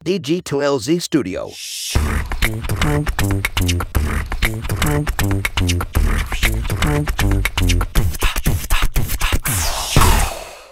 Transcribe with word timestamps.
DG2LZ 0.00 0.96
Studio. 0.96 1.52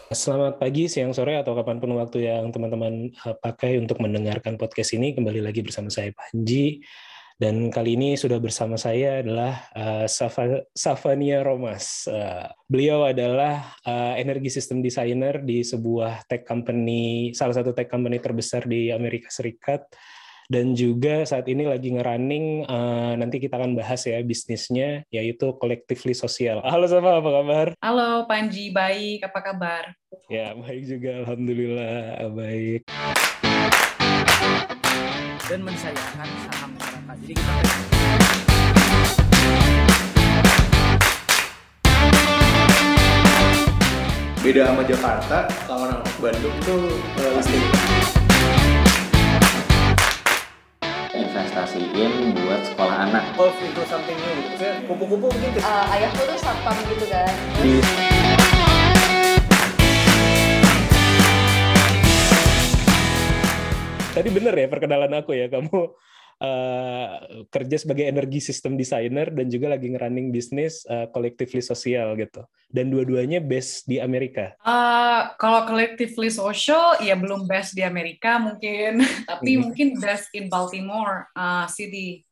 Selamat 0.08 0.56
pagi, 0.56 0.88
siang, 0.88 1.12
sore, 1.12 1.36
atau 1.36 1.52
kapan 1.52 1.76
pun 1.76 1.92
waktu 2.00 2.24
yang 2.24 2.48
teman-teman 2.56 3.12
uh, 3.28 3.36
pakai 3.36 3.76
untuk 3.76 4.00
mendengarkan 4.00 4.56
podcast 4.56 4.96
ini. 4.96 5.12
Kembali 5.12 5.44
lagi 5.44 5.60
bersama 5.60 5.92
saya 5.92 6.08
Panji. 6.16 6.80
Dan 7.38 7.70
kali 7.70 7.94
ini 7.94 8.18
sudah 8.18 8.42
bersama 8.42 8.74
saya 8.74 9.22
adalah 9.22 9.70
uh, 9.70 10.10
Safa, 10.10 10.66
Safania 10.74 11.46
Romas. 11.46 12.10
Uh, 12.10 12.50
beliau 12.66 13.06
adalah 13.06 13.78
uh, 13.86 14.18
energi 14.18 14.50
system 14.50 14.82
designer 14.82 15.38
di 15.46 15.62
sebuah 15.62 16.26
tech 16.26 16.42
company, 16.42 17.30
salah 17.38 17.54
satu 17.54 17.70
tech 17.70 17.86
company 17.86 18.18
terbesar 18.18 18.66
di 18.66 18.90
Amerika 18.90 19.30
Serikat 19.30 19.86
dan 20.50 20.74
juga 20.74 21.22
saat 21.22 21.46
ini 21.46 21.62
lagi 21.62 21.94
ngerunning 21.94 22.66
uh, 22.66 23.14
nanti 23.14 23.38
kita 23.38 23.54
akan 23.54 23.78
bahas 23.78 24.02
ya 24.02 24.18
bisnisnya 24.18 25.06
yaitu 25.14 25.54
collectively 25.62 26.18
sosial. 26.18 26.58
Halo 26.66 26.90
sama 26.90 27.22
apa 27.22 27.30
kabar? 27.30 27.66
Halo 27.78 28.26
Panji, 28.26 28.74
baik. 28.74 29.22
Apa 29.22 29.46
kabar? 29.46 29.94
Ya 30.26 30.58
baik 30.58 30.90
juga, 30.90 31.22
alhamdulillah 31.22 32.34
baik. 32.34 32.82
Dan 35.46 35.62
mensayangkan 35.62 36.28
saham. 36.50 36.77
Jadi 37.22 37.34
kita 37.34 37.52
beda 44.42 44.62
sama 44.70 44.82
Jakarta 44.86 45.38
kalau 45.68 45.84
orang 45.84 46.00
Bandung 46.22 46.56
tuh 46.64 46.80
uh, 47.20 47.30
listing 47.36 47.64
investasiin 51.12 52.12
buat 52.36 52.60
sekolah 52.64 52.96
anak. 53.10 53.24
Golf 53.34 53.56
itu 53.58 53.82
something 53.84 54.16
new 54.16 54.32
gitu 54.38 54.48
Maksudnya 54.48 54.72
kupu-kupu 54.86 55.26
mungkin 55.28 55.50
ke- 55.52 55.62
Eh, 55.62 55.94
ayahku 55.94 56.20
tuh 56.24 56.38
satpam 56.38 56.76
gitu 56.86 57.06
kan? 57.10 57.32
Di 57.60 57.72
Tadi 64.14 64.28
bener 64.34 64.54
ya 64.56 64.66
perkenalan 64.66 65.12
aku 65.14 65.30
ya 65.36 65.46
kamu 65.46 65.94
uh, 66.42 67.44
kerja 67.50 67.76
sebagai 67.78 68.06
energi 68.06 68.38
system 68.42 68.78
designer 68.78 69.30
dan 69.30 69.50
juga 69.50 69.74
lagi 69.74 69.90
ngerunning 69.90 70.30
bisnis 70.30 70.82
uh, 70.86 71.10
collectively 71.10 71.62
sosial 71.62 72.14
gitu. 72.18 72.42
Dan 72.68 72.90
dua-duanya 72.92 73.40
base 73.40 73.82
di 73.88 73.96
Amerika. 73.96 74.52
Eh, 74.60 75.22
kalau 75.40 75.64
collectively 75.64 76.28
social, 76.28 77.00
ya 77.00 77.16
belum 77.16 77.48
best 77.48 77.72
di 77.74 77.82
Amerika 77.82 78.36
mungkin, 78.36 79.00
tapi 79.30 79.56
Mhm. 79.56 79.60
mungkin 79.64 79.88
best 79.98 80.28
in 80.36 80.46
Baltimore 80.52 81.32
uh, 81.32 81.64
City. 81.66 82.22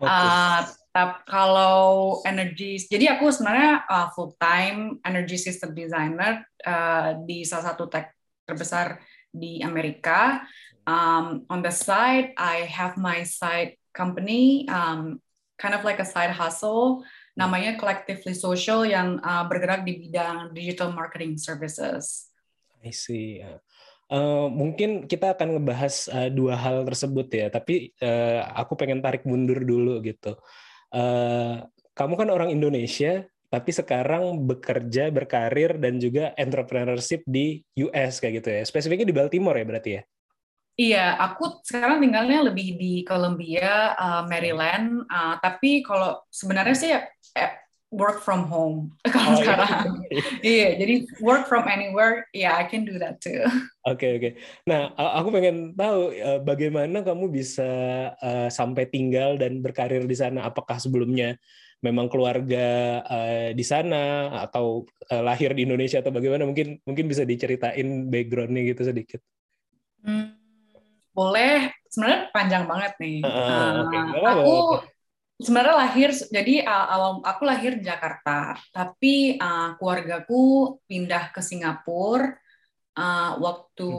Oke. 0.00 0.08
Uh, 0.08 0.60
tap, 0.90 1.22
kalau 1.28 2.18
energy, 2.24 2.80
jadi 2.88 3.18
aku 3.18 3.28
sebenarnya 3.30 3.84
uh, 3.86 4.08
full 4.14 4.32
time 4.40 4.98
energy 5.04 5.36
system 5.36 5.76
designer 5.76 6.42
uh, 6.64 7.18
di 7.22 7.44
salah 7.44 7.74
satu 7.74 7.86
tech 7.86 8.14
terbesar 8.48 8.98
di 9.34 9.60
Amerika. 9.60 10.42
Um, 10.84 11.48
on 11.48 11.64
the 11.64 11.72
side, 11.72 12.36
I 12.36 12.68
have 12.68 13.00
my 13.00 13.24
side 13.24 13.80
company, 13.96 14.68
um, 14.68 15.20
kind 15.56 15.72
of 15.72 15.84
like 15.84 15.98
a 16.00 16.08
side 16.08 16.30
hustle, 16.36 17.04
namanya 17.34 17.80
Collectively 17.80 18.36
Social 18.36 18.84
yang 18.84 19.18
uh, 19.24 19.48
bergerak 19.48 19.82
di 19.88 19.96
bidang 19.96 20.52
digital 20.52 20.92
marketing 20.92 21.40
services. 21.40 22.28
I 22.84 22.92
see. 22.92 23.40
Eh, 24.14 24.46
mungkin 24.52 25.08
kita 25.08 25.32
akan 25.32 25.58
ngebahas 25.58 26.12
eh, 26.12 26.30
dua 26.30 26.60
hal 26.60 26.84
tersebut 26.84 27.26
ya, 27.32 27.46
tapi 27.48 27.90
eh, 27.96 28.40
aku 28.52 28.76
pengen 28.76 29.00
tarik 29.00 29.24
mundur 29.24 29.64
dulu 29.64 30.04
gitu. 30.04 30.36
Eh, 30.92 31.64
kamu 31.96 32.14
kan 32.20 32.28
orang 32.28 32.52
Indonesia, 32.52 33.24
tapi 33.48 33.70
sekarang 33.72 34.44
bekerja, 34.44 35.08
berkarir, 35.08 35.80
dan 35.80 35.96
juga 35.96 36.36
entrepreneurship 36.36 37.24
di 37.24 37.64
US 37.80 38.20
kayak 38.20 38.44
gitu 38.44 38.48
ya. 38.52 38.62
Spesifiknya 38.68 39.08
di 39.08 39.16
Baltimore 39.16 39.56
ya 39.56 39.66
berarti 39.66 39.90
ya? 39.98 40.02
Iya, 40.74 41.14
aku 41.22 41.62
sekarang 41.62 42.02
tinggalnya 42.02 42.50
lebih 42.50 42.74
di 42.74 42.92
Columbia, 43.06 43.94
uh, 43.94 44.22
Maryland. 44.26 45.06
uh, 45.06 45.38
tapi 45.38 45.86
kalau 45.86 46.18
sebenarnya 46.34 46.74
sih 46.74 46.90
eh, 47.38 47.50
work 47.94 48.26
from 48.26 48.50
home 48.50 48.90
Oh, 49.06 49.10
iya. 49.14 49.14
kalau 49.14 49.38
sekarang. 49.38 49.94
Iya, 50.42 50.68
jadi 50.82 50.94
work 51.22 51.46
from 51.46 51.70
anywhere. 51.70 52.26
Yeah, 52.34 52.58
I 52.58 52.66
can 52.66 52.82
do 52.82 52.98
that 52.98 53.22
too. 53.22 53.46
Oke 53.86 54.16
oke. 54.18 54.30
Nah, 54.66 54.96
a- 54.96 55.20
aku 55.20 55.28
pengen 55.30 55.76
tahu 55.76 56.10
eh, 56.10 56.40
bagaimana 56.40 57.04
kamu 57.04 57.30
bisa 57.30 57.70
eh, 58.16 58.48
sampai 58.50 58.88
tinggal 58.90 59.36
dan 59.38 59.60
berkarir 59.62 60.02
di 60.08 60.16
sana. 60.16 60.48
Apakah 60.48 60.80
sebelumnya 60.82 61.36
memang 61.84 62.08
keluarga 62.10 62.98
eh, 63.04 63.50
di 63.52 63.62
sana 63.62 64.32
atau 64.42 64.88
eh, 65.12 65.22
lahir 65.22 65.52
di 65.54 65.68
Indonesia 65.68 66.00
atau 66.02 66.10
bagaimana? 66.10 66.48
Mungkin 66.48 66.80
mungkin 66.82 67.06
bisa 67.06 67.22
diceritain 67.28 68.08
backgroundnya 68.10 68.64
gitu 68.74 68.82
sedikit. 68.88 69.20
Hmm, 70.04 70.33
boleh. 71.14 71.70
Sebenarnya 71.88 72.20
panjang 72.34 72.64
banget 72.66 72.92
nih. 72.98 73.20
Ah, 73.22 73.86
Uh, 73.86 74.26
aku 74.26 74.56
sebenarnya 75.38 75.74
lahir, 75.78 76.10
jadi 76.10 76.66
uh, 76.66 76.86
awal 76.90 77.10
aku 77.22 77.42
lahir 77.46 77.78
di 77.78 77.86
Jakarta, 77.86 78.58
tapi 78.74 79.38
uh, 79.38 79.78
keluargaku 79.78 80.76
pindah 80.90 81.30
ke 81.30 81.38
Singapura 81.38 82.34
uh, 82.98 83.30
waktu 83.38 83.90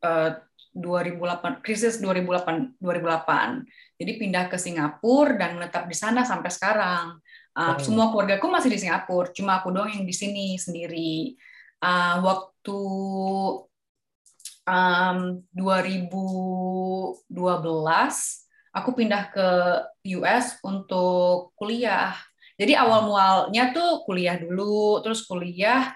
uh, 0.00 0.30
2008 0.76 1.64
krisis 1.64 2.00
2008 2.04 2.80
2008. 2.80 3.64
Jadi 3.96 4.12
pindah 4.20 4.44
ke 4.52 4.60
Singapura 4.60 5.36
dan 5.40 5.56
menetap 5.56 5.88
di 5.88 5.96
sana 5.96 6.24
sampai 6.24 6.52
sekarang. 6.52 7.20
Uh, 7.56 7.72
Oh. 7.72 7.80
Semua 7.80 8.12
keluargaku 8.12 8.52
masih 8.52 8.68
di 8.68 8.76
Singapura, 8.76 9.32
cuma 9.32 9.64
aku 9.64 9.72
doang 9.72 9.88
yang 9.88 10.04
di 10.04 10.12
sini 10.12 10.60
sendiri. 10.60 11.32
Uh, 11.80 12.20
waktu 12.20 12.80
um, 14.66 15.40
2012 15.54 17.26
aku 18.76 18.90
pindah 18.92 19.32
ke 19.32 19.48
US 20.20 20.60
untuk 20.60 21.56
kuliah. 21.56 22.12
Jadi 22.60 22.76
awal 22.76 23.08
mualnya 23.08 23.72
tuh 23.72 24.04
kuliah 24.04 24.36
dulu, 24.36 25.00
terus 25.00 25.24
kuliah 25.24 25.92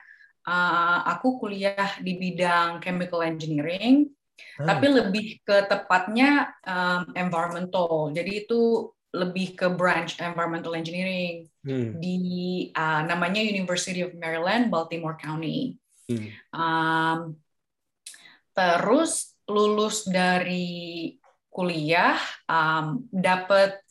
uh, 0.48 0.98
aku 1.04 1.40
kuliah 1.40 2.00
di 2.00 2.16
bidang 2.16 2.80
chemical 2.80 3.20
engineering, 3.24 4.08
tapi 4.56 4.88
lebih 4.88 5.40
ke 5.44 5.68
tepatnya 5.68 6.52
um, 6.64 7.12
environmental. 7.16 8.12
Jadi 8.12 8.44
itu 8.44 8.92
lebih 9.10 9.58
ke 9.58 9.66
branch 9.72 10.22
environmental 10.22 10.72
engineering 10.78 11.50
Hmm, 11.60 12.00
di 12.00 12.72
uh, 12.72 13.04
namanya 13.04 13.44
University 13.44 14.00
of 14.00 14.16
Maryland, 14.16 14.72
Baltimore 14.72 15.20
County. 15.20 15.76
hmm. 16.08 16.32
Um, 16.56 17.36
terus 18.54 19.34
lulus 19.50 20.06
dari 20.06 21.16
kuliah, 21.50 22.16
um, 22.46 23.02
dapat 23.10 23.82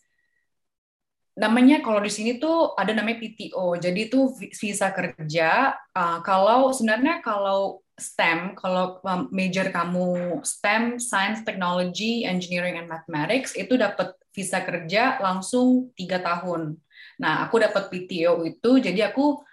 namanya 1.39 1.79
kalau 1.79 2.03
di 2.03 2.11
sini 2.11 2.35
tuh 2.39 2.75
ada 2.75 2.91
namanya 2.91 3.23
PTO. 3.23 3.79
Jadi 3.79 4.11
itu 4.11 4.31
vi- 4.35 4.51
visa 4.51 4.91
kerja. 4.91 5.75
Uh, 5.95 6.19
kalau 6.23 6.71
sebenarnya 6.75 7.23
kalau 7.23 7.79
STEM, 7.99 8.55
kalau 8.55 8.99
um, 9.03 9.27
major 9.31 9.67
kamu 9.71 10.39
STEM, 10.43 10.99
Science, 10.99 11.43
Technology, 11.43 12.23
Engineering, 12.23 12.79
and 12.79 12.87
Mathematics 12.87 13.55
itu 13.59 13.75
dapat 13.75 14.15
visa 14.31 14.63
kerja 14.63 15.19
langsung 15.19 15.91
tiga 15.95 16.23
tahun. 16.23 16.79
Nah, 17.19 17.43
aku 17.47 17.59
dapat 17.59 17.91
PTO 17.91 18.47
itu, 18.47 18.79
jadi 18.79 19.11
aku 19.11 19.43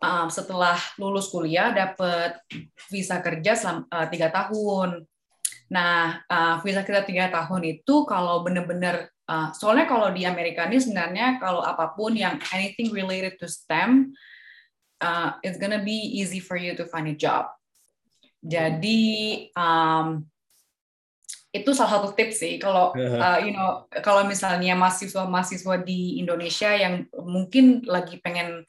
um, 0.00 0.26
setelah 0.32 0.76
lulus 0.96 1.28
kuliah 1.28 1.70
dapat 1.70 2.40
visa 2.88 3.20
kerja 3.20 3.54
selama 3.54 3.86
uh, 3.92 4.06
tiga 4.08 4.28
tahun. 4.32 5.04
Nah, 5.70 6.18
uh, 6.26 6.58
visa 6.64 6.82
kerja 6.82 7.06
tiga 7.06 7.30
tahun 7.30 7.62
itu 7.78 8.08
kalau 8.08 8.42
benar-benar 8.42 9.12
uh, 9.30 9.54
soalnya 9.54 9.86
kalau 9.86 10.10
di 10.10 10.26
Amerika 10.26 10.66
ini 10.66 10.82
sebenarnya 10.82 11.38
kalau 11.38 11.62
apa 11.62 11.94
pun 11.94 12.16
yang 12.18 12.40
anything 12.50 12.90
related 12.90 13.38
to 13.38 13.46
STEM, 13.46 14.10
uh, 14.98 15.38
it's 15.46 15.60
gonna 15.60 15.84
be 15.84 16.18
easy 16.18 16.42
for 16.42 16.58
you 16.58 16.74
to 16.74 16.88
find 16.88 17.06
a 17.06 17.14
job. 17.14 17.46
Jadi 18.40 19.46
um, 19.54 20.24
itu 21.50 21.74
salah 21.74 21.98
satu 21.98 22.14
tips 22.14 22.46
sih 22.46 22.62
kalau 22.62 22.94
uh, 22.94 23.38
you 23.42 23.50
know 23.50 23.84
kalau 24.06 24.22
misalnya 24.22 24.78
mahasiswa-mahasiswa 24.78 25.82
di 25.82 26.22
Indonesia 26.22 26.70
yang 26.70 27.10
mungkin 27.10 27.82
lagi 27.90 28.22
pengen 28.22 28.62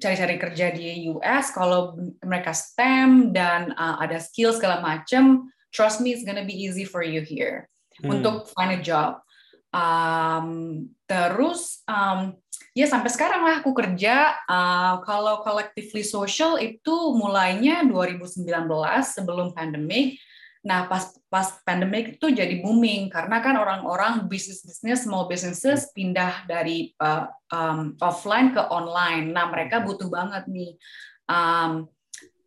cari-cari 0.00 0.40
kerja 0.40 0.72
di 0.72 1.12
US 1.12 1.52
kalau 1.52 1.94
mereka 2.24 2.56
STEM 2.56 3.36
dan 3.36 3.76
uh, 3.76 4.00
ada 4.00 4.16
skill 4.16 4.56
segala 4.56 4.80
macam 4.80 5.52
trust 5.70 6.00
me 6.00 6.16
it's 6.16 6.24
gonna 6.24 6.42
be 6.42 6.56
easy 6.56 6.88
for 6.88 7.04
you 7.04 7.20
here 7.20 7.70
Hmm. 8.00 8.16
untuk 8.16 8.48
find 8.56 8.72
a 8.72 8.80
job 8.80 9.20
um, 9.76 10.88
terus 11.04 11.84
um, 11.84 12.32
ya 12.72 12.88
sampai 12.88 13.12
sekarang 13.12 13.44
lah 13.44 13.54
aku 13.60 13.76
kerja 13.76 14.40
uh, 14.48 15.04
kalau 15.04 15.44
collectively 15.44 16.00
social 16.00 16.56
itu 16.56 16.96
mulainya 17.12 17.84
2019 17.84 18.46
sebelum 19.04 19.52
pandemic 19.52 20.16
Nah, 20.60 20.84
pas 20.92 21.08
pas 21.32 21.48
pandemic 21.64 22.20
itu 22.20 22.28
jadi 22.28 22.60
booming 22.60 23.08
karena 23.08 23.40
kan 23.40 23.56
orang-orang 23.56 24.28
bisnis 24.28 24.60
bisnis 24.60 25.08
small 25.08 25.24
businesses 25.24 25.88
pindah 25.96 26.44
dari 26.44 26.92
uh, 27.00 27.24
um, 27.48 27.96
offline 28.04 28.52
ke 28.52 28.60
online. 28.68 29.32
Nah, 29.32 29.48
mereka 29.48 29.80
butuh 29.80 30.12
banget 30.12 30.44
nih 30.52 30.76
um, 31.32 31.88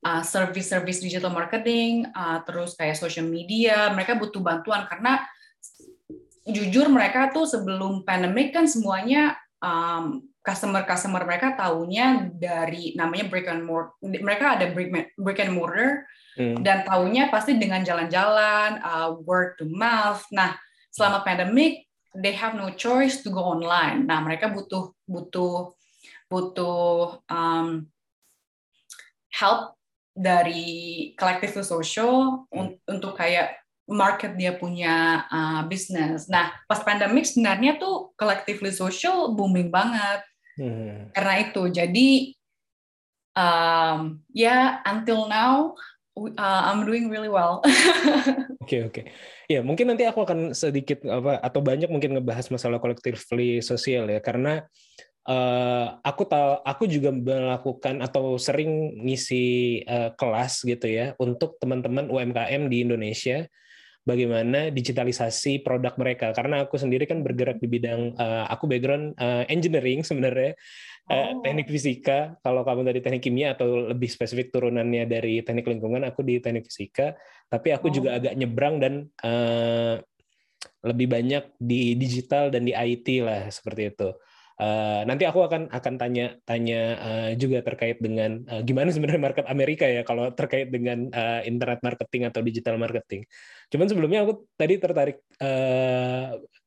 uh, 0.06 0.22
service-service 0.22 1.02
digital 1.02 1.34
marketing, 1.34 2.06
uh, 2.14 2.46
terus 2.46 2.78
kayak 2.78 3.02
social 3.02 3.26
media. 3.26 3.90
Mereka 3.98 4.22
butuh 4.22 4.46
bantuan 4.46 4.86
karena 4.86 5.26
jujur 6.46 6.92
mereka 6.94 7.34
tuh 7.34 7.50
sebelum 7.50 8.06
pandemic 8.06 8.54
kan 8.54 8.70
semuanya 8.70 9.34
um, 9.58 10.22
customer-customer 10.46 11.24
mereka 11.26 11.58
tahunya 11.58 12.30
dari 12.36 12.94
namanya 12.94 13.26
brick 13.26 13.50
and 13.50 13.66
mortar. 13.66 13.98
Mereka 14.06 14.46
ada 14.62 14.66
brick, 14.70 15.18
brick 15.18 15.40
and 15.42 15.58
mortar 15.58 16.06
Hmm. 16.34 16.62
Dan 16.66 16.82
tahunya 16.86 17.30
pasti 17.30 17.58
dengan 17.58 17.86
jalan-jalan, 17.86 18.82
uh, 18.82 19.10
word 19.22 19.58
to 19.62 19.70
mouth. 19.70 20.26
Nah, 20.34 20.58
selama 20.90 21.22
pandemic, 21.22 21.86
they 22.18 22.34
have 22.34 22.54
no 22.58 22.74
choice 22.74 23.22
to 23.26 23.30
go 23.30 23.42
online. 23.42 24.06
Nah, 24.06 24.22
mereka 24.22 24.50
butuh 24.50 24.94
butuh 25.06 25.74
butuh 26.30 27.22
um, 27.30 27.86
help 29.34 29.78
dari 30.14 31.14
collective 31.18 31.58
social 31.66 32.46
hmm. 32.50 32.78
untuk 32.86 33.18
kayak 33.18 33.58
market 33.90 34.40
dia 34.40 34.56
punya 34.56 35.28
uh, 35.28 35.62
bisnis. 35.68 36.30
Nah, 36.32 36.54
pas 36.70 36.82
pandemic 36.82 37.28
sebenarnya 37.28 37.78
tuh 37.78 38.16
collectively 38.16 38.72
social 38.72 39.34
booming 39.36 39.70
banget. 39.74 40.24
Hmm. 40.54 41.10
Karena 41.12 41.34
itu, 41.42 41.62
jadi 41.74 42.10
um, 43.34 44.22
ya 44.32 44.46
yeah, 44.46 44.66
until 44.86 45.26
now 45.28 45.74
uh, 46.18 46.62
I'm 46.70 46.86
doing 46.86 47.10
really 47.10 47.30
well. 47.30 47.62
Oke 48.64 48.80
oke. 48.80 48.96
Okay, 48.96 49.04
okay. 49.04 49.06
Ya 49.52 49.60
mungkin 49.60 49.92
nanti 49.92 50.08
aku 50.08 50.24
akan 50.24 50.56
sedikit 50.56 51.04
apa 51.04 51.36
atau 51.44 51.60
banyak 51.60 51.92
mungkin 51.92 52.16
ngebahas 52.16 52.48
masalah 52.48 52.80
collectively 52.80 53.60
sosial 53.60 54.08
ya 54.08 54.24
karena 54.24 54.64
uh, 55.28 56.00
aku 56.00 56.24
tahu 56.24 56.64
aku 56.64 56.84
juga 56.88 57.12
melakukan 57.12 58.00
atau 58.00 58.40
sering 58.40 59.04
ngisi 59.04 59.80
uh, 59.84 60.16
kelas 60.16 60.64
gitu 60.64 60.88
ya 60.88 61.12
untuk 61.20 61.60
teman-teman 61.60 62.08
UMKM 62.08 62.72
di 62.72 62.88
Indonesia 62.88 63.44
bagaimana 64.04 64.68
digitalisasi 64.72 65.64
produk 65.64 65.96
mereka 65.96 66.36
karena 66.36 66.68
aku 66.68 66.76
sendiri 66.76 67.08
kan 67.08 67.24
bergerak 67.24 67.60
di 67.64 67.72
bidang 67.72 68.16
uh, 68.20 68.48
aku 68.52 68.68
background 68.68 69.16
uh, 69.16 69.48
engineering 69.48 70.04
sebenarnya 70.04 70.60
Eh, 71.04 71.36
oh. 71.36 71.44
teknik 71.44 71.68
fisika. 71.68 72.40
Kalau 72.40 72.64
kamu 72.64 72.88
dari 72.88 73.04
teknik 73.04 73.24
kimia 73.28 73.60
atau 73.60 73.92
lebih 73.92 74.08
spesifik 74.08 74.56
turunannya 74.56 75.04
dari 75.04 75.44
teknik 75.44 75.68
lingkungan, 75.68 76.08
aku 76.08 76.24
di 76.24 76.40
teknik 76.40 76.72
fisika. 76.72 77.12
Tapi 77.52 77.76
aku 77.76 77.92
oh. 77.92 77.94
juga 77.94 78.10
agak 78.16 78.34
nyebrang 78.40 78.80
dan 78.80 78.94
uh, 79.20 80.00
lebih 80.88 81.12
banyak 81.12 81.44
di 81.60 82.00
digital 82.00 82.48
dan 82.48 82.64
di 82.64 82.72
IT 82.72 83.08
lah 83.20 83.52
seperti 83.52 83.92
itu. 83.92 84.10
Uh, 84.54 85.02
nanti 85.10 85.26
aku 85.26 85.42
akan 85.42 85.66
akan 85.74 85.94
tanya 85.98 86.38
tanya 86.46 86.82
uh, 87.02 87.30
juga 87.34 87.66
terkait 87.66 87.98
dengan 87.98 88.46
uh, 88.46 88.62
gimana 88.62 88.94
sebenarnya 88.94 89.18
market 89.18 89.46
Amerika 89.50 89.90
ya 89.90 90.06
kalau 90.06 90.30
terkait 90.30 90.70
dengan 90.70 91.10
internet 91.42 91.82
marketing 91.82 92.30
atau 92.30 92.46
digital 92.46 92.78
marketing. 92.78 93.26
Cuman 93.74 93.90
sebelumnya 93.90 94.22
aku 94.26 94.46
tadi 94.54 94.78
tertarik 94.78 95.18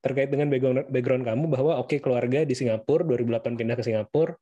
terkait 0.02 0.28
dengan 0.30 0.50
background 0.50 0.90
background 0.90 1.24
kamu 1.26 1.44
bahwa 1.46 1.72
oke 1.78 1.94
okay, 1.94 1.98
keluarga 2.02 2.42
di 2.42 2.54
Singapura 2.58 3.06
2008 3.06 3.58
pindah 3.58 3.76
ke 3.78 3.84
Singapura 3.86 4.34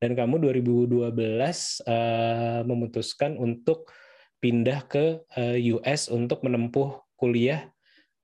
dan 0.00 0.12
kamu 0.16 0.40
2012 0.52 1.12
uh, 1.88 2.60
memutuskan 2.64 3.36
untuk 3.36 3.92
pindah 4.40 4.84
ke 4.84 5.24
US 5.72 6.12
untuk 6.12 6.44
menempuh 6.44 7.00
kuliah 7.16 7.72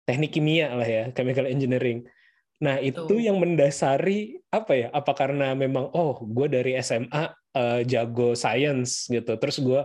teknik 0.04 0.34
kimia 0.36 0.72
lah 0.74 0.88
ya 0.88 1.04
chemical 1.14 1.48
engineering. 1.48 2.04
Nah, 2.62 2.78
itu 2.78 3.02
Tuh. 3.10 3.18
yang 3.18 3.42
mendasari 3.42 4.38
apa 4.54 4.72
ya? 4.78 4.88
Apa 4.94 5.18
karena 5.18 5.50
memang 5.58 5.90
oh, 5.90 6.22
gue 6.22 6.46
dari 6.46 6.78
SMA 6.78 7.10
uh, 7.10 7.26
eh, 7.58 7.80
jago 7.82 8.38
science 8.38 9.10
gitu. 9.10 9.34
Terus 9.34 9.58
gue 9.58 9.82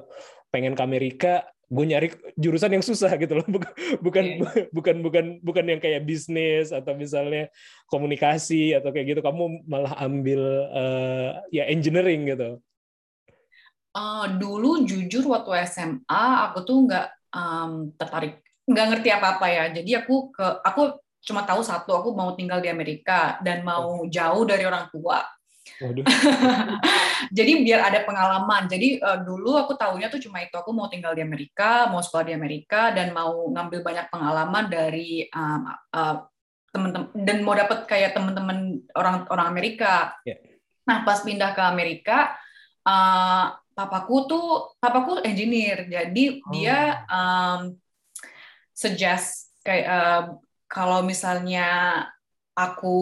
pengen 0.53 0.77
ke 0.77 0.83
Amerika, 0.85 1.41
gue 1.67 1.85
nyari 1.89 2.07
jurusan 2.37 2.77
yang 2.77 2.85
susah 2.85 3.17
gitu 3.17 3.41
loh. 3.41 3.47
Bukan 3.57 3.73
bukan 4.05 4.23
yeah. 4.29 4.69
bukan 4.69 4.95
bukan 5.01 5.25
bukan 5.41 5.65
yang 5.65 5.81
kayak 5.81 6.05
bisnis 6.05 6.69
atau 6.69 6.93
misalnya 6.93 7.49
komunikasi 7.89 8.77
atau 8.77 8.93
kayak 8.93 9.17
gitu. 9.17 9.21
Kamu 9.25 9.65
malah 9.65 9.97
ambil 9.97 10.69
uh, 10.69 11.41
ya 11.49 11.65
engineering 11.65 12.29
gitu. 12.29 12.61
Uh, 13.97 14.29
dulu 14.37 14.85
jujur 14.85 15.25
waktu 15.25 15.65
SMA 15.65 16.25
aku 16.45 16.61
tuh 16.61 16.85
nggak 16.85 17.07
um, 17.33 17.89
tertarik, 17.97 18.45
nggak 18.69 18.85
ngerti 18.93 19.09
apa-apa 19.09 19.47
ya. 19.49 19.65
Jadi 19.73 19.97
aku 19.97 20.29
ke 20.29 20.45
aku 20.61 21.01
cuma 21.27 21.43
tahu 21.43 21.59
satu 21.59 21.91
aku 21.91 22.15
mau 22.15 22.31
tinggal 22.39 22.63
di 22.63 22.71
Amerika 22.71 23.35
dan 23.43 23.67
mau 23.67 24.07
oh. 24.07 24.07
jauh 24.07 24.47
dari 24.47 24.63
orang 24.63 24.87
tua. 24.87 25.19
jadi 27.37 27.51
biar 27.59 27.91
ada 27.91 27.99
pengalaman. 28.07 28.71
Jadi 28.71 29.03
uh, 29.03 29.19
dulu 29.19 29.59
aku 29.59 29.75
tahunya 29.75 30.07
tuh 30.07 30.23
cuma 30.23 30.39
itu 30.39 30.55
aku 30.55 30.71
mau 30.71 30.87
tinggal 30.87 31.11
di 31.11 31.19
Amerika, 31.19 31.91
mau 31.91 31.99
sekolah 31.99 32.31
di 32.31 32.33
Amerika 32.33 32.95
dan 32.95 33.11
mau 33.11 33.51
ngambil 33.51 33.83
banyak 33.83 34.07
pengalaman 34.07 34.71
dari 34.71 35.27
um, 35.35 35.67
uh, 35.91 36.23
teman-teman 36.71 37.09
dan 37.11 37.37
mau 37.43 37.55
dapat 37.55 37.83
kayak 37.83 38.15
teman-teman 38.15 38.79
orang 38.95 39.27
orang 39.27 39.47
Amerika. 39.51 40.15
Yeah. 40.23 40.39
Nah 40.87 41.03
pas 41.03 41.19
pindah 41.19 41.51
ke 41.51 41.61
Amerika, 41.67 42.39
uh, 42.87 43.59
papaku 43.75 44.15
tuh 44.25 44.47
papaku 44.79 45.19
engineer, 45.21 45.83
jadi 45.85 46.23
oh. 46.39 46.51
dia 46.55 47.03
um, 47.11 47.75
suggest 48.71 49.51
kayak 49.67 49.85
uh, 49.85 50.23
kalau 50.67 51.03
misalnya 51.03 51.67
aku 52.57 52.97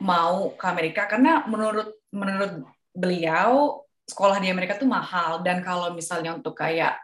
mau 0.00 0.56
ke 0.56 0.64
Amerika 0.66 1.06
karena 1.06 1.44
menurut 1.46 1.94
menurut 2.10 2.64
beliau 2.90 3.84
sekolah 4.08 4.42
di 4.42 4.50
Amerika 4.50 4.74
tuh 4.74 4.90
mahal 4.90 5.44
dan 5.46 5.62
kalau 5.62 5.94
misalnya 5.94 6.34
untuk 6.34 6.58
kayak 6.58 6.98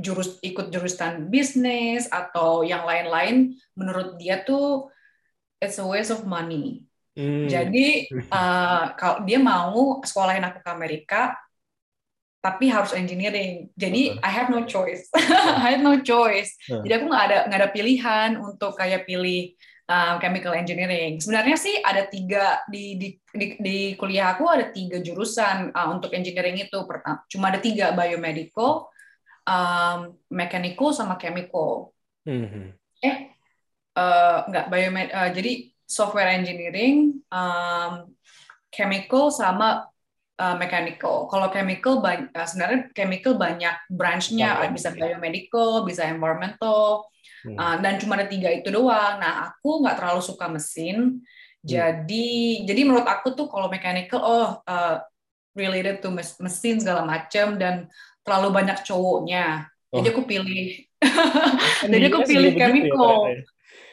jurus 0.00 0.40
ikut 0.40 0.72
jurusan 0.72 1.28
bisnis 1.28 2.08
atau 2.08 2.64
yang 2.64 2.88
lain-lain 2.88 3.52
menurut 3.76 4.16
dia 4.16 4.40
tuh 4.40 4.88
it's 5.60 5.76
a 5.76 5.84
waste 5.84 6.14
of 6.14 6.24
money. 6.24 6.88
Hmm. 7.18 7.50
Jadi 7.50 8.08
uh, 8.30 8.94
kalau 8.96 9.26
dia 9.26 9.42
mau 9.42 10.00
sekolahin 10.06 10.46
aku 10.46 10.62
ke 10.62 10.70
Amerika 10.70 11.36
tapi 12.38 12.70
harus 12.70 12.94
engineering. 12.94 13.68
Jadi 13.74 14.14
uh 14.14 14.26
I 14.26 14.30
have 14.30 14.48
no 14.48 14.62
choice. 14.64 15.10
I 15.58 15.74
had 15.74 15.80
no 15.82 15.98
choice. 16.00 16.54
Uh. 16.70 16.82
Jadi 16.86 16.92
aku 17.02 17.06
nggak 17.10 17.24
ada 17.30 17.38
nggak 17.50 17.60
ada 17.60 17.70
pilihan 17.74 18.30
untuk 18.38 18.78
kayak 18.78 19.04
pilih 19.04 19.58
uh, 19.90 20.20
chemical 20.22 20.54
engineering. 20.54 21.18
Sebenarnya 21.18 21.56
sih 21.58 21.74
ada 21.82 22.06
tiga 22.06 22.62
di 22.70 22.94
di 22.94 23.08
di, 23.34 23.46
di 23.58 23.78
kuliah 23.98 24.36
aku 24.36 24.46
ada 24.46 24.70
tiga 24.70 25.02
jurusan 25.02 25.74
uh, 25.74 25.88
untuk 25.90 26.14
engineering 26.14 26.62
itu. 26.62 26.78
Pertama, 26.86 27.26
cuma 27.26 27.50
ada 27.50 27.58
tiga 27.58 27.90
biomedical, 27.96 28.86
um, 29.48 30.14
mechanical 30.30 30.94
sama 30.94 31.18
chemical. 31.18 31.90
Mm-hmm. 32.28 32.66
Eh, 33.02 33.16
uh, 33.98 34.46
nggak 34.46 34.66
biomed. 34.70 35.08
Uh, 35.10 35.30
jadi 35.34 35.52
software 35.88 36.30
engineering, 36.36 37.24
um, 37.32 38.12
chemical 38.68 39.32
sama 39.32 39.88
uh, 40.38 40.56
mechanical. 40.56 41.26
Kalau 41.26 41.50
chemical 41.50 42.00
uh, 42.00 42.46
sebenarnya 42.46 42.88
chemical 42.94 43.34
banyak 43.34 43.74
branchnya, 43.90 44.62
oh, 44.62 44.70
bisa 44.70 44.94
biomedical, 44.94 45.82
bisa 45.84 46.06
environmental, 46.06 47.10
hmm. 47.44 47.58
uh, 47.58 47.76
dan 47.82 47.98
cuma 47.98 48.16
ada 48.16 48.30
tiga 48.30 48.48
itu 48.54 48.70
doang. 48.70 49.18
Nah, 49.18 49.52
aku 49.52 49.82
nggak 49.84 49.98
terlalu 49.98 50.22
suka 50.22 50.46
mesin, 50.46 51.20
hmm. 51.20 51.66
jadi 51.66 52.28
jadi 52.64 52.80
menurut 52.86 53.04
aku 53.04 53.34
tuh 53.34 53.50
kalau 53.50 53.66
mechanical, 53.68 54.22
oh 54.22 54.48
uh, 54.64 54.96
related 55.58 55.98
to 55.98 56.14
mesin 56.14 56.78
segala 56.78 57.02
macam 57.02 57.58
dan 57.58 57.90
terlalu 58.22 58.54
banyak 58.54 58.78
cowoknya. 58.86 59.66
Oh. 59.90 59.98
Jadi 59.98 60.12
aku 60.12 60.22
pilih, 60.28 60.84
jadi 61.88 62.06
aku 62.12 62.28
pilih 62.28 62.52
ya, 62.52 62.60
chemical. 62.60 63.14
Ya, 63.24 63.40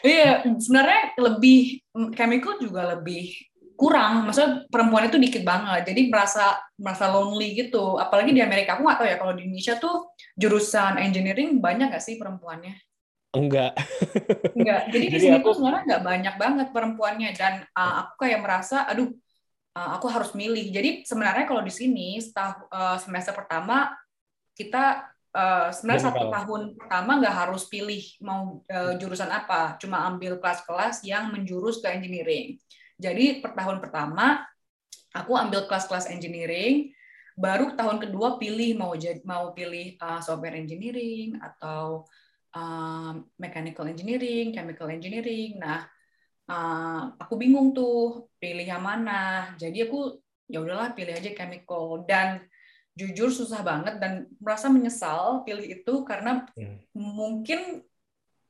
iya, 0.03 0.31
sebenarnya 0.59 1.15
lebih 1.23 1.79
chemical 2.19 2.59
juga 2.59 2.99
lebih 2.99 3.31
kurang, 3.75 4.25
maksudnya 4.25 4.63
perempuan 4.71 5.11
itu 5.11 5.19
dikit 5.19 5.43
banget, 5.43 5.91
jadi 5.91 6.01
merasa 6.07 6.59
merasa 6.79 7.11
lonely 7.11 7.55
gitu. 7.55 7.99
Apalagi 7.99 8.31
di 8.31 8.39
Amerika, 8.39 8.79
aku 8.79 8.87
nggak 8.87 8.99
tahu 8.99 9.07
ya 9.07 9.17
kalau 9.19 9.33
di 9.35 9.43
Indonesia 9.47 9.75
tuh 9.75 10.15
jurusan 10.39 10.97
engineering 10.99 11.59
banyak 11.59 11.91
nggak 11.91 12.03
sih 12.03 12.15
perempuannya? 12.15 12.75
Enggak. 13.35 13.75
Enggak. 14.55 14.81
Jadi, 14.89 15.05
jadi 15.05 15.05
di 15.11 15.19
sini 15.19 15.37
aku... 15.37 15.51
tuh 15.51 15.53
sebenarnya 15.59 15.83
nggak 15.85 16.03
banyak 16.07 16.35
banget 16.39 16.67
perempuannya 16.71 17.29
dan 17.35 17.53
uh, 17.75 17.93
aku 18.07 18.25
kayak 18.25 18.39
merasa, 18.39 18.87
aduh, 18.87 19.11
uh, 19.75 19.89
aku 19.99 20.07
harus 20.07 20.31
milih. 20.33 20.71
Jadi 20.71 21.03
sebenarnya 21.03 21.45
kalau 21.45 21.61
di 21.61 21.71
sini 21.71 22.17
setah, 22.17 22.63
uh, 22.71 22.97
semester 22.97 23.35
pertama 23.35 23.91
kita 24.55 25.03
uh, 25.35 25.67
sebenarnya 25.75 26.03
satu 26.07 26.31
tahun 26.31 26.61
pertama 26.79 27.11
nggak 27.19 27.35
harus 27.35 27.67
pilih 27.67 28.01
mau 28.23 28.63
uh, 28.71 28.93
jurusan 28.95 29.27
apa, 29.27 29.75
cuma 29.83 30.07
ambil 30.07 30.39
kelas-kelas 30.39 31.03
yang 31.03 31.35
menjurus 31.35 31.83
ke 31.83 31.91
engineering. 31.91 32.55
Jadi 32.95 33.43
per 33.43 33.55
tahun 33.55 33.83
pertama 33.83 34.43
aku 35.15 35.35
ambil 35.35 35.67
kelas-kelas 35.67 36.11
engineering, 36.11 36.91
baru 37.35 37.75
tahun 37.75 37.99
kedua 37.99 38.39
pilih 38.39 38.79
mau 38.79 38.95
jadi 38.95 39.19
mau 39.27 39.51
pilih 39.51 39.99
uh, 39.99 40.23
software 40.23 40.55
engineering 40.55 41.35
atau 41.39 42.07
um, 42.55 43.27
mechanical 43.35 43.87
engineering, 43.87 44.55
chemical 44.55 44.87
engineering. 44.87 45.59
Nah, 45.59 45.83
uh, 46.47 47.11
aku 47.19 47.35
bingung 47.35 47.75
tuh 47.75 48.31
pilih 48.39 48.63
yang 48.63 48.83
mana. 48.83 49.51
Jadi 49.59 49.87
aku 49.87 50.19
ya 50.47 50.63
udahlah 50.63 50.95
pilih 50.95 51.15
aja 51.15 51.31
chemical 51.35 52.07
dan 52.07 52.43
jujur 52.95 53.27
susah 53.27 53.59
banget 53.59 53.99
dan 53.99 54.31
merasa 54.39 54.71
menyesal 54.71 55.43
pilih 55.43 55.67
itu 55.67 55.93
karena 56.07 56.47
Hmm. 56.55 56.79
mungkin 56.95 57.83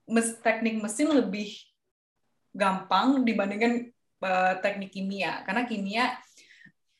mes, 0.05 0.37
teknik 0.45 0.77
mesin 0.77 1.09
lebih 1.09 1.49
gampang 2.53 3.25
dibandingkan 3.25 3.89
uh, 4.21 4.53
teknik 4.59 4.91
kimia 4.93 5.43
karena 5.43 5.67
kimia 5.67 6.05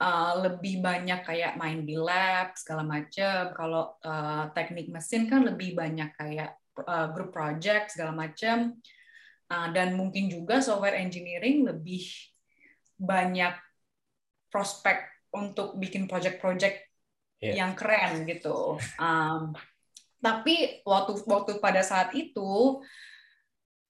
uh, 0.02 0.34
lebih 0.44 0.84
banyak 0.84 1.22
kayak 1.24 1.56
main 1.56 1.84
di 1.84 1.96
lab 1.96 2.56
segala 2.58 2.84
macam 2.84 3.54
kalau 3.54 3.96
uh, 4.04 4.50
teknik 4.52 4.92
mesin 4.92 5.30
kan 5.30 5.46
lebih 5.46 5.76
banyak 5.78 6.12
kayak 6.18 6.58
uh, 6.84 7.12
group 7.14 7.32
project 7.32 7.94
segala 7.94 8.14
macam 8.16 8.76
Uh, 9.46 9.70
dan 9.78 9.94
mungkin 9.94 10.26
juga 10.26 10.58
software 10.58 10.98
engineering 10.98 11.70
lebih 11.70 12.02
banyak 12.98 13.54
prospek 14.50 15.06
untuk 15.30 15.78
bikin 15.78 16.10
project-project 16.10 16.82
Iya. 17.46 17.62
yang 17.62 17.72
keren 17.76 18.24
gitu. 18.26 18.80
Um, 18.98 19.54
tapi 20.24 20.82
waktu 20.82 21.22
waktu 21.28 21.62
pada 21.62 21.86
saat 21.86 22.16
itu 22.18 22.82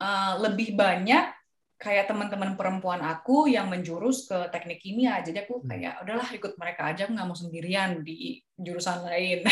uh, 0.01 0.34
lebih 0.41 0.75
banyak 0.75 1.32
kayak 1.75 2.08
teman-teman 2.08 2.55
perempuan 2.55 3.03
aku 3.03 3.51
yang 3.51 3.67
menjurus 3.67 4.32
ke 4.32 4.48
teknik 4.50 4.79
kimia. 4.79 5.20
Jadi 5.20 5.44
aku 5.44 5.60
kayak 5.67 6.03
udahlah 6.08 6.29
ikut 6.32 6.55
mereka 6.55 6.91
aja, 6.96 7.08
nggak 7.12 7.27
mau 7.27 7.36
sendirian 7.36 8.00
di 8.01 8.39
jurusan 8.55 9.03
lain 9.03 9.44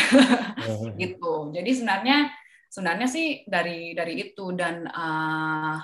Hmm. 0.64 0.96
gitu. 1.02 1.52
Jadi 1.52 1.70
sebenarnya 1.76 2.32
sebenarnya 2.72 3.06
sih 3.06 3.44
dari 3.44 3.92
dari 3.92 4.14
itu 4.18 4.56
dan 4.56 4.88
uh, 4.88 5.76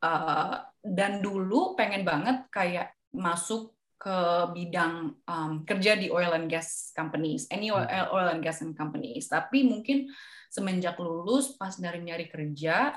uh, 0.00 0.54
dan 0.86 1.18
dulu 1.18 1.74
pengen 1.74 2.06
banget 2.06 2.46
kayak 2.54 2.94
masuk 3.10 3.74
ke 3.96 4.18
bidang 4.54 5.18
um, 5.26 5.66
kerja 5.66 5.98
di 5.98 6.12
oil 6.12 6.30
and 6.36 6.46
gas 6.46 6.94
companies, 6.94 7.48
any 7.50 7.72
oil, 7.74 7.82
oil 8.14 8.28
and 8.30 8.44
gas 8.44 8.62
and 8.62 8.76
companies. 8.76 9.26
Tapi 9.26 9.66
mungkin 9.66 10.06
semenjak 10.52 11.00
lulus 11.00 11.56
pas 11.58 11.74
nyari-nyari 11.74 12.30
kerja, 12.30 12.94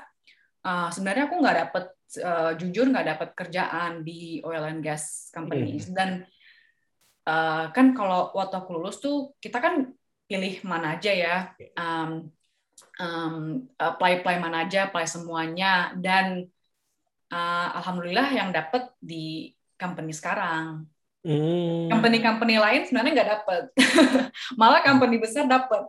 uh, 0.64 0.88
sebenarnya 0.92 1.28
aku 1.28 1.36
nggak 1.40 1.58
dapet 1.66 1.84
uh, 2.24 2.52
jujur 2.56 2.86
nggak 2.90 3.06
dapet 3.06 3.28
kerjaan 3.36 4.02
di 4.02 4.42
oil 4.42 4.64
and 4.66 4.82
gas 4.82 5.30
companies 5.30 5.88
dan 5.90 6.26
uh, 7.28 7.70
kan 7.70 7.92
kalau 7.92 8.34
waktu 8.34 8.54
aku 8.58 8.78
lulus 8.78 8.98
tuh 8.98 9.34
kita 9.38 9.60
kan 9.60 9.92
pilih 10.30 10.62
mana 10.62 10.94
aja 10.94 11.10
ya. 11.10 11.36
Um, 11.74 12.30
um, 13.02 13.66
apply 13.74 14.22
apply 14.22 14.36
mana 14.38 14.62
aja 14.62 14.86
apply 14.86 15.02
semuanya. 15.10 15.90
Dan 15.98 16.46
uh, 17.34 17.68
alhamdulillah 17.82 18.30
yang 18.30 18.54
dapet 18.54 18.86
di 19.02 19.50
company 19.74 20.14
sekarang. 20.14 20.86
Hmm. 21.20 21.92
company-company 21.92 22.56
lain 22.56 22.88
sebenarnya 22.88 23.12
nggak 23.12 23.30
dapet. 23.36 23.64
Malah 24.60 24.80
company 24.80 25.20
besar 25.20 25.44
dapet. 25.44 25.84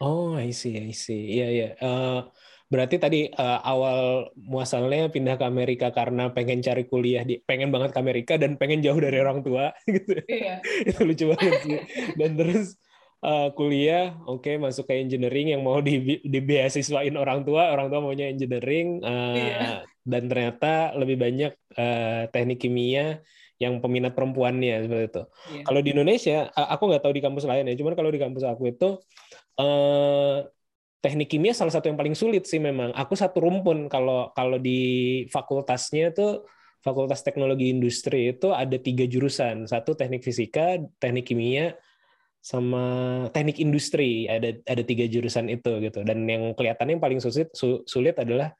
Oh, 0.00 0.40
I 0.40 0.56
see, 0.56 0.80
I 0.80 0.96
see. 0.96 1.36
Iya, 1.36 1.48
iya. 1.52 1.68
Eh, 1.76 2.20
berarti 2.68 2.96
tadi 2.96 3.20
eh, 3.28 3.60
awal 3.62 4.30
muasalnya 4.34 5.12
pindah 5.12 5.36
ke 5.36 5.44
Amerika 5.44 5.92
karena 5.92 6.32
pengen 6.32 6.64
cari 6.64 6.88
kuliah 6.88 7.22
di, 7.22 7.38
pengen 7.44 7.68
banget 7.70 7.92
ke 7.92 7.98
Amerika 8.00 8.34
dan 8.40 8.56
pengen 8.56 8.80
jauh 8.80 8.98
dari 8.98 9.20
orang 9.20 9.44
tua, 9.44 9.70
gitu. 9.88 10.18
iya 10.26 10.58
Itu 10.88 11.04
lucu 11.04 11.24
banget 11.30 11.54
sih. 11.62 11.78
Dan 12.16 12.34
terus 12.40 12.74
eh, 13.24 13.48
kuliah, 13.56 14.16
oke 14.26 14.56
masuk 14.58 14.88
ke 14.88 14.96
engineering 15.00 15.52
yang 15.56 15.62
mau 15.64 15.80
di, 15.84 16.20
dibeasiswain 16.24 17.14
orang 17.16 17.44
tua, 17.44 17.72
orang 17.72 17.88
tua 17.92 18.00
maunya 18.00 18.28
engineering, 18.32 19.00
eh, 19.04 19.36
Iya. 19.38 19.60
dan 20.04 20.22
ternyata 20.28 20.92
lebih 20.96 21.16
banyak 21.20 21.52
eh, 21.76 22.22
teknik 22.32 22.60
kimia 22.60 23.20
yang 23.62 23.78
peminat 23.78 24.18
perempuannya 24.18 24.82
seperti 24.82 25.04
itu. 25.14 25.22
Iya. 25.54 25.62
Kalau 25.62 25.80
di 25.80 25.90
Indonesia, 25.94 26.38
aku 26.52 26.82
nggak 26.90 27.02
tahu 27.06 27.14
di 27.14 27.22
kampus 27.22 27.44
lain 27.46 27.70
ya, 27.70 27.74
cuman 27.78 27.94
kalau 27.94 28.10
di 28.10 28.18
kampus 28.18 28.44
aku 28.44 28.72
itu 28.72 28.88
eh, 29.60 30.36
teknik 31.04 31.28
kimia 31.28 31.52
salah 31.52 31.68
satu 31.68 31.92
yang 31.92 32.00
paling 32.00 32.16
sulit 32.16 32.48
sih 32.48 32.56
memang. 32.56 32.96
Aku 32.96 33.12
satu 33.12 33.44
rumpun 33.44 33.92
kalau 33.92 34.32
kalau 34.32 34.56
di 34.56 34.80
fakultasnya 35.28 36.16
tuh 36.16 36.48
Fakultas 36.80 37.20
Teknologi 37.20 37.68
Industri 37.68 38.32
itu 38.32 38.52
ada 38.52 38.76
tiga 38.80 39.04
jurusan, 39.04 39.68
satu 39.68 39.92
teknik 39.92 40.24
fisika, 40.24 40.80
teknik 40.96 41.28
kimia, 41.28 41.76
sama 42.44 42.84
teknik 43.32 43.56
industri. 43.60 44.28
Ada 44.28 44.64
ada 44.64 44.82
tiga 44.84 45.04
jurusan 45.08 45.48
itu 45.52 45.80
gitu. 45.80 46.04
Dan 46.04 46.24
yang 46.28 46.56
kelihatannya 46.56 46.96
yang 46.96 47.04
paling 47.04 47.20
sulit 47.20 47.52
su- 47.56 47.84
sulit 47.84 48.16
adalah 48.20 48.52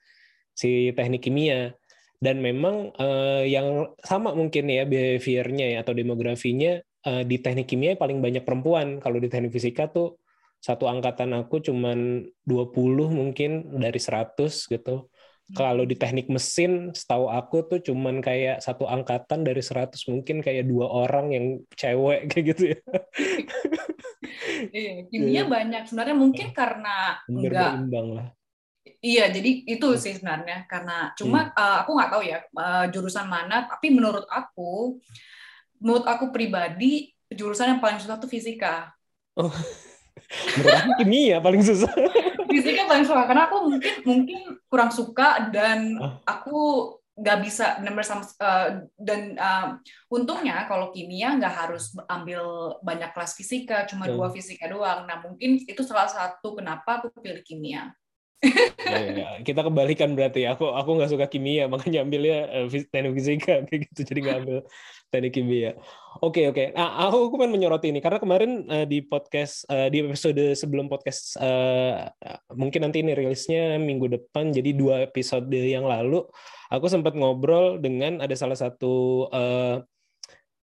si 0.57 0.93
teknik 0.97 1.25
kimia 1.25 1.77
dan 2.17 2.41
memang 2.41 2.97
eh, 2.97 3.53
yang 3.53 3.93
sama 4.01 4.33
mungkin 4.33 4.73
ya 4.73 4.89
behaviornya 4.89 5.77
ya 5.77 5.79
atau 5.85 5.93
demografinya 5.93 6.81
eh, 6.81 7.23
di 7.29 7.37
teknik 7.45 7.69
kimia 7.69 7.93
paling 8.01 8.25
banyak 8.25 8.41
perempuan 8.41 9.05
kalau 9.05 9.21
di 9.21 9.29
teknik 9.29 9.53
fisika 9.53 9.93
tuh 9.93 10.17
satu 10.65 10.89
angkatan 10.89 11.37
aku 11.37 11.61
cuman 11.61 12.25
20 12.49 12.73
mungkin 13.13 13.77
dari 13.77 14.01
100 14.01 14.49
gitu. 14.49 15.13
Kalau 15.53 15.85
di 15.85 15.93
teknik 15.93 16.33
mesin 16.33 16.97
setahu 16.97 17.29
aku 17.29 17.69
tuh 17.69 17.85
cuman 17.85 18.25
kayak 18.25 18.65
satu 18.65 18.89
angkatan 18.89 19.45
dari 19.45 19.61
100 19.61 19.93
mungkin 20.09 20.41
kayak 20.41 20.65
dua 20.65 20.89
orang 20.89 21.37
yang 21.37 21.47
cewek 21.77 22.25
kayak 22.33 22.45
gitu 22.57 22.63
ya. 22.73 22.81
Iya, 24.73 24.93
kimia 25.13 25.45
banyak. 25.45 25.85
Sebenarnya 25.85 26.17
mungkin 26.17 26.57
karena 26.57 27.21
Hampir 27.29 27.53
enggak. 27.53 28.05
lah. 28.09 28.29
Iya, 29.05 29.29
jadi 29.37 29.69
itu 29.69 29.87
sih 30.01 30.17
sebenarnya. 30.17 30.65
Karena 30.65 31.13
cuma 31.13 31.53
uh, 31.53 31.85
aku 31.85 31.93
nggak 31.93 32.09
tahu 32.17 32.23
ya 32.25 32.41
uh, 32.57 32.89
jurusan 32.89 33.29
mana, 33.29 33.69
tapi 33.69 33.93
menurut 33.93 34.25
aku, 34.33 34.97
menurut 35.77 36.09
aku 36.09 36.33
pribadi 36.33 37.13
jurusan 37.29 37.77
yang 37.77 37.81
paling 37.85 38.01
susah 38.01 38.17
tuh 38.17 38.33
fisika. 38.33 38.97
menurut 40.57 40.75
aku 40.75 40.91
kimia 41.01 41.37
paling 41.39 41.63
susah 41.63 41.93
Fisika 42.45 42.87
paling 42.87 43.03
susah 43.03 43.27
karena 43.27 43.51
aku 43.51 43.57
mungkin 43.67 43.93
mungkin 44.07 44.41
kurang 44.69 44.91
suka 44.91 45.51
dan 45.51 45.99
Ah. 45.99 46.19
aku 46.39 46.59
nggak 47.15 47.39
bisa 47.47 47.79
benar-benar 47.79 48.03
sama 48.03 48.27
uh, 48.43 48.83
dan 48.99 49.39
uh, 49.39 49.79
untungnya 50.11 50.67
kalau 50.67 50.91
kimia 50.91 51.39
nggak 51.39 51.55
harus 51.55 51.95
ambil 52.11 52.75
banyak 52.83 53.15
kelas 53.15 53.39
fisika, 53.39 53.87
cuma 53.87 54.11
Hmm. 54.11 54.19
dua 54.19 54.29
fisika 54.35 54.67
doang. 54.67 55.07
Nah 55.07 55.23
mungkin 55.23 55.63
itu 55.63 55.83
salah 55.87 56.11
satu 56.11 56.59
kenapa 56.59 56.99
aku 56.99 57.15
pilih 57.23 57.39
kimia. 57.47 57.95
Ya, 58.85 58.99
ya, 59.01 59.11
ya. 59.17 59.29
Kita 59.41 59.61
kebalikan 59.65 60.13
berarti. 60.13 60.45
Aku 60.45 60.69
aku 60.71 60.91
nggak 61.01 61.11
suka 61.11 61.27
kimia, 61.27 61.67
makanya 61.73 62.05
ambilnya 62.05 62.39
eh, 62.53 62.67
teknik 62.93 63.13
fisika 63.17 63.55
kayak 63.69 63.81
gitu. 63.91 64.01
Jadi 64.05 64.19
nggak 64.21 64.37
ambil 64.45 64.59
teknik 65.09 65.33
kimia. 65.33 65.71
Oke 66.21 66.47
oke. 66.51 66.77
Nah, 66.77 67.09
aku 67.09 67.33
aku 67.33 67.35
pengen 67.41 67.53
menyoroti 67.57 67.91
ini 67.91 68.01
karena 68.05 68.19
kemarin 68.21 68.67
eh, 68.69 68.87
di 68.87 69.01
podcast 69.03 69.65
eh, 69.73 69.89
di 69.89 70.05
episode 70.05 70.55
sebelum 70.55 70.87
podcast 70.87 71.41
eh, 71.41 72.13
mungkin 72.53 72.87
nanti 72.87 73.01
ini 73.01 73.17
rilisnya 73.17 73.81
minggu 73.81 74.07
depan. 74.13 74.53
Jadi 74.53 74.77
dua 74.77 75.07
episode 75.07 75.51
yang 75.55 75.89
lalu 75.89 76.23
aku 76.69 76.87
sempat 76.91 77.17
ngobrol 77.17 77.81
dengan 77.81 78.21
ada 78.21 78.35
salah 78.37 78.59
satu 78.59 79.27
eh, 79.33 79.77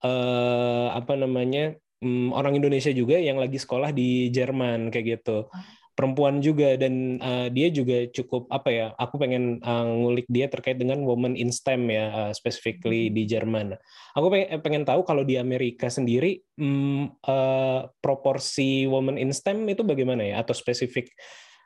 eh, 0.04 0.88
apa 0.92 1.14
namanya 1.16 1.78
mm, 2.02 2.34
orang 2.34 2.58
Indonesia 2.58 2.90
juga 2.92 3.22
yang 3.22 3.38
lagi 3.38 3.62
sekolah 3.62 3.94
di 3.94 4.34
Jerman 4.34 4.90
kayak 4.90 5.06
gitu 5.22 5.48
perempuan 5.92 6.40
juga 6.40 6.80
dan 6.80 7.20
uh, 7.20 7.48
dia 7.52 7.68
juga 7.68 8.08
cukup 8.10 8.48
apa 8.48 8.70
ya 8.72 8.86
aku 8.96 9.20
pengen 9.20 9.60
uh, 9.62 9.86
ngulik 9.86 10.26
dia 10.32 10.48
terkait 10.48 10.80
dengan 10.80 11.04
woman 11.04 11.36
in 11.36 11.52
STEM 11.52 11.92
ya 11.92 12.06
uh, 12.10 12.32
specifically 12.32 13.12
di 13.12 13.28
Jerman. 13.28 13.76
Aku 14.16 14.32
pengen, 14.32 14.48
pengen 14.64 14.84
tahu 14.88 15.04
kalau 15.04 15.28
di 15.28 15.36
Amerika 15.36 15.92
sendiri 15.92 16.40
hmm, 16.56 17.22
uh, 17.28 17.92
proporsi 18.00 18.88
woman 18.88 19.20
in 19.20 19.36
STEM 19.36 19.68
itu 19.68 19.84
bagaimana 19.84 20.24
ya 20.24 20.36
atau 20.40 20.56
spesifik 20.56 21.12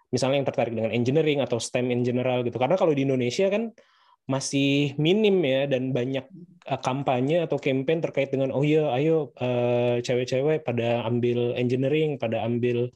misalnya 0.10 0.42
yang 0.42 0.48
tertarik 0.48 0.74
dengan 0.74 0.94
engineering 0.94 1.40
atau 1.42 1.62
STEM 1.62 1.94
in 1.94 2.02
general 2.02 2.42
gitu. 2.42 2.58
Karena 2.58 2.78
kalau 2.78 2.94
di 2.94 3.06
Indonesia 3.06 3.46
kan 3.50 3.74
masih 4.26 4.98
minim 4.98 5.38
ya 5.46 5.70
dan 5.70 5.94
banyak 5.94 6.26
uh, 6.66 6.82
kampanye 6.82 7.46
atau 7.46 7.62
campaign 7.62 8.02
terkait 8.02 8.34
dengan 8.34 8.50
oh 8.50 8.66
iya 8.66 8.90
ayo 8.98 9.30
uh, 9.38 10.02
cewek-cewek 10.02 10.66
pada 10.66 11.06
ambil 11.06 11.54
engineering, 11.54 12.18
pada 12.18 12.42
ambil 12.42 12.90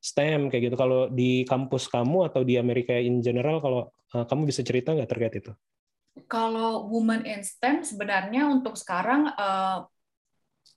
STEM 0.00 0.48
kayak 0.48 0.72
gitu. 0.72 0.76
Kalau 0.80 1.12
di 1.12 1.44
kampus 1.44 1.86
kamu 1.92 2.32
atau 2.32 2.40
di 2.40 2.56
Amerika 2.56 2.96
in 2.96 3.20
general, 3.20 3.60
kalau 3.60 3.92
uh, 4.16 4.24
kamu 4.24 4.48
bisa 4.48 4.64
cerita 4.64 4.96
nggak 4.96 5.10
terkait 5.12 5.34
itu? 5.44 5.52
Kalau 6.26 6.88
woman 6.90 7.22
in 7.28 7.44
STEM 7.44 7.84
sebenarnya 7.86 8.48
untuk 8.48 8.74
sekarang 8.74 9.30
uh, 9.36 9.84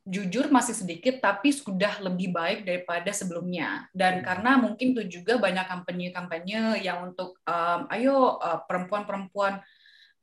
jujur 0.03 0.51
masih 0.51 0.75
sedikit, 0.75 1.24
tapi 1.24 1.56
sudah 1.56 2.03
lebih 2.03 2.36
baik 2.36 2.68
daripada 2.68 3.08
sebelumnya. 3.15 3.88
Dan 3.96 4.20
karena 4.20 4.60
mungkin 4.60 4.92
itu 4.92 5.20
juga 5.20 5.39
banyak 5.39 5.63
kampanye-kampanye 5.63 6.84
yang 6.84 7.15
untuk 7.15 7.39
um, 7.48 7.88
ayo 7.88 8.36
uh, 8.44 8.60
perempuan-perempuan 8.68 9.63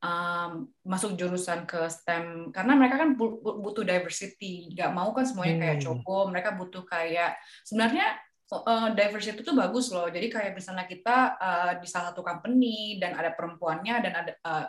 um, 0.05 0.69
masuk 0.85 1.17
jurusan 1.17 1.65
ke 1.65 1.89
STEM 1.89 2.53
karena 2.53 2.77
mereka 2.77 3.01
kan 3.01 3.17
bu- 3.17 3.41
bu- 3.41 3.57
butuh 3.65 3.85
diversity, 3.85 4.69
nggak 4.77 4.93
mau 4.93 5.17
kan 5.17 5.25
semuanya 5.25 5.57
kayak 5.65 5.77
Hmm. 5.81 5.85
cowok, 5.89 6.25
mereka 6.29 6.51
butuh 6.61 6.85
kayak 6.85 7.41
sebenarnya 7.65 8.21
uh, 8.51 8.91
diversity 8.91 9.47
itu 9.47 9.55
bagus 9.55 9.95
loh. 9.95 10.11
Jadi 10.11 10.27
kayak 10.27 10.53
misalnya 10.59 10.85
kita 10.91 11.39
uh, 11.39 11.73
di 11.79 11.87
salah 11.87 12.11
satu 12.11 12.27
company 12.27 12.99
dan 12.99 13.15
ada 13.15 13.31
perempuannya 13.31 13.95
dan 14.03 14.13
ada 14.13 14.33
uh, 14.43 14.67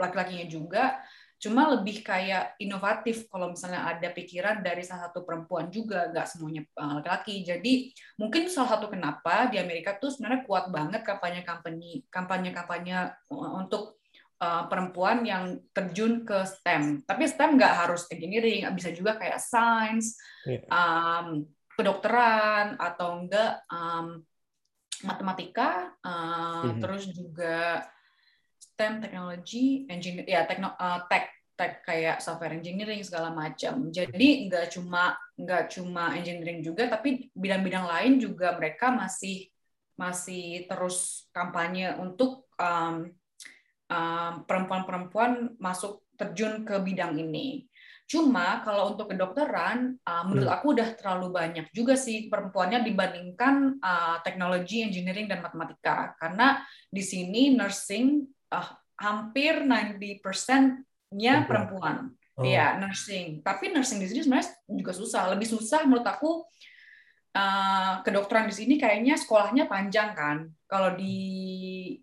laki-lakinya 0.00 0.48
juga, 0.48 0.98
cuma 1.36 1.68
lebih 1.74 2.06
kayak 2.06 2.56
inovatif 2.62 3.28
kalau 3.28 3.52
misalnya 3.52 3.84
ada 3.84 4.08
pikiran 4.14 4.62
dari 4.64 4.80
salah 4.86 5.10
satu 5.10 5.26
perempuan 5.26 5.68
juga, 5.68 6.08
nggak 6.08 6.26
semuanya 6.26 6.62
uh, 6.80 7.02
laki-laki. 7.02 7.44
Jadi 7.44 7.72
mungkin 8.16 8.48
salah 8.48 8.78
satu 8.78 8.88
kenapa 8.88 9.52
di 9.52 9.60
Amerika 9.60 9.98
tuh 10.00 10.08
sebenarnya 10.08 10.48
kuat 10.48 10.72
banget 10.72 11.04
kampanye 11.04 11.44
company, 11.44 12.06
kampanye-kampanye 12.08 13.12
untuk 13.30 14.00
uh, 14.40 14.66
perempuan 14.66 15.22
yang 15.22 15.60
terjun 15.70 16.24
ke 16.24 16.42
STEM. 16.48 17.04
Tapi 17.04 17.22
STEM 17.28 17.60
nggak 17.60 17.74
harus 17.86 18.08
engineering, 18.10 18.66
bisa 18.74 18.90
juga 18.90 19.20
kayak 19.20 19.38
science, 19.38 20.18
yeah. 20.48 20.64
um, 20.72 21.46
kedokteran 21.76 22.76
atau 22.76 23.22
enggak 23.22 23.64
um, 23.72 24.20
matematika, 25.02 25.92
uh, 26.04 26.62
mm-hmm. 26.68 26.80
terus 26.80 27.04
juga 27.10 27.82
STEM, 28.58 29.02
teknologi, 29.02 29.84
engineer, 29.90 30.26
ya 30.26 30.40
tekno, 30.46 30.72
uh, 30.78 31.04
tech, 31.10 31.28
tech 31.58 31.82
kayak 31.82 32.22
software 32.22 32.54
engineering 32.54 33.02
segala 33.02 33.34
macam. 33.34 33.90
Jadi 33.90 34.46
nggak 34.48 34.78
cuma 34.78 35.18
nggak 35.36 35.74
cuma 35.74 36.14
engineering 36.14 36.62
juga, 36.62 36.86
tapi 36.86 37.28
bidang-bidang 37.34 37.86
lain 37.86 38.12
juga 38.22 38.54
mereka 38.54 38.94
masih 38.94 39.50
masih 39.98 40.66
terus 40.70 41.28
kampanye 41.36 41.92
untuk 42.00 42.48
um, 42.56 43.10
um, 43.92 44.32
perempuan-perempuan 44.48 45.58
masuk 45.60 46.06
terjun 46.16 46.64
ke 46.64 46.78
bidang 46.80 47.18
ini. 47.18 47.66
Cuma 48.06 48.60
kalau 48.60 48.92
untuk 48.92 49.08
kedokteran, 49.08 49.96
uh, 50.04 50.22
menurut 50.28 50.48
hmm. 50.48 50.56
aku 50.60 50.66
udah 50.76 50.88
terlalu 51.00 51.28
banyak 51.32 51.66
juga 51.72 51.96
sih 51.96 52.28
perempuannya 52.28 52.84
dibandingkan 52.84 53.80
uh, 53.80 54.16
teknologi, 54.20 54.84
engineering, 54.84 55.26
dan 55.26 55.40
matematika. 55.40 56.12
Karena 56.20 56.60
di 56.92 57.00
sini 57.00 57.56
nursing 57.56 58.20
uh, 58.52 58.68
hampir 59.00 59.64
90%-nya 59.64 61.48
perempuan. 61.48 62.12
Oh. 62.36 62.44
Iya, 62.44 62.80
nursing. 62.80 63.40
Tapi 63.40 63.72
nursing 63.72 64.00
di 64.00 64.08
sini 64.08 64.20
sebenarnya 64.24 64.48
juga 64.68 64.92
susah. 64.92 65.32
Lebih 65.32 65.48
susah 65.48 65.84
menurut 65.84 66.04
aku 66.04 66.44
uh, 67.36 67.94
kedokteran 68.04 68.48
di 68.48 68.54
sini 68.54 68.74
kayaknya 68.76 69.16
sekolahnya 69.16 69.68
panjang 69.68 70.12
kan. 70.16 70.48
Kalau 70.68 70.96
di 70.96 71.16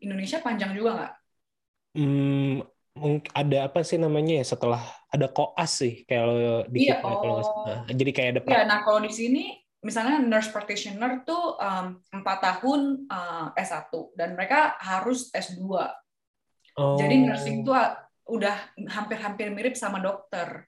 Indonesia 0.01 0.41
panjang 0.41 0.73
juga 0.73 0.89
nggak? 0.97 1.13
Hmm, 1.97 2.61
ada 3.33 3.57
apa 3.71 3.79
sih 3.81 3.97
namanya 3.97 4.41
ya 4.41 4.45
setelah 4.45 4.81
ada 5.09 5.27
koas 5.31 5.81
sih 5.81 6.05
kalau 6.05 6.63
di 6.69 6.89
iya, 6.89 7.01
oh. 7.01 7.65
nah, 7.65 7.87
jadi 7.89 8.11
kayak 8.13 8.29
ada 8.35 8.41
iya, 8.45 8.63
nah 8.67 8.85
kalau 8.85 9.01
di 9.01 9.11
sini 9.11 9.57
misalnya 9.79 10.19
nurse 10.19 10.51
practitioner 10.51 11.23
tuh 11.23 11.55
empat 12.11 12.37
um, 12.39 12.43
tahun 12.43 12.81
uh, 13.07 13.47
S1 13.55 13.89
dan 14.13 14.35
mereka 14.35 14.75
harus 14.77 15.31
S2 15.31 15.63
oh. 16.77 16.97
jadi 16.99 17.15
nursing 17.25 17.63
tuh 17.63 17.75
udah 18.29 18.55
hampir-hampir 18.91 19.49
mirip 19.49 19.73
sama 19.73 19.99
dokter 19.99 20.67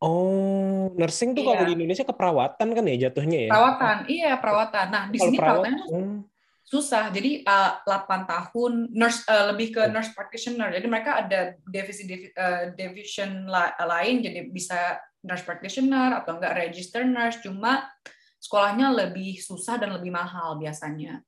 Oh, 0.00 0.88
nursing 0.96 1.36
tuh 1.36 1.44
iya. 1.44 1.60
kalau 1.60 1.64
di 1.68 1.72
Indonesia 1.76 2.08
keperawatan 2.08 2.72
kan 2.72 2.84
ya 2.88 2.96
jatuhnya 3.04 3.38
ya? 3.44 3.50
Perawatan, 3.52 3.96
iya 4.08 4.32
perawatan. 4.40 4.86
Nah 4.88 5.04
di 5.12 5.18
sini 5.20 5.36
perawatan, 5.36 5.72
hmm 5.92 6.29
susah. 6.70 7.10
Jadi 7.10 7.42
uh, 7.42 7.82
8 7.82 8.30
tahun 8.30 8.94
nurse 8.94 9.26
uh, 9.26 9.50
lebih 9.50 9.74
ke 9.74 9.82
nurse 9.90 10.14
practitioner. 10.14 10.70
Jadi 10.70 10.86
mereka 10.86 11.26
ada 11.26 11.58
divisi 11.66 12.06
uh, 12.06 12.70
division 12.78 13.50
la 13.50 13.74
lain 13.74 14.22
jadi 14.22 14.46
bisa 14.46 15.02
nurse 15.26 15.42
practitioner 15.42 16.22
atau 16.22 16.38
enggak 16.38 16.54
register 16.54 17.02
nurse 17.02 17.42
cuma 17.42 17.90
sekolahnya 18.38 18.94
lebih 18.94 19.36
susah 19.42 19.82
dan 19.82 19.98
lebih 19.98 20.14
mahal 20.14 20.54
biasanya. 20.56 21.18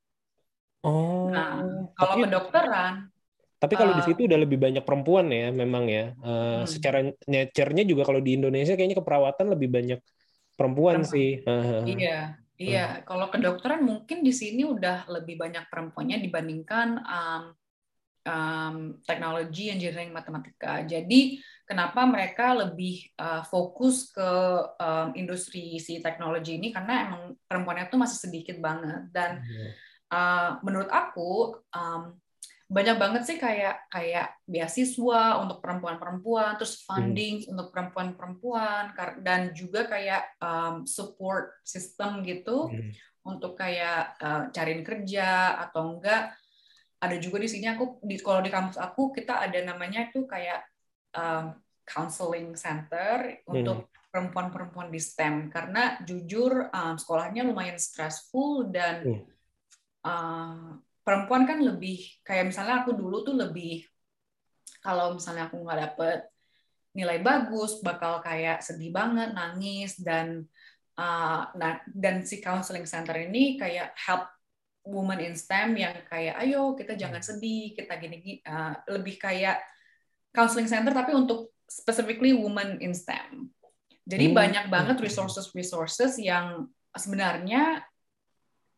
Oh. 0.87 1.27
Nah, 1.27 1.59
kalau 1.99 2.23
kedokteran 2.23 3.13
tapi 3.63 3.79
kalau 3.79 3.95
uh, 3.95 3.97
di 3.99 4.03
situ 4.03 4.27
udah 4.27 4.39
lebih 4.43 4.59
banyak 4.59 4.83
perempuan 4.83 5.31
ya, 5.31 5.47
memang 5.55 5.87
ya. 5.87 6.11
Uh, 6.19 6.27
hmm. 6.27 6.67
Secara 6.67 6.99
nature-nya 7.23 7.87
juga 7.87 8.03
kalau 8.03 8.19
di 8.19 8.35
Indonesia 8.35 8.75
kayaknya 8.75 8.99
keperawatan 8.99 9.55
lebih 9.55 9.71
banyak 9.71 9.99
perempuan, 10.59 11.07
perempuan. 11.07 11.15
sih. 11.15 11.39
Uh, 11.47 11.79
iya, 11.87 12.42
Iya, 12.63 12.87
hmm. 12.87 13.01
kalau 13.03 13.27
kedokteran 13.27 13.83
mungkin 13.83 14.23
di 14.23 14.31
sini 14.31 14.63
udah 14.63 15.11
lebih 15.11 15.35
banyak 15.35 15.67
perempuannya 15.67 16.23
dibandingkan 16.23 16.89
um, 17.03 17.43
um, 18.23 18.75
teknologi, 19.03 19.67
engineering, 19.67 20.15
matematika. 20.15 20.79
Jadi 20.87 21.43
kenapa 21.67 22.07
mereka 22.07 22.55
lebih 22.55 23.03
uh, 23.19 23.43
fokus 23.43 24.11
ke 24.15 24.31
um, 24.79 25.11
industri 25.19 25.75
si 25.79 25.99
teknologi 25.99 26.55
ini 26.55 26.71
karena 26.71 27.11
emang 27.11 27.35
perempuannya 27.43 27.91
tuh 27.91 27.99
masih 27.99 28.19
sedikit 28.31 28.57
banget 28.63 29.11
dan 29.11 29.43
uh, 30.11 30.59
menurut 30.63 30.87
aku 30.87 31.59
um, 31.75 32.15
banyak 32.73 32.97
banget 32.97 33.21
sih 33.29 33.37
kayak 33.37 33.85
kayak 33.93 34.33
beasiswa 34.49 35.37
untuk 35.37 35.61
perempuan-perempuan, 35.61 36.57
terus 36.57 36.81
hmm. 36.81 36.85
funding 36.89 37.35
hmm. 37.45 37.51
untuk 37.53 37.67
perempuan-perempuan 37.69 38.97
dan 39.21 39.53
juga 39.53 39.85
kayak 39.85 40.41
um, 40.41 40.81
support 40.89 41.53
system 41.61 42.25
gitu 42.25 42.73
hmm. 42.73 42.91
untuk 43.29 43.53
kayak 43.53 44.17
uh, 44.17 44.49
cariin 44.49 44.81
kerja 44.81 45.61
atau 45.69 45.93
enggak 45.93 46.33
ada 46.97 47.15
juga 47.21 47.37
di 47.43 47.49
sini 47.51 47.69
aku 47.69 48.01
di 48.01 48.17
kalau 48.17 48.41
di 48.41 48.49
kampus 48.49 48.79
aku 48.79 49.13
kita 49.13 49.43
ada 49.43 49.59
namanya 49.61 50.09
itu 50.09 50.25
kayak 50.25 50.65
um, 51.13 51.53
counseling 51.85 52.57
center 52.57 53.43
hmm. 53.43 53.53
untuk 53.53 53.91
perempuan-perempuan 54.09 54.89
di 54.89 54.97
STEM 54.97 55.53
karena 55.53 56.01
jujur 56.01 56.73
um, 56.73 56.95
sekolahnya 56.97 57.45
lumayan 57.45 57.77
stressful 57.77 58.71
dan 58.73 59.05
hmm. 59.05 59.23
uh, 60.09 60.73
perempuan 61.03 61.43
kan 61.43 61.59
lebih 61.59 61.99
kayak 62.23 62.49
misalnya 62.49 62.81
aku 62.81 62.95
dulu 62.95 63.27
tuh 63.27 63.35
lebih 63.35 63.83
kalau 64.79 65.15
misalnya 65.15 65.51
aku 65.51 65.59
nggak 65.59 65.79
dapet 65.79 66.19
nilai 66.95 67.19
bagus 67.19 67.83
bakal 67.83 68.23
kayak 68.23 68.63
sedih 68.63 68.93
banget 68.93 69.35
nangis 69.35 69.99
dan 69.99 70.47
uh, 70.95 71.49
nah 71.53 71.83
dan 71.91 72.23
si 72.23 72.39
counseling 72.39 72.87
center 72.87 73.17
ini 73.19 73.59
kayak 73.59 73.91
help 73.99 74.29
woman 74.83 75.19
in 75.23 75.35
STEM 75.35 75.75
yang 75.79 75.95
kayak 76.07 76.35
ayo 76.43 76.75
kita 76.75 76.99
jangan 76.99 77.23
hmm. 77.23 77.29
sedih 77.33 77.71
kita 77.75 77.93
gini, 77.99 78.43
uh, 78.43 78.75
lebih 78.91 79.15
kayak 79.15 79.63
counseling 80.35 80.67
center 80.67 80.91
tapi 80.91 81.15
untuk 81.15 81.55
specifically 81.65 82.35
woman 82.35 82.79
in 82.83 82.91
STEM 82.91 83.49
jadi 84.03 84.31
hmm. 84.31 84.35
banyak 84.35 84.65
banget 84.67 84.97
resources 84.99 85.49
resources 85.55 86.19
yang 86.19 86.67
sebenarnya 86.93 87.81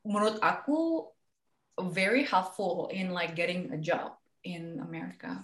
menurut 0.06 0.38
aku 0.40 1.10
very 1.80 2.24
helpful 2.24 2.88
in 2.92 3.12
like 3.12 3.36
getting 3.36 3.72
a 3.76 3.80
job 3.80 4.16
in 4.44 4.80
America. 4.80 5.44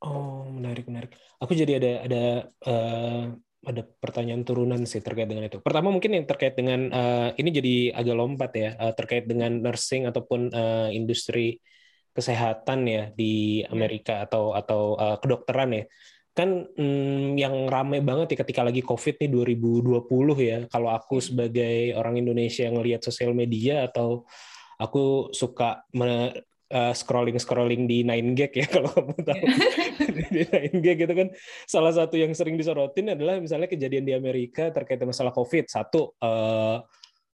Oh, 0.00 0.44
menarik 0.48 0.88
menarik. 0.88 1.16
Aku 1.40 1.56
jadi 1.56 1.80
ada 1.80 1.92
ada 2.04 2.24
uh, 2.68 3.24
ada 3.66 3.82
pertanyaan 3.82 4.46
turunan 4.46 4.84
sih 4.86 5.02
terkait 5.02 5.26
dengan 5.26 5.48
itu. 5.48 5.58
Pertama 5.58 5.90
mungkin 5.90 6.14
yang 6.14 6.24
terkait 6.28 6.54
dengan 6.54 6.92
uh, 6.92 7.28
ini 7.34 7.50
jadi 7.50 7.74
agak 7.98 8.16
lompat 8.16 8.50
ya 8.54 8.70
uh, 8.78 8.92
terkait 8.94 9.24
dengan 9.26 9.58
nursing 9.58 10.06
ataupun 10.06 10.54
uh, 10.54 10.88
industri 10.92 11.58
kesehatan 12.14 12.88
ya 12.88 13.02
di 13.12 13.60
Amerika 13.68 14.24
atau 14.24 14.54
atau 14.54 14.96
uh, 14.96 15.16
kedokteran 15.20 15.82
ya. 15.82 15.84
Kan 16.36 16.68
mm, 16.76 17.40
yang 17.40 17.66
rame 17.66 18.04
banget 18.04 18.36
ya 18.36 18.44
ketika 18.44 18.62
lagi 18.62 18.84
COVID 18.84 19.24
nih 19.24 19.30
2020 19.32 20.04
ya. 20.44 20.58
Kalau 20.68 20.92
aku 20.92 21.18
sebagai 21.18 21.96
orang 21.96 22.20
Indonesia 22.20 22.68
yang 22.68 22.76
ngelihat 22.76 23.02
sosial 23.02 23.32
media 23.32 23.88
atau 23.88 24.28
aku 24.76 25.32
suka 25.32 25.84
me, 25.96 26.32
uh, 26.72 26.94
scrolling 26.94 27.38
scrolling 27.38 27.86
di 27.86 28.02
Nine 28.02 28.34
Gag 28.34 28.52
ya 28.56 28.66
kalau 28.74 28.90
kamu 28.90 29.14
tahu. 29.22 29.44
Di 30.34 30.42
Nine 30.50 30.78
Gag 30.82 30.96
gitu 31.06 31.14
kan. 31.14 31.28
Salah 31.68 31.92
satu 31.94 32.18
yang 32.18 32.32
sering 32.34 32.58
disorotin 32.58 33.14
adalah 33.14 33.38
misalnya 33.38 33.70
kejadian 33.70 34.04
di 34.06 34.12
Amerika 34.16 34.70
terkait 34.74 34.98
masalah 35.02 35.30
COVID. 35.30 35.70
Satu 35.70 36.16
uh, 36.22 36.82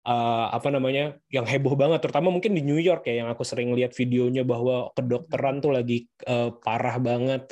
uh, 0.06 0.48
apa 0.50 0.70
namanya 0.74 1.18
yang 1.30 1.46
heboh 1.46 1.78
banget. 1.78 2.02
Terutama 2.02 2.34
mungkin 2.34 2.58
di 2.58 2.64
New 2.66 2.80
York 2.80 3.06
ya 3.06 3.26
yang 3.26 3.30
aku 3.30 3.46
sering 3.46 3.74
lihat 3.78 3.94
videonya 3.94 4.42
bahwa 4.42 4.90
kedokteran 4.98 5.62
tuh 5.62 5.72
lagi 5.76 6.10
uh, 6.26 6.54
parah 6.60 6.98
banget. 6.98 7.52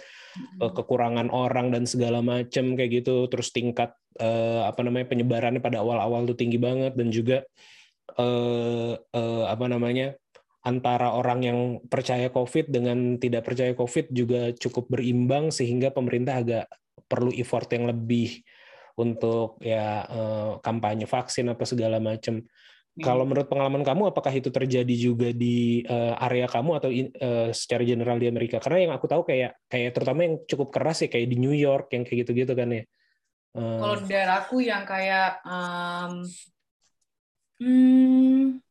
Uh, 0.62 0.70
kekurangan 0.70 1.34
orang 1.34 1.74
dan 1.74 1.90
segala 1.90 2.22
macam 2.22 2.78
kayak 2.78 3.02
gitu. 3.02 3.26
Terus 3.26 3.50
tingkat 3.50 3.94
uh, 4.22 4.70
apa 4.70 4.86
namanya 4.86 5.10
penyebarannya 5.10 5.62
pada 5.62 5.82
awal-awal 5.82 6.30
tuh 6.30 6.38
tinggi 6.38 6.62
banget. 6.62 6.94
Dan 6.94 7.10
juga 7.10 7.42
eh, 8.16 8.94
eh, 8.96 9.44
apa 9.48 9.66
namanya 9.68 10.16
antara 10.68 11.16
orang 11.16 11.40
yang 11.44 11.60
percaya 11.88 12.28
COVID 12.28 12.72
dengan 12.72 13.20
tidak 13.20 13.48
percaya 13.48 13.72
COVID 13.72 14.12
juga 14.12 14.52
cukup 14.56 14.92
berimbang 14.92 15.52
sehingga 15.52 15.96
pemerintah 15.96 16.44
agak 16.44 16.66
perlu 17.08 17.32
effort 17.36 17.72
yang 17.72 17.88
lebih 17.88 18.44
untuk 19.00 19.62
ya 19.64 20.04
eh, 20.08 20.52
kampanye 20.60 21.08
vaksin 21.08 21.52
apa 21.52 21.64
segala 21.64 22.00
macam. 22.04 22.44
Hmm. 22.98 23.06
Kalau 23.06 23.30
menurut 23.30 23.46
pengalaman 23.46 23.86
kamu, 23.86 24.10
apakah 24.10 24.34
itu 24.34 24.50
terjadi 24.50 24.96
juga 24.98 25.30
di 25.30 25.86
uh, 25.86 26.18
area 26.18 26.50
kamu 26.50 26.82
atau 26.82 26.90
in, 26.90 27.14
uh, 27.22 27.54
secara 27.54 27.86
general 27.86 28.18
di 28.18 28.26
Amerika? 28.26 28.58
Karena 28.58 28.90
yang 28.90 28.94
aku 28.98 29.06
tahu 29.06 29.22
kayak 29.22 29.54
kayak 29.70 29.94
terutama 29.94 30.26
yang 30.26 30.42
cukup 30.50 30.74
keras 30.74 31.06
ya 31.06 31.10
kayak 31.14 31.30
di 31.30 31.38
New 31.38 31.54
York 31.54 31.94
yang 31.94 32.02
kayak 32.02 32.26
gitu-gitu 32.26 32.58
kan 32.58 32.74
ya. 32.74 32.84
Uh, 33.54 33.78
Kalau 33.86 33.96
daerahku 34.02 34.58
yang 34.66 34.82
kayak 34.82 35.46
um, 35.46 36.26
Hmm, 37.58 38.62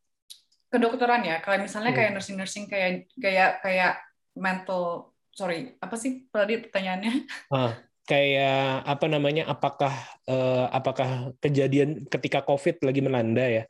kedokteran 0.71 1.23
ya. 1.27 1.43
Kayak 1.43 1.61
misalnya 1.67 1.93
kayak 1.95 2.11
nursing 2.15 2.37
nursing 2.39 2.65
kayak 2.71 3.11
kayak 3.19 3.51
kayak 3.63 3.93
mental 4.37 5.13
sorry 5.35 5.75
apa 5.83 5.95
sih 5.99 6.27
tadi 6.31 6.63
pertanyaannya? 6.63 7.13
Ah, 7.55 7.79
kayak 8.11 8.83
apa 8.87 9.07
namanya? 9.07 9.47
Apakah 9.47 9.95
eh, 10.27 10.67
apakah 10.71 11.31
kejadian 11.39 12.07
ketika 12.11 12.43
COVID 12.43 12.83
lagi 12.83 13.01
melanda 13.03 13.47
ya? 13.47 13.65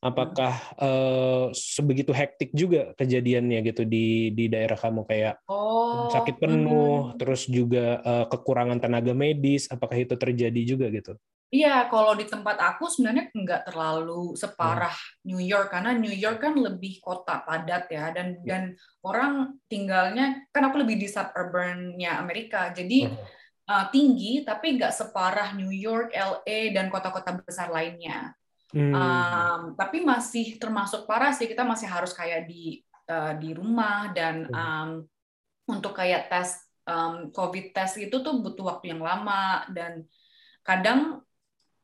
Apakah 0.00 0.54
eh, 0.80 1.46
sebegitu 1.54 2.10
hektik 2.10 2.50
juga 2.56 2.90
kejadiannya 2.98 3.58
gitu 3.70 3.82
di 3.86 4.34
di 4.34 4.50
daerah 4.50 4.74
kamu 4.74 5.06
kayak 5.06 5.38
Oh 5.46 6.06
sakit 6.10 6.38
penuh, 6.38 7.10
hmm. 7.10 7.18
terus 7.18 7.50
juga 7.50 7.98
eh, 8.02 8.24
kekurangan 8.30 8.78
tenaga 8.78 9.14
medis? 9.14 9.66
Apakah 9.70 9.98
itu 9.98 10.14
terjadi 10.14 10.60
juga 10.62 10.86
gitu? 10.90 11.18
Iya, 11.50 11.90
kalau 11.90 12.14
di 12.14 12.30
tempat 12.30 12.62
aku 12.62 12.86
sebenarnya 12.86 13.34
nggak 13.34 13.62
terlalu 13.66 14.38
separah 14.38 14.94
New 15.26 15.42
York 15.42 15.74
karena 15.74 15.90
New 15.98 16.14
York 16.14 16.38
kan 16.38 16.54
lebih 16.54 17.02
kota 17.02 17.42
padat 17.42 17.90
ya 17.90 18.14
dan 18.14 18.38
Ya. 18.46 18.54
dan 18.54 18.62
orang 19.02 19.58
tinggalnya 19.66 20.46
kan 20.54 20.70
aku 20.70 20.78
lebih 20.86 21.02
di 21.02 21.10
suburbannya 21.10 22.06
Amerika 22.22 22.70
jadi 22.70 23.10
uh, 23.66 23.84
tinggi 23.90 24.46
tapi 24.46 24.78
nggak 24.78 24.94
separah 24.94 25.50
New 25.58 25.74
York, 25.74 26.14
LA 26.14 26.70
dan 26.70 26.86
kota-kota 26.86 27.42
besar 27.42 27.66
lainnya. 27.74 28.30
Hmm. 28.70 28.94
Um, 28.94 29.60
tapi 29.74 30.06
masih 30.06 30.54
termasuk 30.54 31.02
parah 31.02 31.34
sih 31.34 31.50
kita 31.50 31.66
masih 31.66 31.90
harus 31.90 32.14
kayak 32.14 32.46
di 32.46 32.78
uh, 33.10 33.34
di 33.34 33.50
rumah 33.58 34.14
dan 34.14 34.46
Hmm. 34.46 34.54
um, 34.54 34.90
untuk 35.66 35.98
kayak 35.98 36.30
tes 36.30 36.62
um, 36.86 37.34
COVID 37.34 37.74
test 37.74 37.98
itu 37.98 38.22
tuh 38.22 38.38
butuh 38.38 38.70
waktu 38.70 38.94
yang 38.94 39.02
lama 39.02 39.66
dan 39.74 40.06
kadang 40.62 41.26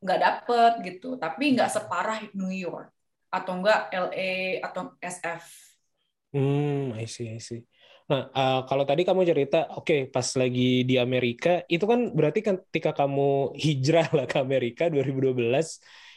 nggak 0.03 0.19
dapet 0.25 0.71
gitu 0.87 1.07
tapi 1.23 1.43
nggak 1.53 1.69
separah 1.75 2.17
New 2.37 2.51
York 2.65 2.87
atau 3.35 3.51
enggak 3.57 3.79
LA 3.93 4.29
atau 4.67 4.81
SF 5.03 5.45
Hmm, 6.33 6.91
I 7.01 7.05
see, 7.13 7.25
I 7.35 7.39
see. 7.47 7.59
Nah, 8.11 8.21
eh, 8.37 8.55
kalau 8.69 8.83
tadi 8.89 9.01
kamu 9.07 9.21
cerita, 9.29 9.55
oke, 9.75 9.93
pas 10.13 10.27
lagi 10.41 10.61
di 10.89 10.93
Amerika, 11.05 11.49
itu 11.73 11.83
kan 11.91 11.99
berarti 12.17 12.39
kan 12.47 12.55
ketika 12.67 12.91
kamu 12.99 13.21
hijrah 13.63 14.05
lah 14.15 14.25
ke 14.31 14.37
Amerika 14.45 14.83
2012, 14.93 15.67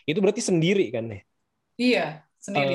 itu 0.08 0.18
berarti 0.22 0.42
sendiri 0.50 0.82
kan 0.94 1.04
ya? 1.14 1.18
iya 1.82 2.02
sendiri 2.44 2.74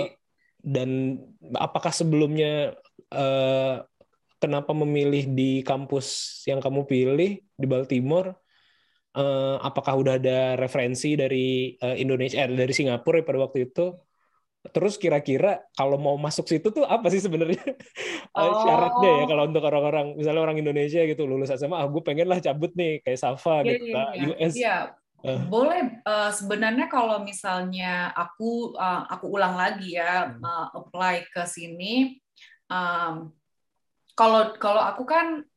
Dan 0.65 1.21
apakah 1.53 1.93
sebelumnya 1.93 2.73
eh, 3.13 3.75
kenapa 4.41 4.71
memilih 4.73 5.23
di 5.37 5.61
kampus 5.65 6.07
yang 6.49 6.59
kamu 6.63 6.81
pilih 6.89 7.29
di 7.61 7.65
Baltimore? 7.69 8.33
Eh, 9.15 9.55
apakah 9.63 9.95
udah 9.95 10.19
ada 10.19 10.59
referensi 10.59 11.15
dari 11.15 11.71
eh, 11.79 11.95
Indonesia, 12.03 12.43
eh, 12.43 12.51
dari 12.51 12.75
Singapura 12.75 13.23
ya 13.23 13.23
pada 13.23 13.39
waktu 13.47 13.71
itu? 13.71 13.95
Terus 14.75 14.99
kira-kira 14.99 15.63
kalau 15.71 15.95
mau 15.95 16.19
masuk 16.19 16.49
situ 16.51 16.67
tuh 16.73 16.83
apa 16.83 17.07
sih 17.07 17.23
sebenarnya 17.23 17.63
Oh. 18.35 18.51
syaratnya 18.67 19.23
ya 19.23 19.23
kalau 19.31 19.47
untuk 19.47 19.63
orang-orang 19.63 20.19
misalnya 20.19 20.43
orang 20.43 20.59
Indonesia 20.59 20.99
gitu 21.07 21.23
lulus 21.23 21.47
SMA, 21.55 21.79
ah 21.79 21.87
gue 21.87 22.03
pengen 22.03 22.27
lah 22.27 22.43
cabut 22.43 22.75
nih 22.75 22.99
kayak 22.99 23.19
Safa 23.23 23.63
Iya, 23.63 23.67
gitu 23.71 23.83
ke 23.95 24.01
iya. 24.03 24.25
US. 24.27 24.53
Eh. 25.25 25.41
boleh. 25.47 25.81
Eh, 26.03 26.31
sebenarnya 26.35 26.91
kalau 26.91 27.23
misalnya 27.23 28.11
aku 28.11 28.75
aku 29.07 29.25
ulang 29.31 29.55
lagi 29.55 29.95
ya 29.95 30.35
Hmm. 30.35 30.75
apply 30.75 31.23
ke 31.31 31.47
sini, 31.47 32.19
kalau 34.11 34.41
kalau 34.59 34.83
aku 34.83 35.07
kan 35.07 35.47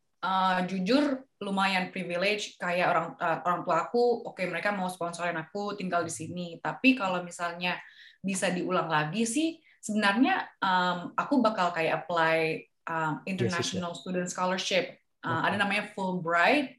jujur 0.71 1.27
lumayan 1.39 1.95
privilege 1.95 2.59
kayak 2.59 2.87
orang 2.91 3.07
eh, 3.19 3.39
orang 3.47 3.61
tua 3.63 3.77
aku, 3.87 4.27
oke 4.27 4.43
mereka 4.47 4.75
mau 4.75 4.91
sponsorin 4.91 5.39
aku 5.39 5.79
tinggal 5.79 6.03
di 6.03 6.11
sini. 6.11 6.59
Tapi 6.59 6.99
kalau 6.99 7.23
misalnya 7.23 7.79
bisa 8.19 8.51
diulang 8.51 8.91
lagi 8.91 9.23
sih, 9.23 9.63
sebenarnya 9.79 10.51
em, 10.59 11.15
aku 11.15 11.39
bakal 11.39 11.71
kayak 11.71 12.03
apply 12.03 12.67
um, 12.91 13.23
International 13.29 13.95
Student 13.95 14.27
Scholarship. 14.27 14.99
Uh, 15.23 15.39
Oke. 15.39 15.45
Ada 15.47 15.57
namanya 15.61 15.85
Fulbright. 15.95 16.75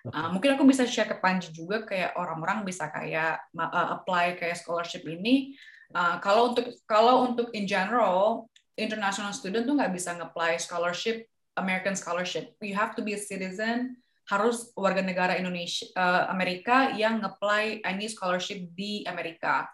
Uh, 0.00 0.32
mungkin 0.32 0.56
aku 0.56 0.64
bisa 0.64 0.88
share 0.88 1.06
ke 1.06 1.20
Panji 1.20 1.52
juga 1.52 1.84
kayak 1.84 2.16
orang-orang 2.16 2.64
bisa 2.64 2.88
kayak 2.88 3.46
uh, 3.54 4.00
apply 4.00 4.34
kayak 4.40 4.58
scholarship 4.58 5.04
ini. 5.04 5.54
Uh, 5.92 6.18
kalau 6.18 6.54
untuk 6.54 6.66
kalau 6.88 7.30
untuk 7.30 7.52
in 7.52 7.68
general 7.68 8.48
international 8.74 9.30
student 9.36 9.68
tuh 9.68 9.76
nggak 9.76 9.92
bisa 9.92 10.16
nge-apply 10.16 10.56
scholarship 10.56 11.29
American 11.58 11.96
scholarship. 11.96 12.54
You 12.60 12.74
have 12.78 12.94
to 12.98 13.02
be 13.02 13.14
a 13.14 13.20
citizen 13.20 13.98
harus 14.30 14.70
warga 14.78 15.02
negara 15.02 15.34
Indonesia 15.34 15.90
uh, 15.98 16.30
Amerika 16.30 16.94
yang 16.94 17.18
nge-apply 17.18 17.82
any 17.82 18.06
scholarship 18.06 18.70
di 18.78 19.02
Amerika. 19.02 19.66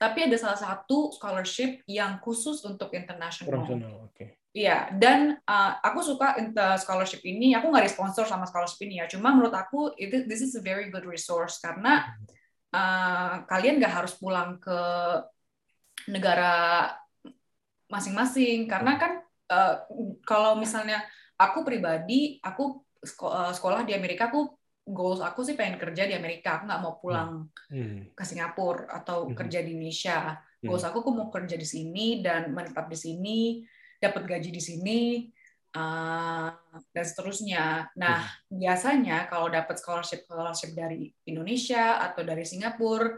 Tapi 0.00 0.24
ada 0.24 0.36
salah 0.40 0.56
satu 0.56 1.12
scholarship 1.12 1.84
yang 1.84 2.16
khusus 2.24 2.64
untuk 2.64 2.96
international. 2.96 3.60
Profesional, 3.60 4.08
oke. 4.08 4.40
Iya, 4.50 4.90
dan 4.96 5.38
uh, 5.46 5.72
aku 5.78 6.00
suka 6.02 6.34
scholarship 6.80 7.22
ini. 7.22 7.54
Aku 7.54 7.68
nggak 7.70 7.92
sponsor 7.92 8.24
sama 8.24 8.48
scholarship 8.48 8.80
ini 8.82 8.98
ya. 8.98 9.06
Cuma 9.06 9.30
menurut 9.36 9.52
aku 9.54 9.92
itu 10.00 10.24
this 10.26 10.40
is 10.42 10.56
a 10.56 10.64
very 10.64 10.88
good 10.88 11.04
resource 11.04 11.60
karena 11.62 12.08
uh, 12.72 13.44
kalian 13.46 13.78
nggak 13.78 13.94
harus 13.94 14.16
pulang 14.16 14.56
ke 14.58 14.80
negara 16.10 16.88
masing-masing. 17.92 18.66
Karena 18.66 18.96
kan 18.96 19.22
uh, 19.50 19.74
kalau 20.22 20.54
misalnya 20.56 21.02
aku 21.34 21.66
pribadi, 21.66 22.38
aku 22.40 22.86
uh, 23.26 23.52
sekolah 23.52 23.82
di 23.82 23.92
Amerika, 23.92 24.30
aku 24.30 24.56
goals 24.90 25.20
aku 25.22 25.44
sih 25.44 25.54
pengen 25.58 25.78
kerja 25.78 26.06
di 26.06 26.14
Amerika. 26.14 26.58
Aku 26.58 26.64
nggak 26.66 26.82
mau 26.82 26.94
pulang 27.02 27.50
Hmm. 27.70 28.10
ke 28.14 28.22
Singapura 28.26 28.90
atau 28.90 29.30
Mhm. 29.30 29.36
kerja 29.36 29.58
di 29.62 29.70
Indonesia. 29.76 30.38
Hmm. 30.38 30.66
Goals 30.66 30.84
aku, 30.86 31.02
aku 31.02 31.10
mau 31.14 31.28
kerja 31.30 31.54
di 31.54 31.66
sini 31.66 32.22
dan 32.24 32.50
menetap 32.50 32.90
di 32.90 32.98
sini, 32.98 33.38
dapat 34.00 34.26
gaji 34.26 34.50
di 34.50 34.62
sini, 34.62 35.00
uh, 35.76 36.50
dan 36.90 37.04
seterusnya. 37.06 37.94
Nah, 37.94 38.26
biasanya 38.50 39.30
kalau 39.30 39.46
dapat 39.52 39.78
scholarship 39.78 40.26
scholarship 40.26 40.74
dari 40.74 41.12
Indonesia 41.28 42.02
atau 42.02 42.26
dari 42.26 42.42
Singapura, 42.42 43.14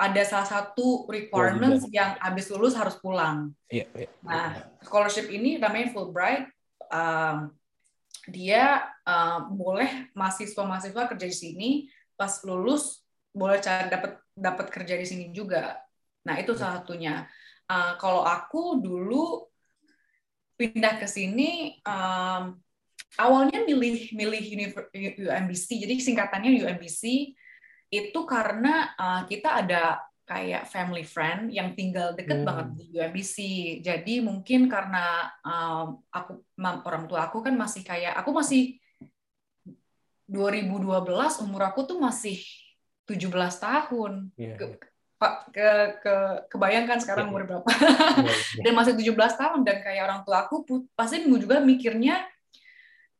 ada 0.00 0.22
salah 0.24 0.48
satu 0.48 1.04
requirements 1.12 1.84
yang 1.92 2.16
habis 2.16 2.48
lulus 2.48 2.72
harus 2.72 2.96
pulang. 2.96 3.52
Iya, 3.68 3.84
iya. 3.92 4.08
Nah, 4.24 4.56
scholarship 4.80 5.28
ini 5.28 5.60
namanya 5.60 5.92
Fulbright. 5.92 6.48
Um, 6.88 7.52
dia 8.24 8.80
uh, 9.04 9.44
boleh 9.52 10.08
mahasiswa-mahasiswa 10.16 11.04
kerja 11.12 11.26
di 11.28 11.36
sini, 11.36 11.70
pas 12.16 12.40
lulus 12.48 13.04
boleh 13.36 13.60
cari 13.60 13.92
dapat 13.92 14.16
dapat 14.32 14.66
kerja 14.72 14.96
di 14.96 15.04
sini 15.04 15.24
juga. 15.36 15.76
Nah, 16.24 16.40
itu 16.40 16.56
salah 16.56 16.80
satunya. 16.80 17.28
Uh, 17.68 18.00
kalau 18.00 18.24
aku 18.24 18.80
dulu 18.80 19.52
pindah 20.56 20.96
ke 20.96 21.04
sini, 21.04 21.76
um, 21.84 22.56
awalnya 23.20 23.68
milih 23.68 24.16
milih 24.16 24.42
UMBC, 25.28 25.84
jadi 25.84 25.94
singkatannya 26.00 26.64
UMBC 26.64 27.36
itu 27.90 28.20
karena 28.22 28.94
uh, 28.94 29.22
kita 29.26 29.66
ada 29.66 29.98
kayak 30.22 30.70
family 30.70 31.02
friend 31.02 31.50
yang 31.50 31.74
tinggal 31.74 32.14
deket 32.14 32.42
Hmm. 32.42 32.46
banget 32.46 32.66
di 32.78 32.84
UMBC. 32.94 33.36
Jadi 33.82 34.22
mungkin 34.22 34.70
karena 34.70 35.26
um, 35.42 35.98
aku 36.06 36.46
orang 36.86 37.10
tua 37.10 37.26
aku 37.26 37.42
kan 37.42 37.58
masih 37.58 37.82
kayak 37.82 38.14
aku 38.14 38.30
masih 38.30 38.78
2012 40.30 41.42
umur 41.42 41.62
aku 41.66 41.82
tuh 41.82 41.98
masih 41.98 42.38
17 43.10 43.26
tahun. 43.58 44.30
Iya, 44.38 44.54
Ke, 44.54 44.64
iya. 44.70 44.76
Pak 45.20 45.34
ke, 45.52 45.68
ke 46.00 46.14
kebayangkan 46.54 46.98
sekarang 47.02 47.26
Iya, 47.28 47.32
umur 47.34 47.42
berapa? 47.50 47.66
Iya, 47.66 48.30
iya. 48.30 48.62
dan 48.64 48.72
masih 48.78 48.94
17 48.94 49.34
tahun 49.34 49.60
dan 49.66 49.76
kayak 49.82 50.02
orang 50.06 50.20
tua 50.22 50.46
aku 50.46 50.62
pasti 50.94 51.26
juga 51.26 51.58
mikirnya 51.58 52.22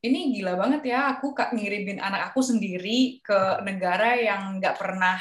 ini 0.01 0.33
gila 0.33 0.57
banget 0.57 0.97
ya 0.97 1.17
aku 1.17 1.37
kak 1.37 1.53
ngirimin 1.53 2.01
anak 2.01 2.33
aku 2.33 2.41
sendiri 2.41 3.21
ke 3.21 3.61
negara 3.65 4.17
yang 4.17 4.57
nggak 4.57 4.81
pernah 4.81 5.21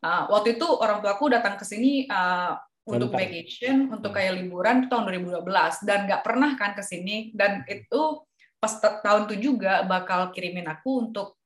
uh, 0.00 0.28
waktu 0.32 0.56
itu 0.56 0.64
orang 0.64 1.04
tua 1.04 1.16
aku 1.16 1.28
datang 1.28 1.60
ke 1.60 1.64
sini 1.68 2.08
uh, 2.08 2.56
untuk 2.84 3.16
Bentar. 3.16 3.24
vacation 3.24 3.76
untuk 3.88 4.12
kayak 4.12 4.44
liburan 4.44 4.92
tahun 4.92 5.08
2012 5.24 5.88
dan 5.88 6.04
nggak 6.04 6.20
pernah 6.20 6.52
kan 6.60 6.76
ke 6.76 6.84
sini. 6.84 7.32
Dan 7.32 7.64
itu 7.64 8.24
pas 8.60 8.76
ta- 8.76 9.00
tahun 9.00 9.24
itu 9.32 9.52
juga 9.52 9.84
bakal 9.88 10.32
kirimin 10.36 10.68
aku 10.68 11.08
untuk 11.08 11.40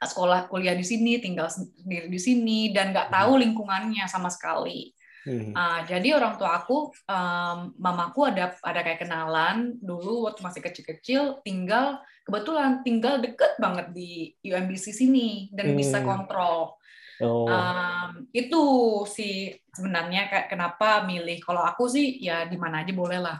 sekolah 0.00 0.50
kuliah 0.50 0.74
di 0.74 0.82
sini 0.82 1.22
tinggal 1.22 1.46
sendiri 1.46 2.10
di 2.10 2.18
sini. 2.18 2.74
Dan 2.74 2.90
nggak 2.90 3.14
tahu 3.14 3.38
lingkungannya 3.38 4.10
sama 4.10 4.26
sekali 4.26 4.90
Hmm. 5.26 5.52
Ah, 5.52 5.84
jadi 5.84 6.16
orang 6.16 6.40
tua 6.40 6.64
aku, 6.64 6.88
em, 7.04 7.58
mamaku 7.76 8.20
ada 8.30 8.56
ada 8.64 8.80
kayak 8.80 9.04
kenalan 9.04 9.76
dulu 9.82 10.24
waktu 10.30 10.40
masih 10.40 10.62
kecil-kecil, 10.64 11.44
tinggal 11.44 12.00
kebetulan 12.24 12.80
tinggal 12.86 13.20
deket 13.20 13.58
banget 13.60 13.92
di 13.92 14.32
UMBC 14.46 14.94
sini 14.96 15.52
dan 15.52 15.76
bisa 15.76 16.00
Hmm. 16.00 16.08
kontrol. 16.08 16.76
Oh, 17.20 17.44
Em, 17.52 18.30
itu 18.32 18.62
sih 19.08 19.52
sebenarnya 19.76 20.28
kayak 20.32 20.46
kenapa 20.52 21.04
milih. 21.04 21.38
Kalau 21.44 21.62
aku 21.64 21.84
sih 21.92 22.16
ya 22.20 22.48
di 22.48 22.56
mana 22.56 22.80
aja 22.84 22.92
boleh 22.96 23.20
lah. 23.20 23.38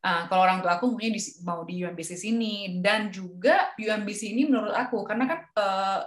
Ah, 0.00 0.24
kalau 0.32 0.48
orang 0.48 0.64
tua 0.64 0.80
aku 0.80 0.96
maunya 0.96 1.12
di, 1.12 1.20
mau 1.44 1.60
di 1.68 1.84
UMBC 1.84 2.16
sini 2.16 2.80
dan 2.80 3.12
juga 3.12 3.76
UMBC 3.76 4.32
ini 4.32 4.48
menurut 4.48 4.72
aku 4.72 5.04
karena 5.04 5.28
kan 5.28 5.40
eh, 5.60 6.00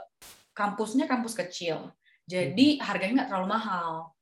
kampusnya 0.53 1.05
kampus 1.09 1.33
kecil, 1.37 1.89
jadi 2.29 2.77
harganya 2.81 3.25
nggak 3.25 3.29
terlalu 3.33 3.49
mahal. 3.53 4.12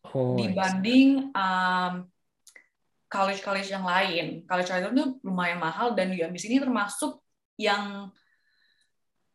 Oh, 0.00 0.34
dibanding 0.34 1.28
um, 1.36 2.08
college-college 3.10 3.68
yang 3.68 3.84
lain. 3.84 4.46
College 4.46 4.70
lain 4.70 4.94
itu 4.94 5.06
lumayan 5.26 5.60
mahal 5.60 5.92
dan 5.92 6.14
UMBC 6.14 6.48
ini 6.48 6.62
termasuk 6.62 7.20
yang 7.60 8.08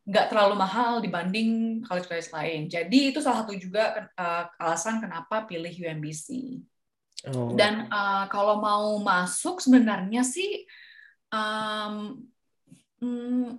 nggak 0.06 0.30
terlalu 0.30 0.56
mahal 0.56 1.02
dibanding 1.02 1.82
college-college 1.82 2.30
lain. 2.30 2.70
Jadi 2.70 3.14
itu 3.14 3.20
salah 3.20 3.44
satu 3.44 3.54
juga 3.58 4.10
uh, 4.16 4.46
alasan 4.62 5.02
kenapa 5.02 5.44
pilih 5.50 5.70
UMBC. 5.70 6.62
Oh, 7.34 7.58
Dan 7.58 7.90
uh, 7.90 8.30
kalau 8.30 8.62
mau 8.62 9.02
masuk 9.02 9.58
sebenarnya 9.58 10.22
sih 10.22 10.64
um, 11.34 12.22
hmm, 13.02 13.58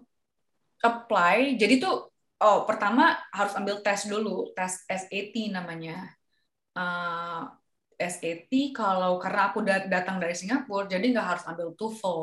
apply. 0.87 1.59
Jadi 1.59 1.83
tuh 1.83 2.15
oh 2.41 2.63
pertama 2.63 3.19
harus 3.35 3.53
ambil 3.59 3.83
tes 3.83 4.07
dulu, 4.07 4.55
tes 4.55 4.87
SAT 4.87 5.51
namanya. 5.51 6.15
Uh, 6.77 7.49
SAT 7.97 8.77
kalau 8.77 9.17
karena 9.17 9.49
aku 9.51 9.65
dat- 9.65 9.89
datang 9.89 10.21
dari 10.21 10.37
Singapura, 10.37 10.85
jadi 10.85 11.17
nggak 11.17 11.29
harus 11.33 11.45
ambil 11.49 11.73
TOEFL. 11.73 12.21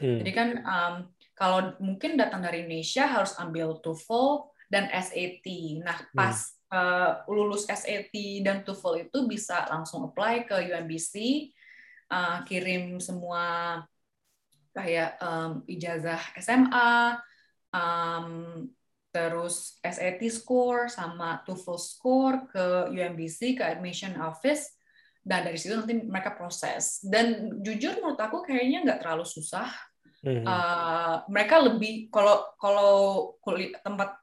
hmm. 0.00 0.18
Jadi 0.24 0.30
kan 0.32 0.48
um, 0.64 0.94
kalau 1.36 1.76
mungkin 1.76 2.16
datang 2.16 2.40
dari 2.40 2.64
Indonesia 2.64 3.04
harus 3.04 3.36
ambil 3.36 3.76
TOEFL 3.84 4.48
dan 4.72 4.88
SAT. 4.88 5.46
Nah, 5.84 5.98
pas 6.16 6.36
uh, 6.72 7.20
lulus 7.28 7.68
SAT 7.68 8.14
dan 8.40 8.64
TOEFL 8.64 9.10
itu 9.10 9.18
bisa 9.28 9.68
langsung 9.68 10.08
apply 10.08 10.48
ke 10.48 10.56
UMBC, 10.72 11.14
uh, 12.08 12.40
kirim 12.48 12.96
semua 13.02 13.76
kayak 14.70 15.18
um, 15.18 15.66
ijazah 15.66 16.22
SMA, 16.38 17.18
um, 17.74 18.64
terus 19.10 19.78
SAT 19.82 20.22
score 20.30 20.86
sama 20.86 21.42
TOEFL 21.42 21.78
score 21.78 22.36
ke 22.46 22.64
UMBC 22.94 23.58
ke 23.58 23.62
admission 23.66 24.14
office 24.22 24.70
dan 25.20 25.44
dari 25.44 25.58
situ 25.58 25.76
nanti 25.76 25.98
mereka 26.00 26.32
proses 26.32 27.02
dan 27.04 27.58
jujur 27.60 27.98
menurut 27.98 28.16
aku 28.16 28.46
kayaknya 28.46 28.86
nggak 28.86 29.00
terlalu 29.04 29.26
susah 29.26 29.68
Mhm. 30.20 30.44
Uh, 30.44 31.24
mereka 31.32 31.56
lebih 31.64 32.12
kalau 32.12 32.44
kalau 32.60 33.24
tempat 33.80 34.20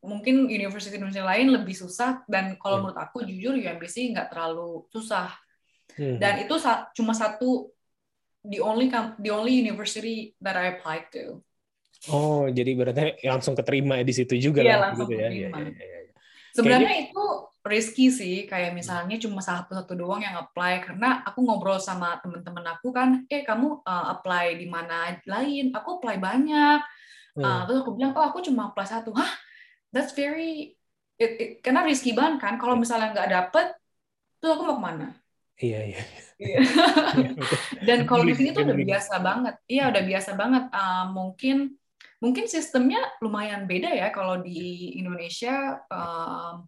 mungkin 0.00 0.48
university 0.48 0.96
Indonesia 0.96 1.20
lain 1.20 1.52
lebih 1.52 1.76
susah 1.76 2.24
dan 2.24 2.56
kalau 2.56 2.80
Hmm. 2.80 2.88
menurut 2.88 3.00
aku 3.04 3.28
jujur 3.28 3.52
UMBC 3.52 4.08
nggak 4.16 4.32
terlalu 4.32 4.88
susah 4.88 5.36
Mhm. 6.00 6.16
dan 6.16 6.40
itu 6.40 6.56
sa- 6.56 6.88
cuma 6.96 7.12
satu 7.12 7.68
the 8.40 8.56
only 8.56 8.88
the 9.20 9.28
only 9.28 9.60
university 9.60 10.32
that 10.40 10.56
I 10.56 10.80
applied 10.80 11.12
to 11.12 11.44
Oh, 12.12 12.44
jadi 12.50 12.70
berarti 12.76 13.24
langsung 13.24 13.54
keterima 13.56 14.00
di 14.04 14.12
situ 14.12 14.36
juga 14.36 14.60
Iya, 14.60 14.76
lah, 14.76 14.80
langsung 14.92 15.08
gitu 15.08 15.14
ya. 15.16 15.28
Iya, 15.30 15.48
iya, 15.48 15.48
iya, 15.52 15.98
iya. 16.04 16.12
sebenarnya 16.54 16.94
itu 17.08 17.24
risky 17.64 18.12
sih 18.12 18.44
kayak 18.44 18.76
misalnya 18.76 19.16
cuma 19.16 19.40
satu-satu 19.40 19.96
doang 19.96 20.20
yang 20.20 20.36
apply 20.36 20.84
karena 20.84 21.24
aku 21.24 21.40
ngobrol 21.42 21.80
sama 21.80 22.20
temen-temen 22.20 22.62
aku 22.76 22.92
kan 22.92 23.24
eh 23.32 23.40
kamu 23.40 23.80
uh, 23.82 24.04
apply 24.14 24.60
di 24.60 24.68
mana 24.68 25.16
lain 25.24 25.72
aku 25.72 25.98
apply 25.98 26.20
banyak 26.20 26.84
Hmm. 27.34 27.42
Uh, 27.42 27.60
terus 27.66 27.82
aku 27.82 27.98
bilang, 27.98 28.14
oh 28.14 28.22
aku 28.30 28.38
cuma 28.46 28.70
apply 28.70 28.86
satu. 28.86 29.10
Hah? 29.10 29.26
That's 29.90 30.14
very, 30.14 30.78
it, 31.18 31.32
it- 31.38 31.54
karena 31.66 31.82
risky 31.82 32.14
banget 32.14 32.38
kan. 32.38 32.54
Kalau 32.62 32.78
misalnya 32.78 33.10
nggak 33.10 33.30
dapet, 33.30 33.66
terus 34.38 34.54
aku 34.54 34.62
mau 34.70 34.78
ke 34.78 34.84
mana? 34.86 35.06
Iya, 35.58 35.80
iya. 35.82 36.02
Iya. 36.38 36.58
Dan 37.86 37.98
kalau 38.06 38.22
di 38.26 38.34
sini 38.38 38.54
tuh 38.54 38.62
udah 38.66 38.78
biasa 38.78 39.14
banget. 39.18 39.54
Iya, 39.66 39.82
udah 39.90 40.02
biasa 40.06 40.30
banget. 40.38 40.64
Uh, 40.70 41.04
mungkin 41.10 41.56
mungkin 42.24 42.48
sistemnya 42.48 43.04
lumayan 43.20 43.68
beda 43.68 43.92
ya 43.92 44.08
kalau 44.08 44.40
di 44.40 44.96
Indonesia. 44.96 45.84
um, 45.92 46.64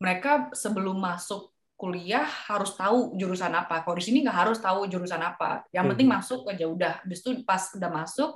mereka 0.00 0.48
sebelum 0.56 0.96
masuk 0.96 1.52
kuliah 1.76 2.24
harus 2.24 2.72
tahu 2.72 3.16
jurusan 3.20 3.52
apa. 3.52 3.84
Kalau 3.84 3.96
di 4.00 4.04
sini 4.04 4.24
nggak 4.24 4.38
harus 4.48 4.56
tahu 4.56 4.88
jurusan 4.88 5.20
apa. 5.20 5.64
Yang 5.76 5.92
penting 5.92 6.08
Mhm. 6.08 6.16
masuk 6.16 6.40
aja 6.48 6.64
udah. 6.64 6.94
Habis 7.04 7.20
itu 7.20 7.30
pas 7.44 7.68
udah 7.76 7.90
masuk, 7.92 8.30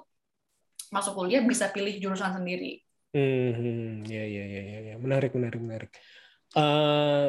masuk 0.93 1.13
kuliah 1.17 1.41
bisa 1.41 1.69
pilih 1.73 1.97
jurusan 1.97 2.37
sendiri. 2.37 2.85
Hmm, 3.17 4.05
ya, 4.05 4.25
ya, 4.29 4.45
ya, 4.45 4.61
ya. 4.93 4.95
Menarik, 5.01 5.33
menarik, 5.33 5.61
menarik. 5.61 5.91
Eh, 6.53 7.29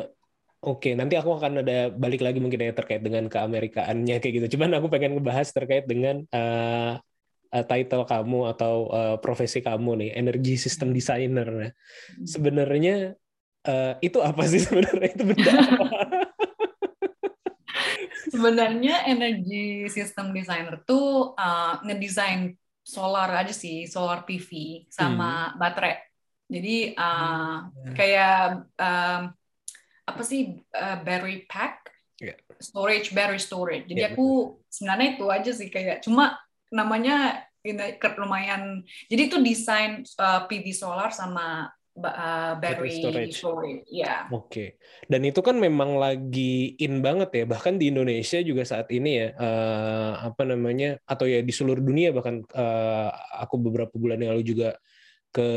Oke, 0.65 0.97
nanti 0.97 1.13
aku 1.13 1.29
akan 1.37 1.61
ada 1.61 1.93
balik 1.93 2.25
lagi 2.25 2.41
mungkin 2.41 2.57
ya 2.57 2.73
terkait 2.73 2.97
dengan 2.97 3.29
keamerikaannya 3.29 4.17
kayak 4.17 4.33
gitu. 4.41 4.57
Cuman 4.57 4.73
aku 4.73 4.89
pengen 4.89 5.13
ngebahas 5.13 5.45
terkait 5.53 5.85
dengan 5.85 6.25
eh, 6.33 6.97
eh, 7.55 7.65
title 7.65 8.03
kamu 8.03 8.51
atau 8.51 8.91
eh, 8.91 9.15
profesi 9.23 9.63
kamu 9.63 10.03
nih, 10.03 10.09
energy 10.19 10.59
system 10.59 10.91
designer. 10.91 11.47
Nah, 11.47 11.71
sebenarnya 12.27 13.15
eh, 13.63 13.93
itu 14.03 14.19
apa 14.19 14.43
sih 14.43 14.59
sebenarnya 14.67 15.09
itu 15.15 15.23
benda 15.23 15.51
apa? 15.55 15.87
Sebenarnya 18.25 19.07
energy 19.07 19.87
system 19.87 20.35
designer 20.35 20.81
tuh 20.83 21.37
uh, 21.37 21.79
ngedesain 21.87 22.57
solar 22.83 23.31
aja 23.31 23.53
sih, 23.55 23.87
solar 23.87 24.27
PV 24.27 24.83
sama 24.91 25.55
baterai. 25.55 26.03
Jadi 26.51 26.93
uh, 26.93 27.69
kayak 27.95 28.65
um, 28.75 29.21
apa 30.05 30.21
sih 30.25 30.61
uh, 30.75 30.97
battery 31.01 31.47
pack, 31.47 31.89
Iya. 32.15 32.35
storage, 32.63 33.11
battery 33.11 33.41
storage. 33.41 33.85
Jadi 33.91 34.01
Iya, 34.01 34.15
aku 34.15 34.59
sebenarnya 34.71 35.07
itu 35.19 35.25
aja 35.27 35.51
sih 35.51 35.67
kayak 35.67 36.05
cuma 36.05 36.39
namanya 36.71 37.44
lumayan. 38.21 38.85
Jadi 39.09 39.21
itu 39.25 39.37
desain 39.41 40.05
uh, 40.21 40.45
PV 40.45 40.65
solar 40.77 41.09
sama 41.09 41.73
uh, 41.97 42.53
Battery 42.59 42.91
battery, 42.91 43.31
storage. 43.31 43.35
storage. 43.39 43.83
Ya. 43.89 44.27
Oke, 44.29 44.77
dan 45.07 45.21
itu 45.23 45.39
kan 45.39 45.55
memang 45.55 45.95
lagi 46.01 46.75
in 46.81 46.99
banget 46.99 47.29
ya, 47.31 47.45
bahkan 47.47 47.77
di 47.79 47.89
Indonesia 47.93 48.41
juga 48.41 48.65
saat 48.67 48.89
ini 48.91 49.21
ya, 49.21 49.27
eh, 49.37 50.13
apa 50.27 50.43
namanya, 50.43 50.97
atau 51.05 51.29
ya 51.29 51.39
di 51.45 51.53
seluruh 51.53 51.79
dunia 51.81 52.09
bahkan 52.11 52.41
eh, 52.41 53.09
aku 53.37 53.55
beberapa 53.61 53.93
bulan 53.95 54.19
yang 54.19 54.33
lalu 54.35 54.45
juga 54.45 54.69
ke 55.35 55.49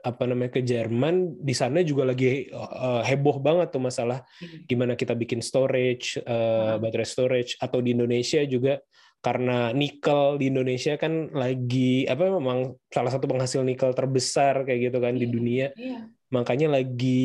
apa 0.00 0.24
namanya 0.24 0.56
ke 0.56 0.64
Jerman, 0.64 1.36
di 1.40 1.54
sana 1.54 1.84
juga 1.84 2.08
lagi 2.10 2.48
eh, 2.48 3.02
heboh 3.06 3.38
banget 3.38 3.70
tuh 3.70 3.82
masalah 3.84 4.24
gimana 4.66 4.98
kita 4.98 5.14
bikin 5.14 5.38
storage, 5.44 6.18
eh, 6.18 6.26
Hmm. 6.26 6.80
baterai 6.82 7.06
storage, 7.06 7.54
atau 7.60 7.78
di 7.84 7.94
Indonesia 7.94 8.42
juga 8.48 8.82
karena 9.22 9.70
nikel 9.70 10.34
di 10.36 10.50
Indonesia 10.50 10.98
kan 10.98 11.30
lagi 11.30 12.04
apa 12.10 12.26
memang 12.26 12.74
salah 12.90 13.14
satu 13.14 13.30
penghasil 13.30 13.62
nikel 13.62 13.94
terbesar 13.94 14.66
kayak 14.66 14.90
gitu 14.90 14.98
kan 14.98 15.14
di 15.14 15.24
Iya. 15.24 15.32
dunia 15.32 15.66
Iya. 15.78 16.00
makanya 16.34 16.74
lagi 16.74 17.22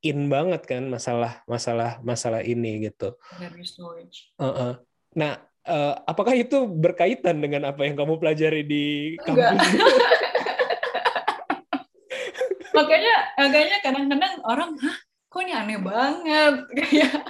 in 0.00 0.30
banget 0.30 0.62
kan 0.62 0.86
masalah 0.86 1.42
masalah 1.50 1.98
masalah 2.06 2.40
ini 2.46 2.86
gitu. 2.86 3.18
Storage. 3.66 4.30
Heeh. 4.38 4.72
Nah, 5.16 5.32
eh, 5.66 5.94
apakah 6.06 6.38
itu 6.38 6.70
berkaitan 6.70 7.42
dengan 7.42 7.66
apa 7.72 7.82
yang 7.82 7.98
kamu 7.98 8.20
pelajari 8.22 8.62
di 8.62 8.84
kampus? 9.26 9.58
makanya 12.76 13.14
makanya 13.36 13.76
kadang-kadang 13.82 14.34
orang 14.46 14.70
hah 14.78 14.96
kok 15.30 15.40
ini 15.46 15.52
aneh 15.54 15.78
banget? 15.78 16.54
Kayak 16.90 17.22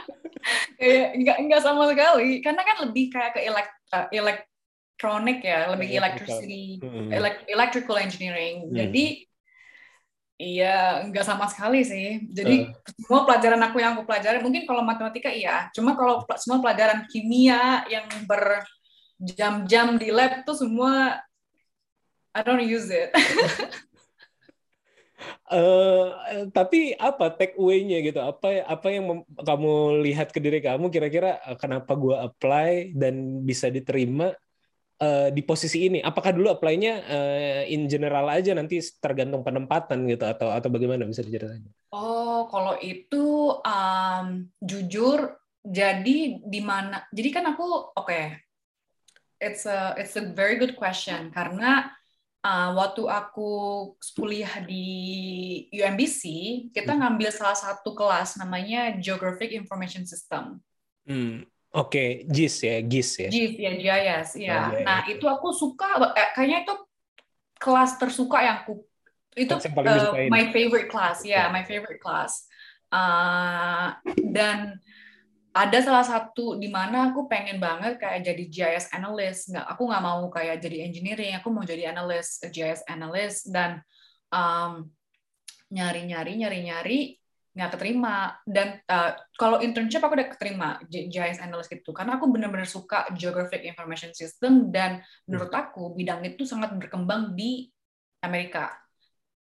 kayak 0.80 1.08
nggak 1.20 1.36
nggak 1.46 1.62
sama 1.62 1.84
sekali. 1.92 2.40
Karena 2.40 2.64
kan 2.64 2.76
lebih 2.88 3.12
kayak 3.12 3.36
ke 3.36 3.40
elek, 3.44 3.68
uh, 3.92 4.08
elektronik 4.08 5.44
ya 5.44 5.68
lebih 5.68 6.00
electricity 6.00 6.80
Mm-mm. 6.80 7.12
elek- 7.12 7.44
electrical 7.44 8.00
engineering. 8.00 8.64
Hmm. 8.64 8.72
jadi 8.72 9.06
iya 10.40 11.04
nggak 11.04 11.28
sama 11.28 11.44
sekali 11.52 11.84
sih. 11.84 12.24
Jadi 12.32 12.72
semua 13.04 13.28
pelajaran 13.28 13.60
aku 13.68 13.76
yang 13.84 13.92
aku 14.00 14.08
pelajari 14.08 14.40
mungkin 14.40 14.64
kalau 14.64 14.80
matematika 14.80 15.28
iya. 15.28 15.68
Cuma 15.76 15.92
kalau 15.92 16.24
semua 16.40 16.64
pelajaran 16.64 17.04
kimia 17.12 17.84
yang 17.92 18.08
berjam-jam 18.24 20.00
di 20.00 20.08
lab 20.08 20.40
tuh 20.48 20.56
semua 20.56 21.20
I 22.32 22.40
don't 22.40 22.64
use 22.64 22.88
it 22.88 23.12
Eh, 25.50 26.06
tapi 26.54 26.94
apa 26.94 27.34
take 27.34 27.58
away-nya 27.58 27.98
gitu? 28.06 28.22
Apa 28.22 28.62
apa 28.64 28.86
yang 28.88 29.26
kamu 29.26 30.00
lihat 30.06 30.30
ke 30.30 30.38
diri 30.38 30.62
kamu 30.62 30.88
kira-kira 30.88 31.42
eh, 31.42 31.58
kenapa 31.58 31.92
gua 31.98 32.30
apply 32.30 32.94
dan 32.94 33.42
bisa 33.42 33.66
diterima 33.66 34.30
eh, 35.02 35.28
di 35.34 35.42
posisi 35.42 35.90
ini? 35.90 35.98
Apakah 36.00 36.32
dulu 36.32 36.54
apply-nya 36.54 36.94
eh, 37.04 37.62
in 37.74 37.90
general 37.90 38.30
aja 38.30 38.54
nanti 38.54 38.78
tergantung 39.02 39.42
penempatan 39.42 40.06
gitu 40.06 40.24
atau 40.24 40.54
atau 40.54 40.68
bagaimana 40.70 41.04
bisa 41.04 41.26
diceritain? 41.26 41.66
Oh, 41.90 42.46
kalau 42.46 42.78
itu 42.78 43.58
um, 43.66 44.46
jujur, 44.62 45.34
jadi 45.66 46.38
di 46.38 46.60
mana? 46.62 47.02
Jadi 47.10 47.28
kan 47.34 47.44
aku, 47.50 47.66
oke, 47.98 48.22
it's 49.42 49.66
a 49.66 49.98
it's 49.98 50.14
a 50.14 50.30
very 50.30 50.54
good 50.60 50.78
question 50.78 51.34
karena 51.34 51.90
uh, 52.44 52.70
waktu 52.76 53.02
aku 53.06 53.50
kuliah 54.16 54.60
di 54.64 54.86
UMBC, 55.72 56.22
kita 56.72 56.96
ngambil 56.96 57.30
salah 57.32 57.56
satu 57.56 57.92
kelas 57.92 58.36
namanya 58.40 58.96
Geographic 59.00 59.52
Information 59.52 60.04
System. 60.04 60.60
Hmm, 61.04 61.44
Oke, 61.70 62.26
GIS 62.26 62.66
ya, 62.66 62.76
GIS 62.82 63.10
ya. 63.14 63.28
GIS 63.30 63.54
ya, 63.54 63.72
GIS, 63.78 64.30
ya. 64.42 64.58
Oh, 64.58 64.66
GIS. 64.74 64.82
Nah, 64.82 65.00
itu 65.06 65.26
aku 65.30 65.54
suka, 65.54 66.02
eh, 66.18 66.28
kayaknya 66.34 66.66
itu 66.66 66.74
kelas 67.62 67.94
tersuka 67.94 68.42
yang 68.42 68.66
aku, 68.66 68.82
itu 69.38 69.54
disukain. 69.54 70.26
my 70.26 70.50
favorite 70.50 70.90
class, 70.90 71.22
ya, 71.22 71.46
Ya. 71.46 71.54
my 71.54 71.62
favorite 71.62 72.02
class. 72.02 72.50
Uh, 72.90 73.94
dan 74.34 74.82
ada 75.50 75.78
salah 75.82 76.06
satu 76.06 76.54
di 76.54 76.70
mana 76.70 77.10
aku 77.10 77.26
pengen 77.26 77.58
banget 77.58 77.98
kayak 77.98 78.22
jadi 78.22 78.44
GIS 78.46 78.86
analyst. 78.94 79.50
Nggak 79.50 79.66
aku 79.66 79.82
nggak 79.90 80.04
mau 80.04 80.22
kayak 80.30 80.62
jadi 80.62 80.86
engineering 80.86 81.34
aku 81.34 81.50
mau 81.50 81.66
jadi 81.66 81.90
analyst 81.90 82.46
GIS 82.54 82.86
analyst. 82.86 83.50
Dan 83.50 83.82
um, 84.30 84.86
nyari 85.74 86.06
nyari 86.06 86.38
nyari 86.38 86.58
nyari 86.62 86.98
nggak 87.50 87.70
keterima. 87.74 88.38
Dan 88.46 88.78
uh, 88.86 89.18
kalau 89.34 89.58
internship 89.58 90.06
aku 90.06 90.14
udah 90.14 90.30
keterima 90.30 90.68
GIS 90.86 91.42
analyst 91.42 91.66
gitu. 91.74 91.90
Karena 91.90 92.14
aku 92.14 92.30
benar-benar 92.30 92.70
suka 92.70 93.10
geographic 93.18 93.66
information 93.66 94.14
system 94.14 94.70
dan 94.70 95.02
menurut 95.26 95.50
aku 95.50 95.98
bidang 95.98 96.22
itu 96.22 96.46
sangat 96.46 96.70
berkembang 96.78 97.34
di 97.34 97.66
Amerika. 98.22 98.70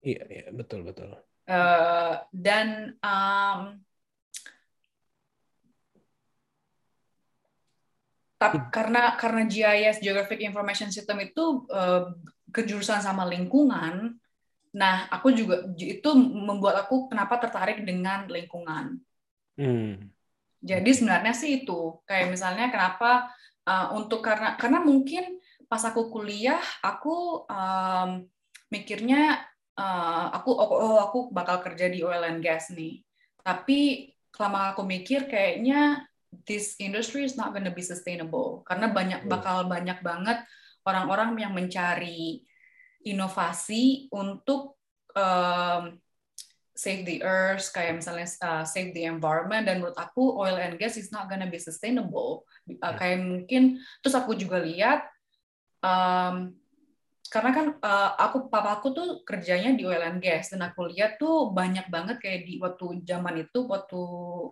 Iya, 0.02 0.26
iya, 0.26 0.46
betul, 0.50 0.82
betul. 0.82 1.14
Uh, 1.46 2.18
dan 2.34 2.98
um, 2.98 3.78
tapi 8.42 8.58
karena 8.74 9.14
karena 9.14 9.46
GIS 9.46 10.02
Geographic 10.02 10.42
Information 10.42 10.90
System 10.90 11.22
itu 11.22 11.62
uh, 11.70 12.10
kejurusan 12.50 12.98
sama 12.98 13.22
lingkungan, 13.30 14.18
nah 14.74 15.06
aku 15.14 15.30
juga 15.30 15.62
itu 15.78 16.10
membuat 16.18 16.82
aku 16.82 17.06
kenapa 17.06 17.38
tertarik 17.38 17.86
dengan 17.86 18.26
lingkungan. 18.26 18.98
Hmm. 19.54 20.10
Jadi 20.58 20.90
sebenarnya 20.90 21.34
sih 21.38 21.62
itu 21.62 22.02
kayak 22.02 22.34
misalnya 22.34 22.66
kenapa 22.74 23.30
uh, 23.62 23.94
untuk 23.94 24.26
karena 24.26 24.58
karena 24.58 24.82
mungkin 24.82 25.38
pas 25.70 25.82
aku 25.86 26.10
kuliah 26.10 26.60
aku 26.82 27.46
um, 27.46 28.26
mikirnya 28.74 29.38
uh, 29.78 30.34
aku 30.34 30.50
oh, 30.50 30.68
oh 30.68 30.98
aku 30.98 31.18
bakal 31.30 31.62
kerja 31.62 31.86
di 31.86 32.02
oil 32.02 32.26
and 32.26 32.42
gas 32.42 32.74
nih. 32.74 33.06
Tapi 33.42 34.10
selama 34.34 34.74
aku 34.74 34.82
mikir 34.82 35.30
kayaknya 35.30 36.10
this 36.48 36.74
industry 36.80 37.22
is 37.22 37.36
not 37.36 37.52
gonna 37.52 37.72
be 37.72 37.84
sustainable. 37.84 38.64
Karena 38.64 38.88
banyak 38.88 39.28
bakal 39.28 39.68
banyak 39.68 40.00
banget 40.00 40.42
orang-orang 40.82 41.36
yang 41.38 41.52
mencari 41.52 42.42
inovasi 43.04 44.08
untuk 44.10 44.78
um, 45.14 45.98
save 46.72 47.04
the 47.04 47.20
earth 47.20 47.68
kayak 47.70 48.00
misalnya 48.00 48.26
uh, 48.42 48.64
save 48.64 48.96
the 48.96 49.04
environment. 49.04 49.68
Dan 49.68 49.84
menurut 49.84 49.98
aku 49.98 50.34
oil 50.40 50.56
and 50.56 50.80
gas 50.80 50.96
is 50.96 51.12
not 51.12 51.28
gonna 51.28 51.48
be 51.48 51.60
sustainable. 51.60 52.48
Uh, 52.66 52.94
kayak 52.96 53.20
mungkin 53.20 53.78
terus 54.00 54.16
aku 54.16 54.34
juga 54.34 54.62
lihat 54.62 55.04
um, 55.84 56.56
karena 57.32 57.50
kan 57.56 57.66
uh, 57.80 58.12
aku 58.20 58.52
papaku 58.52 58.92
tuh 58.92 59.08
kerjanya 59.24 59.72
di 59.72 59.88
oil 59.88 60.04
and 60.04 60.20
gas 60.20 60.52
dan 60.52 60.68
aku 60.68 60.92
lihat 60.92 61.16
tuh 61.16 61.48
banyak 61.48 61.88
banget 61.88 62.20
kayak 62.20 62.44
di 62.44 62.60
waktu 62.60 63.00
zaman 63.08 63.48
itu 63.48 63.64
waktu 63.64 64.02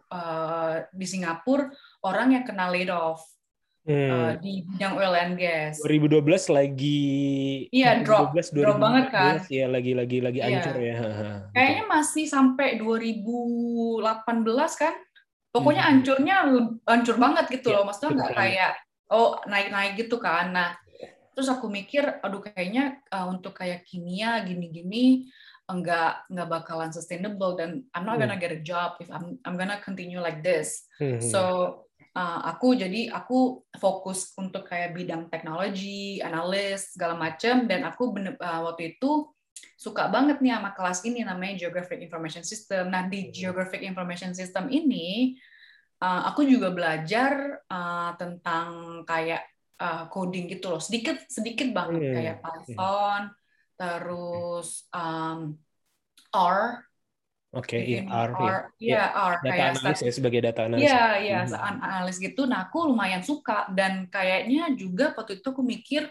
uh, 0.08 0.88
di 0.88 1.04
Singapura 1.04 1.68
orang 2.00 2.40
yang 2.40 2.44
kena 2.48 2.72
laid 2.72 2.88
off 2.88 3.20
hmm. 3.84 4.08
uh, 4.08 4.32
di 4.40 4.64
bidang 4.64 4.96
oil 4.96 5.12
and 5.12 5.36
gas. 5.36 5.76
2012 5.84 6.24
lagi 6.56 7.04
Iya, 7.68 8.00
drop 8.00 8.32
2012, 8.32 8.64
drop 8.64 8.80
banget 8.80 9.06
kan. 9.12 9.34
Iya, 9.52 9.66
lagi 9.68 9.92
lagi 9.92 10.18
lagi 10.24 10.40
iya. 10.40 10.48
ancur 10.48 10.76
ya. 10.80 10.96
Kayaknya 11.52 11.84
masih 11.84 12.24
sampai 12.32 12.80
2018 12.80 14.08
kan. 14.80 14.94
Pokoknya 15.52 15.82
hmm. 15.84 15.90
hancurnya 15.92 16.36
hancur 16.88 17.16
banget 17.20 17.44
gitu 17.60 17.68
ya, 17.74 17.76
loh. 17.76 17.92
Maksudnya 17.92 18.24
nggak 18.24 18.32
kayak 18.32 18.72
oh 19.12 19.36
naik-naik 19.44 20.00
gitu 20.00 20.16
kan. 20.16 20.54
Nah, 20.54 20.70
terus 21.40 21.56
aku 21.56 21.72
mikir 21.72 22.20
aduh 22.20 22.44
kayaknya 22.44 23.00
uh, 23.08 23.24
untuk 23.32 23.56
kayak 23.56 23.88
kimia 23.88 24.44
gini-gini 24.44 25.32
enggak 25.72 26.28
enggak 26.28 26.52
bakalan 26.52 26.92
sustainable 26.92 27.56
dan 27.56 27.88
I'm 27.96 28.04
not 28.04 28.20
gonna 28.20 28.36
hmm. 28.36 28.44
get 28.44 28.52
a 28.52 28.60
job 28.60 29.00
if 29.00 29.08
I'm 29.08 29.40
I'm 29.48 29.56
gonna 29.56 29.80
continue 29.80 30.20
like 30.20 30.44
this 30.44 30.84
hmm. 31.00 31.16
so 31.16 31.40
uh, 32.12 32.40
aku 32.44 32.76
jadi 32.76 33.08
aku 33.08 33.64
fokus 33.80 34.36
untuk 34.36 34.68
kayak 34.68 34.92
bidang 34.92 35.32
teknologi 35.32 36.20
analis 36.20 36.92
segala 36.92 37.16
macam 37.16 37.64
dan 37.64 37.88
aku 37.88 38.12
bener, 38.12 38.36
uh, 38.36 38.68
waktu 38.68 39.00
itu 39.00 39.32
suka 39.80 40.12
banget 40.12 40.44
nih 40.44 40.60
sama 40.60 40.76
kelas 40.76 41.00
ini 41.08 41.24
namanya 41.24 41.56
Geographic 41.56 42.04
Information 42.04 42.44
System. 42.44 42.92
Nah 42.92 43.08
di 43.08 43.28
hmm. 43.28 43.32
Geographic 43.32 43.80
Information 43.80 44.36
System 44.36 44.68
ini 44.68 45.40
uh, 46.04 46.28
aku 46.28 46.44
juga 46.44 46.68
belajar 46.68 47.64
uh, 47.64 48.12
tentang 48.20 49.00
kayak 49.08 49.49
uh, 49.80 50.04
coding 50.12 50.46
gitu 50.52 50.76
loh 50.76 50.82
sedikit 50.82 51.24
sedikit 51.26 51.72
banget 51.72 52.00
hmm. 52.04 52.14
kayak 52.14 52.36
Python 52.44 53.22
hmm. 53.32 53.34
terus 53.80 54.86
um, 54.92 55.56
R 56.30 56.84
Oke, 57.50 57.74
okay, 57.74 57.82
iya, 57.82 58.06
R, 58.06 58.30
R, 58.30 58.70
ya, 58.78 59.10
R, 59.10 59.42
data 59.42 59.50
kayak 59.50 59.66
analis 59.74 59.98
ya 60.06 60.12
sebagai 60.14 60.38
data 60.38 60.70
analis. 60.70 60.86
Iya, 60.86 61.06
iya, 61.18 61.40
hmm. 61.50 61.82
analis 61.82 62.22
gitu. 62.22 62.46
Nah, 62.46 62.70
aku 62.70 62.86
lumayan 62.86 63.26
suka 63.26 63.66
dan 63.74 64.06
kayaknya 64.06 64.70
juga 64.78 65.10
waktu 65.18 65.42
itu 65.42 65.50
aku 65.50 65.58
mikir, 65.66 66.06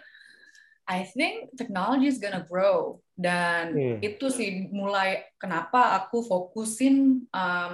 I 0.84 1.08
think 1.08 1.56
technology 1.56 2.12
is 2.12 2.20
gonna 2.20 2.44
grow 2.44 3.00
dan 3.16 3.72
hmm. 3.72 3.98
itu 4.04 4.28
sih 4.28 4.68
mulai 4.68 5.32
kenapa 5.40 5.96
aku 6.04 6.28
fokusin 6.28 7.24
um, 7.32 7.74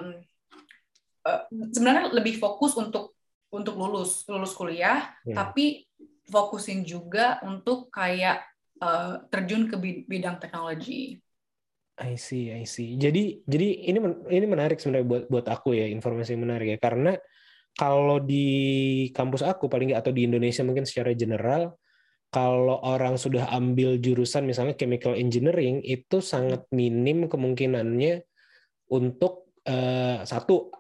uh, 1.26 1.42
sebenarnya 1.74 2.14
lebih 2.14 2.38
fokus 2.38 2.78
untuk 2.78 3.15
untuk 3.56 3.80
lulus 3.80 4.28
lulus 4.28 4.52
kuliah, 4.52 5.16
hmm. 5.24 5.36
tapi 5.36 5.88
fokusin 6.28 6.84
juga 6.84 7.40
untuk 7.46 7.88
kayak 7.94 8.44
uh, 8.82 9.24
terjun 9.30 9.70
ke 9.72 9.76
bidang 10.06 10.42
teknologi. 10.42 11.22
I 11.96 12.20
see, 12.20 12.52
I 12.52 12.68
see. 12.68 13.00
Jadi, 13.00 13.48
jadi 13.48 13.88
ini 13.88 14.00
ini 14.28 14.46
menarik 14.46 14.84
sebenarnya 14.84 15.08
buat 15.08 15.24
buat 15.32 15.46
aku 15.48 15.80
ya 15.80 15.88
informasi 15.88 16.36
yang 16.36 16.44
menarik 16.44 16.76
ya 16.76 16.80
karena 16.82 17.16
kalau 17.76 18.20
di 18.20 18.48
kampus 19.12 19.44
aku 19.44 19.68
paling 19.68 19.92
nggak 19.92 20.04
atau 20.04 20.12
di 20.16 20.28
Indonesia 20.28 20.64
mungkin 20.64 20.88
secara 20.88 21.16
general 21.16 21.76
kalau 22.32 22.84
orang 22.84 23.16
sudah 23.16 23.48
ambil 23.56 23.96
jurusan 24.00 24.44
misalnya 24.44 24.76
chemical 24.76 25.16
engineering 25.16 25.80
itu 25.88 26.20
sangat 26.20 26.68
minim 26.76 27.32
kemungkinannya 27.32 28.24
untuk 28.92 29.56
uh, 29.68 30.20
satu 30.28 30.72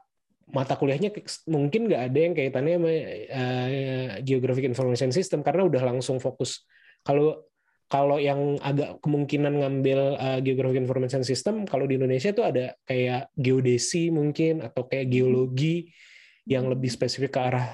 mata 0.45 0.77
kuliahnya 0.77 1.09
mungkin 1.49 1.89
nggak 1.89 2.01
ada 2.11 2.19
yang 2.21 2.33
kaitannya 2.37 2.75
sama 2.77 2.91
uh, 2.91 4.09
geographic 4.21 4.65
information 4.69 5.09
system 5.09 5.41
karena 5.41 5.65
udah 5.65 5.81
langsung 5.81 6.21
fokus. 6.21 6.61
Kalau 7.01 7.49
kalau 7.85 8.17
yang 8.17 8.57
agak 8.61 8.97
kemungkinan 9.01 9.61
ngambil 9.61 9.99
uh, 10.17 10.39
geographic 10.41 10.81
information 10.81 11.21
system 11.21 11.69
kalau 11.69 11.85
di 11.85 11.97
Indonesia 11.97 12.33
itu 12.33 12.41
ada 12.41 12.73
kayak 12.85 13.29
geodesi 13.37 14.09
mungkin 14.09 14.61
atau 14.61 14.89
kayak 14.89 15.09
geologi 15.09 15.89
yang 16.49 16.69
lebih 16.69 16.89
spesifik 16.93 17.37
ke 17.37 17.41
arah 17.41 17.67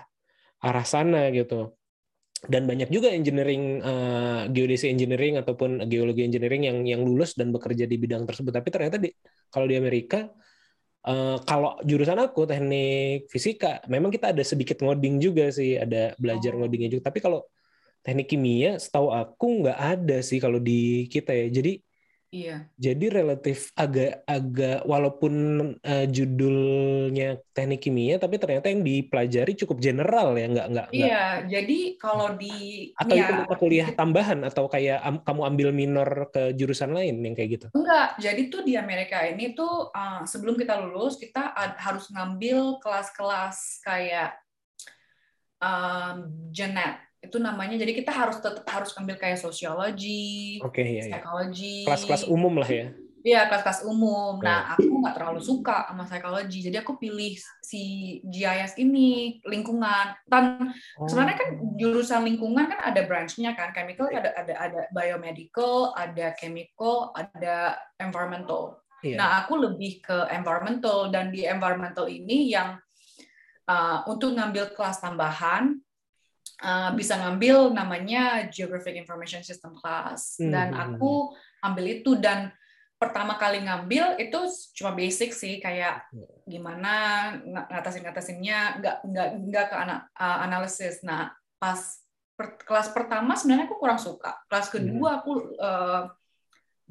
arah 0.64 0.86
sana 0.88 1.28
gitu. 1.32 1.76
Dan 2.42 2.66
banyak 2.66 2.90
juga 2.90 3.14
engineering 3.14 3.86
uh, 3.86 4.50
geodesi 4.50 4.90
engineering 4.90 5.38
ataupun 5.38 5.86
geologi 5.86 6.26
engineering 6.26 6.66
yang 6.66 6.78
yang 6.88 7.02
lulus 7.06 7.38
dan 7.38 7.54
bekerja 7.54 7.86
di 7.86 8.02
bidang 8.02 8.26
tersebut. 8.26 8.50
Tapi 8.50 8.70
ternyata 8.74 8.98
di 8.98 9.14
kalau 9.54 9.70
di 9.70 9.78
Amerika 9.78 10.26
Uh, 11.02 11.42
kalau 11.50 11.82
jurusan 11.82 12.22
aku 12.22 12.46
teknik 12.46 13.26
fisika, 13.26 13.82
memang 13.90 14.14
kita 14.14 14.30
ada 14.30 14.44
sedikit 14.46 14.86
ngoding 14.86 15.18
juga 15.18 15.50
sih, 15.50 15.74
ada 15.74 16.14
belajar 16.22 16.54
oh. 16.54 16.62
ngodingnya 16.62 16.94
juga. 16.94 17.10
Tapi 17.10 17.20
kalau 17.26 17.42
teknik 18.06 18.30
kimia, 18.30 18.78
setahu 18.78 19.10
aku 19.10 19.66
nggak 19.66 19.80
ada 19.82 20.18
sih 20.22 20.38
kalau 20.38 20.62
di 20.62 21.10
kita 21.10 21.34
ya. 21.34 21.50
Jadi 21.50 21.82
Iya. 22.32 22.64
Jadi 22.80 23.12
relatif 23.12 23.76
agak-agak 23.76 24.88
walaupun 24.88 25.34
uh, 25.84 26.06
judulnya 26.08 27.44
teknik 27.52 27.84
kimia, 27.84 28.16
tapi 28.24 28.40
ternyata 28.40 28.72
yang 28.72 28.88
dipelajari 28.88 29.52
cukup 29.60 29.84
general 29.84 30.40
ya, 30.40 30.48
nggak 30.48 30.68
nggak. 30.72 30.88
Iya. 30.96 31.04
Nggak. 31.04 31.36
Jadi 31.52 31.80
kalau 32.00 32.28
di 32.40 32.56
atau 32.96 33.16
ya, 33.20 33.28
itu 33.28 33.34
mata 33.36 33.56
kuliah 33.60 33.90
tambahan 33.92 34.40
atau 34.48 34.72
kayak 34.72 35.04
um, 35.04 35.20
kamu 35.28 35.42
ambil 35.44 35.70
minor 35.76 36.10
ke 36.32 36.56
jurusan 36.56 36.96
lain 36.96 37.20
yang 37.20 37.36
kayak 37.36 37.60
gitu? 37.60 37.68
Enggak. 37.76 38.16
Jadi 38.24 38.42
tuh 38.48 38.64
di 38.64 38.80
Amerika 38.80 39.28
ini 39.28 39.52
tuh 39.52 39.92
uh, 39.92 40.24
sebelum 40.24 40.56
kita 40.56 40.80
lulus 40.80 41.20
kita 41.20 41.52
harus 41.84 42.08
ngambil 42.16 42.80
kelas-kelas 42.80 43.84
kayak 43.84 44.40
um, 45.60 46.32
genet 46.56 47.11
itu 47.22 47.38
namanya 47.38 47.78
jadi 47.78 47.94
kita 47.94 48.10
harus 48.10 48.42
tetap 48.42 48.66
harus 48.66 48.98
ambil 48.98 49.14
kayak 49.16 49.38
sosiologi, 49.38 50.58
okay, 50.66 50.98
iya, 50.98 51.04
iya. 51.06 51.14
psikologi, 51.22 51.86
kelas-kelas 51.86 52.26
umum 52.26 52.58
lah 52.58 52.70
ya. 52.70 52.90
Iya 53.22 53.46
kelas-kelas 53.46 53.86
umum. 53.86 54.42
Nah 54.42 54.74
aku 54.74 54.90
nggak 54.90 55.14
terlalu 55.14 55.42
suka 55.46 55.86
sama 55.86 56.10
psikologi, 56.10 56.66
jadi 56.66 56.82
aku 56.82 56.98
pilih 56.98 57.38
si 57.62 58.18
GIS 58.26 58.82
ini 58.82 59.38
lingkungan. 59.46 60.18
Dan 60.26 60.74
oh. 60.98 61.06
sebenarnya 61.06 61.38
kan 61.38 61.50
jurusan 61.78 62.26
lingkungan 62.26 62.66
kan 62.66 62.82
ada 62.82 63.06
branchnya 63.06 63.54
kan, 63.54 63.70
chemical 63.78 64.10
ada 64.10 64.34
ada 64.34 64.54
ada 64.58 64.82
biomedical, 64.90 65.94
ada 65.94 66.34
chemical, 66.34 67.14
ada 67.14 67.78
environmental. 68.02 68.82
Iya. 69.06 69.22
Nah 69.22 69.30
aku 69.46 69.62
lebih 69.62 70.02
ke 70.02 70.18
environmental 70.34 71.14
dan 71.14 71.30
di 71.30 71.46
environmental 71.46 72.10
ini 72.10 72.50
yang 72.50 72.82
uh, 73.70 74.02
untuk 74.10 74.34
ngambil 74.34 74.74
kelas 74.74 74.98
tambahan 74.98 75.78
uh, 76.62 76.90
bisa 76.94 77.18
ngambil 77.18 77.74
namanya 77.74 78.48
Geographic 78.48 78.96
Information 78.96 79.42
System 79.42 79.74
class 79.76 80.38
dan 80.38 80.72
hmm. 80.72 80.82
aku 80.96 81.34
ambil 81.62 81.86
itu 81.90 82.18
dan 82.18 82.54
pertama 83.02 83.34
kali 83.34 83.66
ngambil 83.66 84.14
itu 84.22 84.38
cuma 84.78 84.94
basic 84.94 85.34
sih 85.34 85.58
kayak 85.58 86.06
Iya. 86.14 86.28
gimana 86.46 86.94
ng- 87.42 87.68
ngatasin 87.74 88.06
ngatasinnya 88.06 88.78
nggak 88.78 88.96
nggak 89.10 89.30
nggak 89.50 89.66
ke 89.74 89.76
ana- 89.76 90.06
uh, 90.14 90.40
analisis 90.46 91.02
nah 91.02 91.34
pas 91.58 91.82
per- 92.38 92.62
kelas 92.62 92.94
pertama 92.94 93.34
sebenarnya 93.34 93.66
aku 93.66 93.82
kurang 93.82 93.98
suka 93.98 94.38
kelas 94.46 94.70
Hmm. 94.70 94.74
kedua 94.78 95.10
aku 95.18 95.32
uh, 95.58 96.04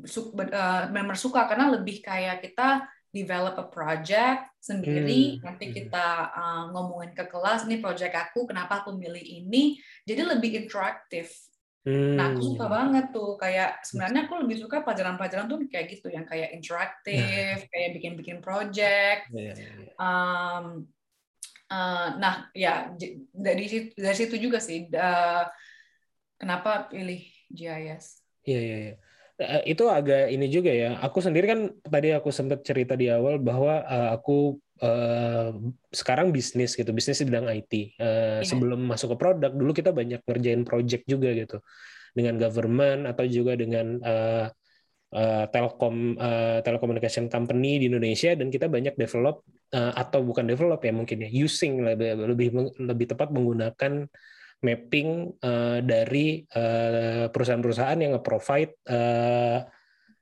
su- 0.03 0.35
uh, 0.35 0.83
benar-benar 0.91 1.15
suka 1.15 1.47
karena 1.47 1.71
lebih 1.71 2.03
kayak 2.03 2.43
kita 2.43 2.91
develop 3.11 3.59
a 3.59 3.67
project 3.67 4.55
sendiri 4.63 5.39
Hmm. 5.39 5.51
nanti 5.51 5.65
Hmm. 5.71 5.75
kita 5.75 6.07
uh, 6.31 6.65
ngomongin 6.71 7.13
ke 7.15 7.27
kelas 7.27 7.67
ini 7.67 7.83
project 7.83 8.15
aku 8.15 8.47
kenapa 8.47 8.83
aku 8.83 8.95
milih 8.95 9.23
ini 9.23 9.79
jadi 10.07 10.27
lebih 10.39 10.67
interaktif 10.67 11.31
Nah, 11.81 12.37
aku 12.37 12.45
suka 12.45 12.69
Hmm. 12.69 12.77
banget 12.77 13.09
tuh. 13.09 13.41
Kayak 13.41 13.81
sebenarnya 13.89 14.29
aku 14.29 14.45
lebih 14.45 14.61
suka 14.61 14.85
pelajaran-pelajaran 14.85 15.49
tuh 15.49 15.65
kayak 15.65 15.89
gitu, 15.89 16.13
yang 16.13 16.29
kayak 16.29 16.53
interaktif, 16.53 17.65
kayak 17.73 17.89
bikin-bikin 17.97 18.45
project. 18.45 19.33
Iya, 19.33 19.57
iya, 19.57 19.69
iya. 19.89 19.93
Um, 19.97 20.85
uh, 21.73 22.09
nah, 22.21 22.53
ya 22.53 22.93
dari 23.33 23.65
situ, 23.65 23.97
dari 23.97 24.13
situ 24.13 24.37
juga 24.37 24.61
sih. 24.61 24.93
uh, 24.93 25.49
kenapa 26.37 26.93
pilih 26.93 27.25
GIS? 27.49 28.29
Iya, 28.45 28.61
iya, 28.61 28.77
iya. 28.77 28.93
Eh, 28.93 29.10
Itu 29.65 29.89
agak 29.89 30.29
ini 30.29 30.47
juga 30.53 30.69
ya. 30.69 31.01
Aku 31.01 31.25
sendiri 31.25 31.49
kan 31.49 31.61
tadi 31.81 32.13
aku 32.13 32.29
sempat 32.29 32.61
cerita 32.61 32.93
di 32.93 33.09
awal 33.09 33.41
bahwa 33.41 33.81
eh, 33.89 34.09
aku 34.13 34.61
eh, 34.85 35.49
sekarang 35.93 36.29
bisnis 36.29 36.77
gitu, 36.77 36.93
bisnis 36.93 37.25
di 37.25 37.27
bidang 37.29 37.49
IT. 37.49 37.73
Eh, 37.73 37.87
Iya. 37.97 38.45
Sebelum 38.45 38.81
masuk 38.85 39.17
ke 39.17 39.17
produk, 39.17 39.51
dulu 39.53 39.73
kita 39.73 39.97
banyak 39.97 40.21
ngerjain 40.29 40.63
project 40.69 41.05
juga 41.09 41.33
gitu, 41.33 41.57
dengan 42.13 42.37
government 42.37 43.09
atau 43.09 43.25
juga 43.25 43.57
dengan 43.57 43.97
eh, 44.05 44.47
eh, 45.17 45.45
telkom 45.49 46.21
eh, 46.21 46.59
telecommunication 46.61 47.27
company 47.33 47.81
di 47.81 47.89
Indonesia 47.89 48.37
dan 48.37 48.53
kita 48.53 48.69
banyak 48.69 48.95
develop 49.01 49.43
eh, 49.73 49.93
atau 49.97 50.21
bukan 50.21 50.45
develop 50.47 50.81
ya 50.85 50.93
mungkin 50.93 51.17
ya 51.25 51.31
using 51.33 51.81
lebih 51.81 52.29
lebih 52.29 52.49
lebih 52.77 53.07
tepat 53.09 53.33
menggunakan 53.33 54.05
mapping 54.61 55.41
eh, 55.41 55.79
dari 55.81 56.45
eh, 56.45 57.27
perusahaan-perusahaan 57.33 57.99
yang 58.01 58.17
nge-provide 58.17 58.73
eh, 58.89 59.59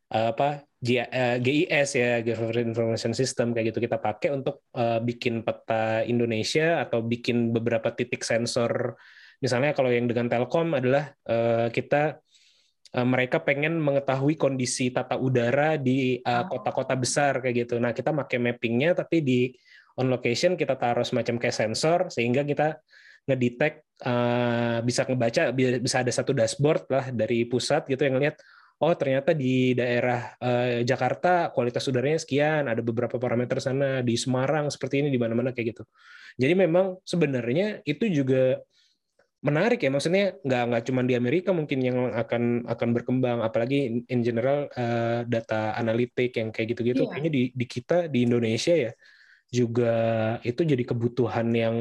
apa 0.09 0.65
G- 0.79 1.11
GIS 1.43 1.99
ya 1.99 2.23
Government 2.23 2.73
Information 2.73 3.13
System 3.13 3.51
kayak 3.51 3.75
gitu. 3.75 3.83
Kita 3.83 3.99
pakai 3.99 4.31
untuk 4.31 4.63
eh, 4.79 5.03
bikin 5.03 5.43
peta 5.43 6.07
Indonesia 6.07 6.83
atau 6.87 7.03
bikin 7.03 7.51
beberapa 7.51 7.91
titik 7.91 8.23
sensor. 8.23 8.95
Misalnya 9.43 9.75
kalau 9.75 9.91
yang 9.91 10.07
dengan 10.07 10.31
Telkom 10.31 10.75
adalah 10.79 11.15
eh, 11.27 11.69
kita 11.75 12.23
mereka 12.89 13.45
pengen 13.45 13.77
mengetahui 13.85 14.41
kondisi 14.41 14.89
tata 14.89 15.21
udara 15.21 15.77
di 15.77 16.17
Oh. 16.25 16.49
kota-kota 16.49 16.97
besar 16.97 17.37
kayak 17.45 17.69
gitu. 17.69 17.77
Nah 17.77 17.93
kita 17.93 18.17
pakai 18.17 18.41
mappingnya 18.41 18.97
tapi 18.97 19.21
di 19.21 19.53
on 20.01 20.09
location 20.09 20.57
kita 20.57 20.79
taruh 20.79 21.05
semacam 21.05 21.37
kayak 21.37 21.53
sensor 21.53 22.09
sehingga 22.09 22.49
kita 22.49 22.81
ngedetect 23.29 23.85
eh, 23.99 24.79
bisa 24.85 25.03
ngebaca 25.05 25.43
bi- 25.51 25.83
bisa 25.83 26.03
ada 26.07 26.13
satu 26.15 26.31
dashboard 26.31 26.87
lah 26.91 27.05
dari 27.11 27.47
pusat 27.51 27.87
gitu 27.91 28.03
yang 28.07 28.19
ngelihat 28.19 28.39
oh 28.79 28.95
ternyata 28.95 29.35
di 29.35 29.75
daerah 29.75 30.39
eh, 30.39 30.87
Jakarta 30.87 31.51
kualitas 31.51 31.83
udaranya 31.91 32.23
sekian 32.23 32.71
ada 32.71 32.79
beberapa 32.79 33.19
parameter 33.19 33.59
sana 33.59 34.07
di 34.07 34.15
Semarang 34.15 34.71
seperti 34.71 35.03
ini 35.03 35.09
di 35.11 35.19
mana-mana 35.19 35.51
kayak 35.51 35.75
gitu 35.75 35.83
jadi 36.39 36.55
memang 36.55 37.03
sebenarnya 37.03 37.83
itu 37.83 38.07
juga 38.07 38.63
menarik 39.39 39.79
ya 39.79 39.91
maksudnya 39.91 40.35
nggak 40.43 40.63
nggak 40.67 40.83
cuma 40.91 41.07
di 41.07 41.15
Amerika 41.15 41.55
mungkin 41.55 41.79
yang 41.79 42.11
akan 42.11 42.67
akan 42.67 42.89
berkembang 42.91 43.39
apalagi 43.39 43.87
in, 43.87 43.95
in 44.11 44.21
general 44.27 44.67
eh, 44.75 45.23
data 45.31 45.79
analitik 45.79 46.35
yang 46.35 46.51
kayak 46.51 46.75
gitu-gitu 46.75 47.07
Iya. 47.07 47.11
kayaknya 47.15 47.31
di 47.31 47.43
di 47.55 47.67
kita 47.67 48.11
di 48.11 48.27
Indonesia 48.27 48.75
ya 48.75 48.91
juga 49.49 49.95
itu 50.43 50.61
jadi 50.67 50.83
kebutuhan 50.83 51.49
yang 51.55 51.77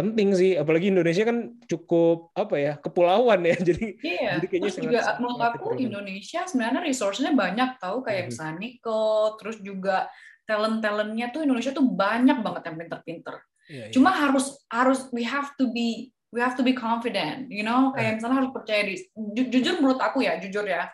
penting 0.00 0.28
sih 0.32 0.50
apalagi 0.56 0.88
Indonesia 0.88 1.24
kan 1.28 1.38
cukup 1.68 2.32
apa 2.32 2.54
ya 2.56 2.72
kepulauan 2.80 3.44
ya 3.44 3.56
jadi 3.68 3.86
Iya, 4.00 4.30
Jadi 4.40 4.46
kayaknya 4.48 4.70
terus 4.72 4.76
juga 4.80 5.00
menurut 5.20 5.40
aku. 5.44 5.66
Indonesia 5.76 6.40
sebenarnya 6.48 6.82
resource-nya 6.82 7.30
banyak 7.36 7.76
tahu 7.76 8.00
kayak 8.00 8.24
Mhm. 8.24 8.28
misalnya 8.32 8.56
Niko, 8.58 9.04
terus 9.36 9.56
juga 9.60 10.08
talent-talentnya 10.48 11.30
tuh 11.30 11.46
Indonesia 11.46 11.70
tuh 11.70 11.86
banyak 11.86 12.38
banget 12.42 12.62
yang 12.66 12.76
pinter-pinter. 12.80 13.34
Iya, 13.70 13.84
iya. 13.86 13.92
Cuma 13.94 14.10
harus 14.10 14.58
harus 14.66 15.06
we 15.14 15.22
have 15.22 15.54
to 15.54 15.70
be 15.70 16.10
we 16.30 16.38
have 16.38 16.54
to 16.54 16.62
be 16.62 16.70
confident, 16.74 17.50
you 17.50 17.66
know, 17.66 17.90
kayak 17.90 18.18
misalnya 18.18 18.46
harus 18.46 18.54
percaya 18.54 18.86
diri. 18.86 19.02
Ju- 19.14 19.50
jujur 19.50 19.82
menurut 19.82 19.98
aku 19.98 20.22
ya, 20.22 20.38
jujur 20.38 20.62
ya, 20.62 20.86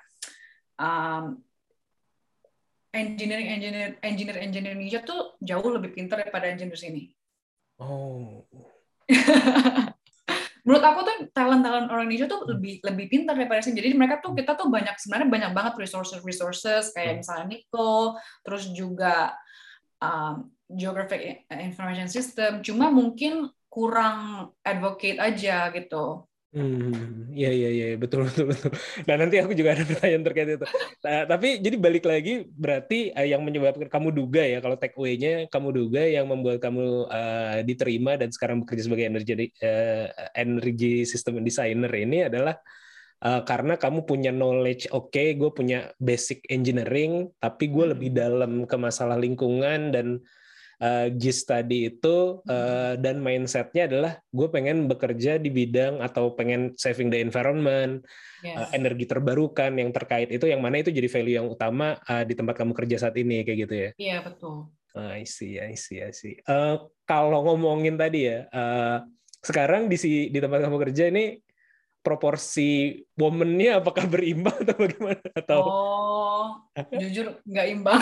um, 0.80 1.40
engineering 2.96 3.48
engineer 3.52 4.00
engineer 4.00 4.40
engineer 4.40 4.72
Indonesia 4.72 5.04
tuh 5.04 5.36
jauh 5.44 5.68
lebih 5.68 5.92
pintar 5.92 6.24
daripada 6.24 6.48
engineer 6.48 6.80
sini. 6.80 7.12
oh 7.76 8.48
menurut 10.66 10.82
aku 10.82 11.00
tuh 11.07 11.16
talent 11.30 11.62
talent 11.62 11.88
orang 11.94 12.11
Indonesia 12.11 12.26
tuh 12.26 12.42
lebih 12.50 12.82
lebih 12.82 13.07
pintar 13.07 13.38
daripada 13.38 13.62
sini. 13.62 13.78
Jadi 13.78 13.94
mereka 13.94 14.18
tuh 14.18 14.34
kita 14.34 14.59
tuh 14.59 14.66
banyak 14.66 14.98
sebenarnya 14.98 15.28
banyak 15.30 15.50
banget 15.54 15.74
resources 15.78 16.18
resources 16.26 16.90
kayak 16.90 17.22
misalnya 17.22 17.46
Nico, 17.46 18.18
terus 18.42 18.66
juga 18.74 19.30
um, 20.02 20.50
geographic 20.66 21.46
information 21.54 22.11
system. 22.11 22.66
Cuma 22.66 22.90
mungkin 22.90 23.46
kurang 23.70 24.50
advocate 24.66 25.22
aja 25.22 25.70
gitu. 25.70 26.26
Hmm, 26.57 27.28
iya 27.36 27.52
iya 27.52 27.68
iya 27.76 27.84
betul 28.00 28.24
betul 28.26 28.44
betul. 28.48 28.70
Nah 29.04 29.14
nanti 29.20 29.36
aku 29.44 29.52
juga 29.52 29.76
ada 29.76 29.84
pertanyaan 29.84 30.24
terkait 30.24 30.48
itu. 30.57 30.66
Nah, 31.04 31.28
tapi 31.28 31.61
jadi 31.61 31.76
balik 31.76 32.04
lagi 32.09 32.48
berarti 32.48 33.12
eh, 33.12 33.28
yang 33.28 33.44
menyebabkan 33.44 33.92
kamu 33.92 34.09
duga 34.16 34.40
ya 34.40 34.64
kalau 34.64 34.80
take 34.80 34.96
away-nya 34.96 35.52
kamu 35.52 35.68
duga 35.76 36.00
yang 36.09 36.24
membuat 36.32 36.64
kamu 36.64 37.12
eh, 37.12 37.59
diterima 37.68 38.16
dan 38.16 38.32
sekarang 38.32 38.64
bekerja 38.64 38.88
sebagai 38.88 39.04
energi 39.04 39.32
eh, 39.61 40.09
energy 40.32 41.04
system 41.04 41.44
designer 41.44 41.92
ini 41.92 42.24
adalah 42.24 42.57
eh, 43.24 43.40
karena 43.48 43.74
kamu 43.76 44.00
punya 44.09 44.30
knowledge 44.32 44.88
oke, 44.92 45.24
gue 45.36 45.50
punya 45.52 45.92
basic 46.00 46.44
engineering, 46.48 47.28
tapi 47.40 47.68
gue 47.68 47.84
Hmm. 47.84 47.92
lebih 47.96 48.11
dalam 48.16 48.52
ke 48.64 48.76
masalah 48.80 49.16
lingkungan 49.20 49.92
dan 49.92 50.07
uh, 50.81 51.07
GIS 51.12 51.45
tadi 51.49 51.89
itu 51.89 52.41
uh, 52.45 52.95
dan 53.01 53.20
mindsetnya 53.20 53.89
adalah 53.89 54.12
gue 54.33 54.49
pengen 54.49 54.89
bekerja 54.89 55.41
di 55.41 55.49
bidang 55.53 56.01
atau 56.05 56.33
pengen 56.37 56.77
saving 56.77 57.09
the 57.12 57.20
environment, 57.20 58.05
Yes. 58.45 58.57
uh, 58.57 58.68
energi 58.77 59.09
terbarukan 59.09 59.74
yang 59.81 59.91
terkait 59.91 60.29
itu 60.29 60.45
yang 60.45 60.61
mana 60.61 60.85
itu 60.85 60.93
jadi 60.93 61.09
value 61.09 61.37
yang 61.41 61.49
utama 61.49 61.97
uh, 62.05 62.22
di 62.22 62.37
tempat 62.37 62.55
kamu 62.61 62.77
kerja 62.77 63.09
saat 63.09 63.16
ini 63.16 63.43
kayak 63.43 63.59
gitu 63.64 63.74
ya. 63.74 63.91
Iya 63.97 64.16
betul. 64.22 64.70
I 64.97 65.29
see, 65.29 65.61
I 65.61 65.77
see, 65.77 66.01
I 66.01 66.12
see. 66.12 66.41
Uh, 66.49 66.89
kalau 67.05 67.45
ngomongin 67.45 68.01
tadi 68.01 68.33
ya, 68.33 68.49
uh, 68.49 69.05
sekarang 69.45 69.93
di 69.93 69.97
si 70.01 70.33
di 70.33 70.41
tempat 70.41 70.64
kamu 70.64 70.77
kerja 70.89 71.12
ini 71.12 71.37
proporsi 72.07 72.94
woman-nya 73.18 73.82
apakah 73.82 74.07
berimbang 74.07 74.54
atau 74.62 74.78
bagaimana 74.78 75.26
atau 75.34 75.61
Oh, 75.66 76.46
jujur 77.02 77.42
nggak 77.42 77.66
imbang. 77.74 77.98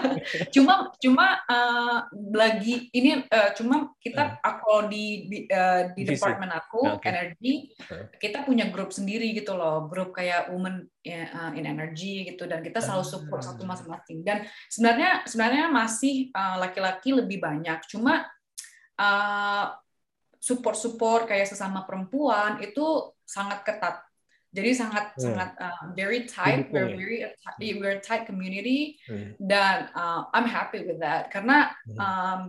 cuma 0.56 0.88
cuma 0.96 1.36
eh, 1.44 1.98
lagi 2.32 2.88
ini 2.90 3.20
eh, 3.20 3.50
cuma 3.52 3.92
kita 4.00 4.40
aku 4.40 4.88
di 4.88 5.28
di, 5.28 5.38
eh, 5.44 5.92
di 5.92 6.00
Divisi. 6.00 6.16
department 6.16 6.52
aku 6.56 6.80
Oke. 6.96 7.04
energi 7.04 7.76
Hmm. 7.82 8.08
kita 8.16 8.46
punya 8.46 8.72
grup 8.72 8.88
sendiri 8.88 9.34
gitu 9.36 9.52
loh, 9.52 9.84
grup 9.84 10.16
kayak 10.16 10.48
women 10.48 10.88
eh, 11.04 11.28
in 11.52 11.68
energy 11.68 12.24
gitu 12.24 12.48
dan 12.48 12.64
kita 12.64 12.80
selalu 12.80 13.04
support 13.04 13.44
Ah. 13.44 13.52
satu 13.52 13.68
masing-masing. 13.68 14.24
Dan 14.24 14.48
sebenarnya 14.70 15.28
sebenarnya 15.28 15.66
masih 15.68 16.14
laki-laki 16.32 17.12
lebih 17.12 17.36
banyak. 17.36 17.84
Cuma 17.84 18.24
eh, 18.96 19.66
support-support 20.38 21.30
kayak 21.30 21.46
sesama 21.46 21.86
perempuan 21.86 22.58
itu 22.58 23.11
sangat 23.24 23.62
ketat. 23.64 24.02
Jadi 24.52 24.70
sangat 24.76 25.16
Hmm. 25.16 25.22
sangat 25.32 25.50
uh, 25.56 25.82
very 25.96 26.28
tight, 26.28 26.68
Didukung 26.68 26.76
we're 26.76 26.90
ya? 26.92 26.96
very 27.00 27.18
we're 27.80 27.96
a 27.96 28.04
tight 28.04 28.28
community 28.28 29.00
Hmm. 29.08 29.32
dan 29.40 29.88
uh, 29.96 30.28
I'm 30.36 30.44
happy 30.44 30.84
with 30.84 31.00
that 31.00 31.32
karena 31.32 31.72
Hmm. 31.88 31.96
um, 31.96 32.40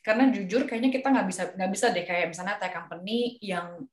karena 0.00 0.32
jujur 0.32 0.64
kayaknya 0.64 0.88
kita 0.92 1.08
nggak 1.12 1.26
bisa 1.28 1.42
nggak 1.52 1.70
bisa 1.72 1.86
deh 1.92 2.04
kayak 2.04 2.32
misalnya 2.32 2.56
tech 2.56 2.72
company 2.72 3.36
yang 3.44 3.84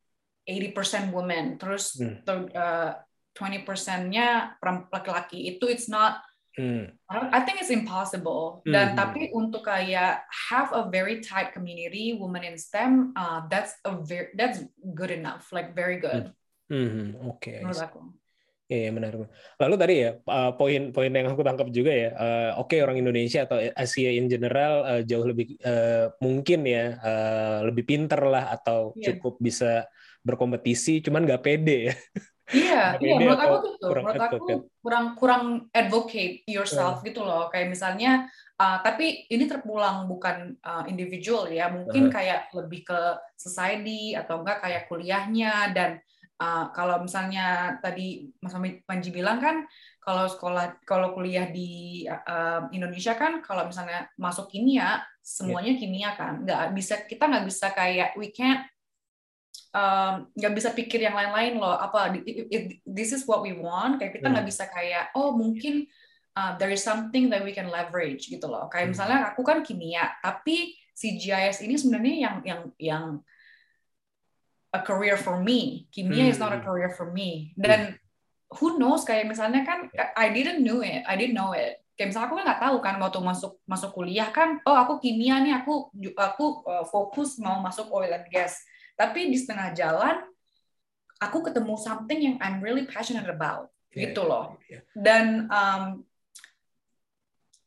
80% 0.47 1.11
women 1.11 1.59
terus 1.59 1.99
Hmm. 1.99 2.24
uh, 2.26 2.91
20%-nya 3.32 4.59
perem- 4.59 4.88
laki-laki 4.91 5.55
itu 5.55 5.67
it's 5.67 5.88
not 5.88 6.19
Hmm. 6.57 6.91
I 7.11 7.43
think 7.43 7.59
it's 7.59 7.71
impossible. 7.71 8.63
Dan 8.63 8.95
Mhm. 8.95 8.99
tapi 8.99 9.21
untuk 9.35 9.67
kayak 9.67 10.23
have 10.51 10.71
a 10.71 10.87
very 10.87 11.19
tight 11.19 11.51
community, 11.51 12.15
women 12.15 12.43
in 12.47 12.55
STEM, 12.55 13.11
uh, 13.19 13.43
that's 13.51 13.75
a 13.83 13.99
very 13.99 14.31
that's 14.39 14.63
good 14.95 15.11
enough, 15.11 15.51
like 15.51 15.75
very 15.75 15.99
good 15.99 16.31
Hmm, 16.71 17.19
Oke, 17.27 17.51
I 17.51 17.67
menurut 17.67 17.75
see. 17.75 17.87
aku. 17.91 17.99
Iya, 18.71 18.77
iya, 18.87 18.89
menarik. 18.95 19.27
Lalu 19.59 19.75
tadi 19.75 19.93
ya 19.99 20.09
poin-poin 20.55 21.11
yang 21.11 21.27
aku 21.35 21.43
tangkap 21.43 21.67
juga 21.75 21.91
ya, 21.91 22.09
uh, 22.15 22.49
oke 22.63 22.79
orang 22.79 22.95
Indonesia 23.03 23.43
atau 23.43 23.59
Asia 23.59 24.15
in 24.15 24.31
general 24.31 24.87
uh, 24.87 25.01
jauh 25.03 25.27
lebih 25.27 25.59
uh, 25.67 26.07
mungkin 26.23 26.63
ya 26.63 26.95
uh, 27.03 27.67
lebih 27.67 27.83
pinter 27.83 28.23
lah 28.23 28.55
atau 28.55 28.95
Iya. 28.95 29.19
cukup 29.19 29.35
bisa 29.43 29.83
berkompetisi, 30.23 31.03
cuman 31.03 31.27
nggak 31.27 31.43
pede 31.43 31.91
ya. 31.91 31.93
Iya, 32.51 32.99
iya. 32.99 33.15
Menurut 33.15 33.39
aku 33.39 33.55
gitu. 33.63 33.87
kurang 33.87 34.05
Menurut 34.05 34.21
aku 34.21 34.35
advocate? 34.35 34.61
kurang 34.83 35.05
kurang 35.15 35.43
advocate 35.71 36.35
yourself 36.45 36.99
gitu 37.01 37.23
loh. 37.23 37.47
Kayak 37.47 37.71
misalnya, 37.71 38.27
uh, 38.59 38.77
tapi 38.83 39.25
ini 39.31 39.47
terpulang 39.47 40.05
bukan 40.05 40.59
uh, 40.59 40.83
individual 40.85 41.47
ya. 41.47 41.71
Mungkin 41.71 42.11
Aha. 42.11 42.13
kayak 42.13 42.41
lebih 42.51 42.83
ke 42.83 42.99
society 43.39 44.13
atau 44.13 44.43
enggak 44.43 44.59
kayak 44.59 44.91
kuliahnya 44.91 45.71
dan 45.71 46.03
uh, 46.43 46.69
kalau 46.75 46.99
misalnya 46.99 47.79
tadi 47.79 48.27
Mas 48.43 48.55
Panji 48.83 49.09
bilang 49.15 49.39
kan, 49.39 49.63
kalau 50.01 50.27
sekolah 50.27 50.81
kalau 50.83 51.13
kuliah 51.15 51.47
di 51.47 52.03
uh, 52.09 52.67
Indonesia 52.75 53.15
kan, 53.15 53.39
kalau 53.39 53.69
misalnya 53.69 54.11
masuk 54.19 54.51
kimia 54.51 54.99
semuanya 55.21 55.77
kimia 55.77 56.17
kan. 56.17 56.41
Nggak 56.41 56.61
bisa 56.73 56.95
kita 57.05 57.29
nggak 57.29 57.45
bisa 57.45 57.67
kayak 57.71 58.17
we 58.17 58.33
can't 58.33 58.65
um, 59.72 60.13
nggak 60.36 60.53
bisa 60.55 60.69
pikir 60.76 60.99
yang 61.03 61.15
lain-lain 61.15 61.59
loh. 61.59 61.76
Apa 61.76 62.15
this 62.84 63.11
is 63.15 63.24
what 63.28 63.43
we 63.43 63.55
want. 63.55 63.99
Kayak 63.99 64.19
kita 64.19 64.28
nggak 64.32 64.45
Hmm. 64.45 64.51
bisa 64.51 64.63
kayak 64.67 65.11
oh 65.15 65.36
mungkin 65.36 65.88
uh, 66.36 66.55
there 66.59 66.72
is 66.72 66.84
something 66.84 67.32
that 67.32 67.43
we 67.43 67.55
can 67.55 67.72
leverage 67.72 68.28
gitu 68.28 68.47
loh. 68.47 68.67
Kayak 68.72 68.91
Hmm. 68.91 68.93
misalnya 68.95 69.19
aku 69.32 69.41
kan 69.43 69.63
kimia 69.63 70.11
tapi 70.19 70.76
si 70.91 71.17
GIS 71.17 71.63
ini 71.63 71.76
sebenarnya 71.80 72.15
yang 72.19 72.36
yang 72.45 72.61
yang 72.78 73.05
a 74.72 74.80
career 74.80 75.19
for 75.19 75.39
me. 75.39 75.88
Kimia 75.91 76.32
is 76.32 76.39
not 76.39 76.55
a 76.55 76.59
Hmm. 76.59 76.67
career 76.67 76.91
for 76.91 77.11
me. 77.11 77.51
Dan 77.59 77.99
who 78.59 78.76
knows 78.80 79.07
kayak 79.07 79.28
misalnya 79.28 79.63
kan 79.63 79.88
I 80.15 80.32
didn't 80.32 80.63
know 80.63 80.84
it 80.84 81.03
I 81.07 81.15
didn't 81.15 81.36
know 81.36 81.55
it. 81.55 81.80
Kayak 81.95 82.11
misalnya 82.15 82.28
aku 82.28 82.36
kan 82.39 82.45
nggak 82.47 82.61
tahu 82.63 82.78
kan 82.80 82.95
waktu 82.99 83.19
masuk 83.19 83.51
masuk 83.67 83.91
kuliah 83.95 84.28
kan 84.32 84.59
oh 84.63 84.76
aku 84.76 84.99
kimia 84.99 85.39
nih 85.43 85.59
aku 85.59 85.91
aku 86.15 86.45
uh, 86.67 86.84
fokus 86.88 87.39
mau 87.39 87.59
masuk 87.59 87.88
oil 87.91 88.11
and 88.11 88.28
gas 88.32 88.63
tapi 89.01 89.33
di 89.33 89.37
setengah 89.41 89.73
jalan 89.73 90.21
aku 91.17 91.41
ketemu 91.49 91.73
something 91.81 92.19
yang 92.21 92.35
I'm 92.37 92.61
really 92.61 92.85
passionate 92.85 93.25
about 93.25 93.73
Iya, 93.91 94.13
gitu 94.13 94.23
loh 94.29 94.55
iya. 94.69 94.85
dan 94.93 95.49
um, 95.49 95.83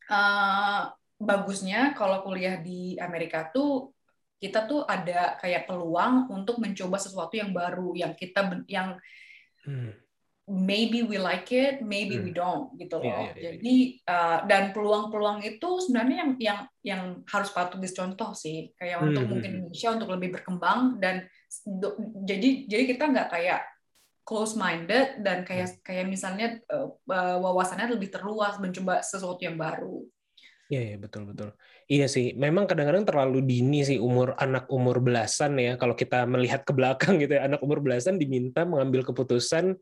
uh, 0.09 0.89
bagusnya 1.18 1.93
kalau 1.99 2.22
kuliah 2.22 2.57
di 2.62 2.95
Amerika 3.03 3.51
tuh 3.51 3.93
kita 4.39 4.64
tuh 4.64 4.87
ada 4.87 5.37
kayak 5.43 5.66
peluang 5.68 6.30
untuk 6.32 6.62
mencoba 6.62 6.97
sesuatu 6.97 7.35
yang 7.35 7.51
baru 7.51 7.93
yang 7.99 8.14
kita 8.14 8.62
yang 8.70 8.95
Hmm. 9.64 9.97
Maybe 10.45 11.01
we 11.01 11.17
like 11.17 11.49
it, 11.49 11.81
maybe 11.81 12.21
we 12.21 12.29
Hmm. 12.29 12.37
don't 12.37 12.67
gitu 12.77 13.01
loh. 13.01 13.09
Iya, 13.09 13.17
iya, 13.17 13.33
iya. 13.33 13.43
Jadi 13.57 13.77
uh, 14.05 14.39
dan 14.45 14.63
peluang-peluang 14.77 15.41
itu 15.41 15.69
sebenarnya 15.89 16.17
yang 16.21 16.33
yang 16.37 16.59
yang 16.85 17.03
harus 17.25 17.49
patut 17.49 17.81
dicontoh 17.81 18.37
sih. 18.37 18.73
Kayak 18.77 19.01
Hmm, 19.01 19.09
untuk 19.13 19.25
hmm, 19.25 19.31
mungkin 19.33 19.51
hmm. 19.51 19.59
Indonesia 19.65 19.89
untuk 19.97 20.09
lebih 20.13 20.29
berkembang 20.37 21.01
dan 21.01 21.25
jadi 22.29 22.69
jadi 22.69 22.85
kita 22.93 23.05
nggak 23.09 23.29
kayak 23.33 23.61
close 24.25 24.57
minded 24.57 25.21
dan 25.25 25.45
kayak 25.49 25.81
kayak 25.81 26.09
misalnya 26.09 26.61
uh, 26.73 26.93
wawasannya 27.41 27.97
lebih 27.97 28.13
terluas 28.13 28.61
mencoba 28.61 29.01
sesuatu 29.01 29.41
yang 29.41 29.57
baru. 29.57 30.05
Iya, 30.73 30.81
iya 30.93 30.97
betul 30.97 31.29
betul. 31.29 31.53
Iya 31.85 32.09
sih, 32.09 32.33
memang 32.41 32.65
kadang-kadang 32.65 33.05
terlalu 33.05 33.45
dini 33.45 33.85
sih 33.85 34.01
umur 34.01 34.33
anak 34.41 34.65
umur 34.73 35.05
belasan 35.05 35.61
ya. 35.61 35.77
Kalau 35.77 35.93
kita 35.93 36.25
melihat 36.25 36.65
ke 36.65 36.73
belakang 36.73 37.21
gitu 37.21 37.37
ya, 37.37 37.45
anak 37.45 37.61
umur 37.61 37.85
belasan 37.85 38.17
diminta 38.17 38.65
mengambil 38.65 39.05
keputusan 39.05 39.77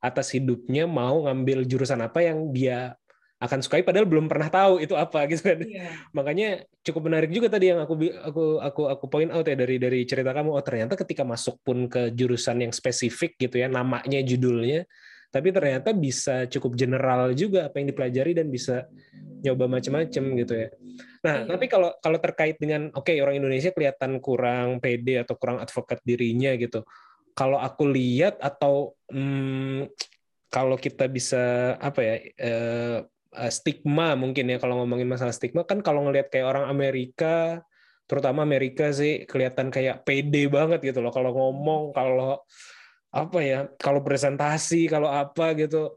atas 0.00 0.32
hidupnya 0.32 0.84
mau 0.88 1.24
ngambil 1.26 1.64
jurusan 1.66 2.02
apa 2.04 2.22
yang 2.24 2.50
dia 2.52 2.94
akan 3.36 3.60
sukai 3.60 3.84
padahal 3.84 4.08
belum 4.08 4.32
pernah 4.32 4.48
tahu 4.48 4.80
itu 4.80 4.96
apa 4.96 5.28
gitu 5.28 5.44
kan. 5.44 5.60
Iya. 5.60 5.92
Makanya 6.16 6.48
cukup 6.80 7.12
menarik 7.12 7.28
juga 7.28 7.52
tadi 7.52 7.68
yang 7.68 7.84
aku 7.84 7.94
aku 8.00 8.44
aku 8.64 8.82
aku 8.88 9.04
point 9.12 9.28
out 9.28 9.44
ya 9.44 9.52
dari 9.52 9.76
dari 9.76 10.08
cerita 10.08 10.32
kamu 10.32 10.56
oh 10.56 10.64
ternyata 10.64 10.96
ketika 10.96 11.20
masuk 11.20 11.60
pun 11.60 11.84
ke 11.84 12.16
jurusan 12.16 12.64
yang 12.64 12.72
spesifik 12.72 13.36
gitu 13.36 13.60
ya, 13.60 13.68
namanya 13.68 14.24
judulnya 14.24 14.88
tapi 15.36 15.52
ternyata 15.52 15.92
bisa 15.92 16.48
cukup 16.48 16.78
general 16.80 17.36
juga 17.36 17.68
apa 17.68 17.76
yang 17.76 17.92
dipelajari 17.92 18.32
dan 18.32 18.48
bisa 18.48 18.88
nyoba 19.44 19.68
macam-macam 19.68 20.24
gitu 20.40 20.54
ya. 20.56 20.68
Nah, 21.20 21.36
Iya. 21.44 21.48
tapi 21.52 21.64
kalau 21.68 21.90
kalau 22.00 22.18
terkait 22.22 22.56
dengan 22.56 22.88
oke 22.94 23.12
orang 23.20 23.36
Indonesia 23.36 23.68
kelihatan 23.68 24.16
kurang 24.24 24.80
pede 24.80 25.20
atau 25.20 25.36
kurang 25.36 25.60
advokat 25.60 26.00
dirinya 26.06 26.56
gitu. 26.56 26.88
Kalau 27.36 27.60
aku 27.60 27.84
lihat 27.92 28.40
atau 28.40 28.96
hmm, 29.12 29.92
kalau 30.48 30.80
kita 30.80 31.04
bisa 31.04 31.76
apa 31.76 32.00
ya 32.00 32.14
eh, 32.40 32.98
eh, 33.36 33.52
stigma 33.52 34.16
mungkin 34.16 34.48
ya 34.48 34.56
kalau 34.56 34.80
ngomongin 34.80 35.04
masalah 35.04 35.36
stigma 35.36 35.68
kan 35.68 35.84
kalau 35.84 36.08
ngelihat 36.08 36.32
kayak 36.32 36.48
orang 36.48 36.66
Amerika 36.72 37.60
terutama 38.06 38.46
Amerika 38.46 38.88
sih 38.94 39.26
kelihatan 39.26 39.68
kayak 39.68 40.06
pede 40.06 40.46
banget 40.48 40.80
gitu 40.80 41.04
loh. 41.04 41.12
Kalau 41.12 41.34
ngomong 41.34 41.92
kalau 41.92 42.40
apa 43.12 43.38
ya 43.42 43.58
kalau 43.76 44.00
presentasi 44.00 44.88
kalau 44.88 45.10
apa 45.10 45.52
gitu. 45.58 45.92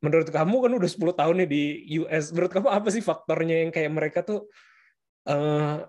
Menurut 0.00 0.32
kamu 0.32 0.56
kan 0.64 0.72
udah 0.80 0.90
10 0.90 1.12
tahun 1.12 1.34
nih 1.44 1.48
di 1.52 1.62
US 2.00 2.32
menurut 2.32 2.50
kamu 2.56 2.68
apa 2.72 2.88
sih 2.88 3.04
faktornya 3.04 3.62
yang 3.62 3.70
kayak 3.70 3.92
mereka 3.92 4.24
tuh 4.24 4.48
eh, 5.28 5.84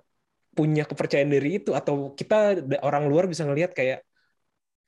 punya 0.51 0.83
kepercayaan 0.83 1.31
diri 1.31 1.63
itu? 1.63 1.71
Atau 1.71 2.13
kita 2.19 2.59
orang 2.83 3.07
luar 3.07 3.25
bisa 3.31 3.47
ngelihat 3.47 3.71
kayak 3.71 4.03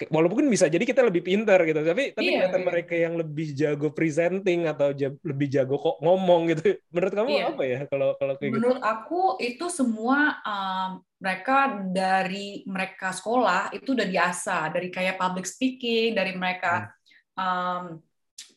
walaupun 0.09 0.49
bisa 0.49 0.65
jadi 0.65 0.81
kita 0.81 1.05
lebih 1.05 1.21
pintar 1.21 1.61
gitu 1.63 1.79
tapi 1.79 2.11
tapi 2.11 2.25
Iya, 2.25 2.49
kelihatan 2.49 2.61
iya. 2.65 2.67
mereka 2.67 2.93
yang 2.97 3.13
lebih 3.13 3.47
jago 3.53 3.87
presenting 3.93 4.65
atau 4.65 4.89
ja- 4.91 5.13
lebih 5.21 5.47
jago 5.47 5.77
kok 5.77 6.01
ngomong 6.01 6.49
gitu 6.49 6.75
menurut 6.93 7.13
kamu 7.13 7.29
Iya. 7.29 7.45
apa 7.53 7.63
ya 7.63 7.79
kalau 7.85 8.09
kalau 8.17 8.33
kayak 8.35 8.49
gitu 8.49 8.57
Menurut 8.57 8.81
aku 8.81 9.21
itu 9.37 9.65
semua 9.69 10.41
um, 10.43 10.89
mereka 11.21 11.57
dari 11.93 12.65
mereka 12.65 13.13
sekolah 13.13 13.71
itu 13.71 13.93
udah 13.93 14.07
biasa 14.09 14.55
dari 14.73 14.89
kayak 14.89 15.15
public 15.15 15.45
speaking 15.47 16.17
dari 16.17 16.35
mereka. 16.35 16.91
Um, 17.37 18.01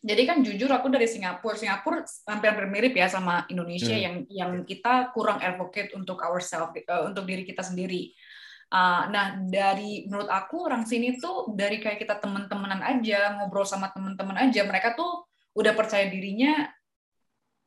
jadi 0.03 0.23
kan 0.27 0.39
jujur 0.43 0.71
aku 0.71 0.87
dari 0.91 1.07
Singapura. 1.07 1.55
Singapura 1.55 2.03
hampir 2.27 2.51
mirip 2.67 2.95
ya 2.95 3.07
sama 3.07 3.47
Indonesia 3.47 3.95
Hmm. 3.95 4.03
yang 4.03 4.17
yang 4.27 4.53
kita 4.63 5.11
kurang 5.15 5.39
advocate 5.39 5.95
untuk 5.95 6.19
ourselves 6.23 6.75
uh, 6.91 7.07
untuk 7.07 7.23
diri 7.23 7.47
kita 7.47 7.63
sendiri. 7.63 8.11
Uh, 8.67 9.07
nah 9.15 9.39
dari 9.47 10.11
menurut 10.11 10.27
aku 10.27 10.67
orang 10.67 10.83
sini 10.83 11.23
tuh 11.23 11.55
dari 11.55 11.79
kayak 11.79 12.03
kita 12.03 12.19
teman-temanan 12.19 12.83
aja 12.83 13.39
ngobrol 13.39 13.63
sama 13.63 13.95
teman-teman 13.95 14.35
aja 14.43 14.67
mereka 14.67 14.99
tuh 14.99 15.23
udah 15.55 15.71
percaya 15.71 16.11
dirinya 16.11 16.67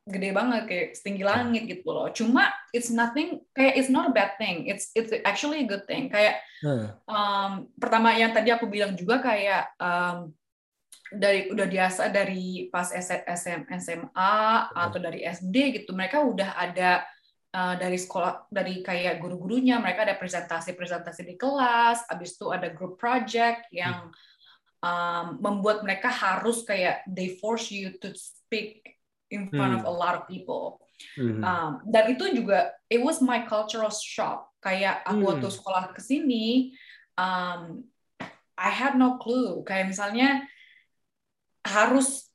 gede 0.04 0.30
banget 0.34 0.62
kayak 0.68 0.88
setinggi 0.96 1.24
langit 1.24 1.62
gitu 1.70 1.88
loh. 1.88 2.08
Cuma 2.12 2.50
it's 2.74 2.92
nothing 2.92 3.40
kayak 3.56 3.80
it's 3.80 3.88
not 3.88 4.08
a 4.08 4.12
bad 4.12 4.36
thing. 4.36 4.68
It's 4.68 4.92
it's 4.92 5.12
actually 5.24 5.64
a 5.64 5.68
good 5.68 5.84
thing. 5.88 6.12
Kayak 6.12 6.42
Hmm. 6.60 6.92
um, 7.08 7.52
pertama 7.80 8.12
yang 8.12 8.36
tadi 8.36 8.52
aku 8.52 8.68
bilang 8.68 8.92
juga 8.92 9.16
kayak 9.24 9.72
um, 9.80 10.28
dari 11.08 11.48
udah 11.48 11.66
biasa 11.66 12.12
dari 12.12 12.68
pas 12.68 12.92
SM, 12.92 13.64
SMA 13.80 14.36
atau 14.68 14.98
dari 15.00 15.24
SD 15.24 15.80
gitu 15.80 15.96
mereka 15.96 16.20
udah 16.20 16.60
ada 16.60 17.02
uh, 17.54 17.74
dari 17.78 17.98
sekolah 17.98 18.50
dari 18.50 18.82
kayak 18.82 19.18
guru-gurunya 19.22 19.78
mereka 19.78 20.06
ada 20.06 20.16
presentasi-presentasi 20.18 21.22
di 21.26 21.34
kelas 21.38 22.06
habis 22.10 22.34
itu 22.34 22.50
ada 22.50 22.70
group 22.70 22.98
project 22.98 23.68
yang 23.74 24.10
um, 24.82 25.38
membuat 25.38 25.82
mereka 25.86 26.10
harus 26.10 26.62
kayak 26.64 27.02
they 27.10 27.36
force 27.38 27.70
you 27.70 27.94
to 27.98 28.10
speak 28.16 28.98
in 29.30 29.50
front 29.54 29.74
of 29.78 29.82
Hmm. 29.86 29.90
a 29.90 29.94
lot 29.94 30.14
of 30.16 30.24
people 30.26 30.80
Mhm. 31.16 31.40
Um, 31.40 31.72
dan 31.88 32.12
itu 32.12 32.28
juga 32.28 32.76
it 32.92 33.00
was 33.00 33.24
my 33.24 33.48
cultural 33.48 33.88
shock. 33.88 34.52
Kayak 34.60 35.00
aku 35.08 35.24
Hmm. 35.24 35.28
waktu 35.32 35.48
sekolah 35.48 35.84
ke 35.96 36.00
sini, 36.04 36.76
um, 37.16 37.88
I 38.60 38.68
had 38.68 39.00
no 39.00 39.16
clue. 39.16 39.64
Kayak 39.64 39.96
misalnya 39.96 40.44
harus 41.64 42.28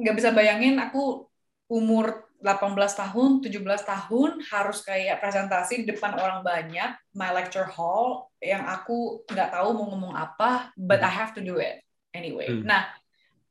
nggak 0.00 0.16
bisa 0.16 0.32
bayangin 0.32 0.80
aku 0.80 1.28
umur 1.68 2.29
18 2.40 2.72
tahun, 2.96 3.30
17 3.44 3.84
tahun 3.84 4.30
harus 4.48 4.80
kayak 4.80 5.20
presentasi 5.20 5.84
di 5.84 5.92
depan 5.92 6.16
orang 6.16 6.40
banyak, 6.40 6.96
my 7.12 7.30
lecture 7.36 7.68
hall 7.68 8.32
yang 8.40 8.64
aku 8.64 9.24
nggak 9.28 9.52
tahu 9.52 9.68
mau 9.76 9.86
ngomong 9.92 10.14
apa, 10.16 10.72
but 10.76 11.04
I 11.04 11.12
have 11.12 11.36
to 11.36 11.44
do 11.44 11.60
it 11.60 11.84
anyway. 12.16 12.48
Hmm. 12.48 12.64
Nah, 12.64 12.88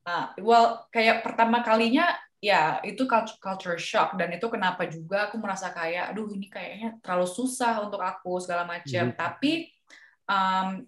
uh, 0.09 0.33
well 0.41 0.89
kayak 0.89 1.21
pertama 1.21 1.61
kalinya 1.61 2.17
ya 2.39 2.79
itu 2.87 3.03
culture, 3.03 3.37
culture 3.37 3.77
shock 3.77 4.15
dan 4.15 4.31
itu 4.31 4.47
kenapa 4.47 4.87
juga 4.87 5.27
aku 5.27 5.35
merasa 5.37 5.75
kayak 5.75 6.15
aduh 6.15 6.31
ini 6.31 6.47
kayaknya 6.47 6.95
terlalu 7.03 7.27
susah 7.27 7.83
untuk 7.83 7.99
aku 7.99 8.39
segala 8.39 8.63
macam 8.63 9.11
Mhm. 9.11 9.15
tapi 9.19 9.67
um, 10.23 10.87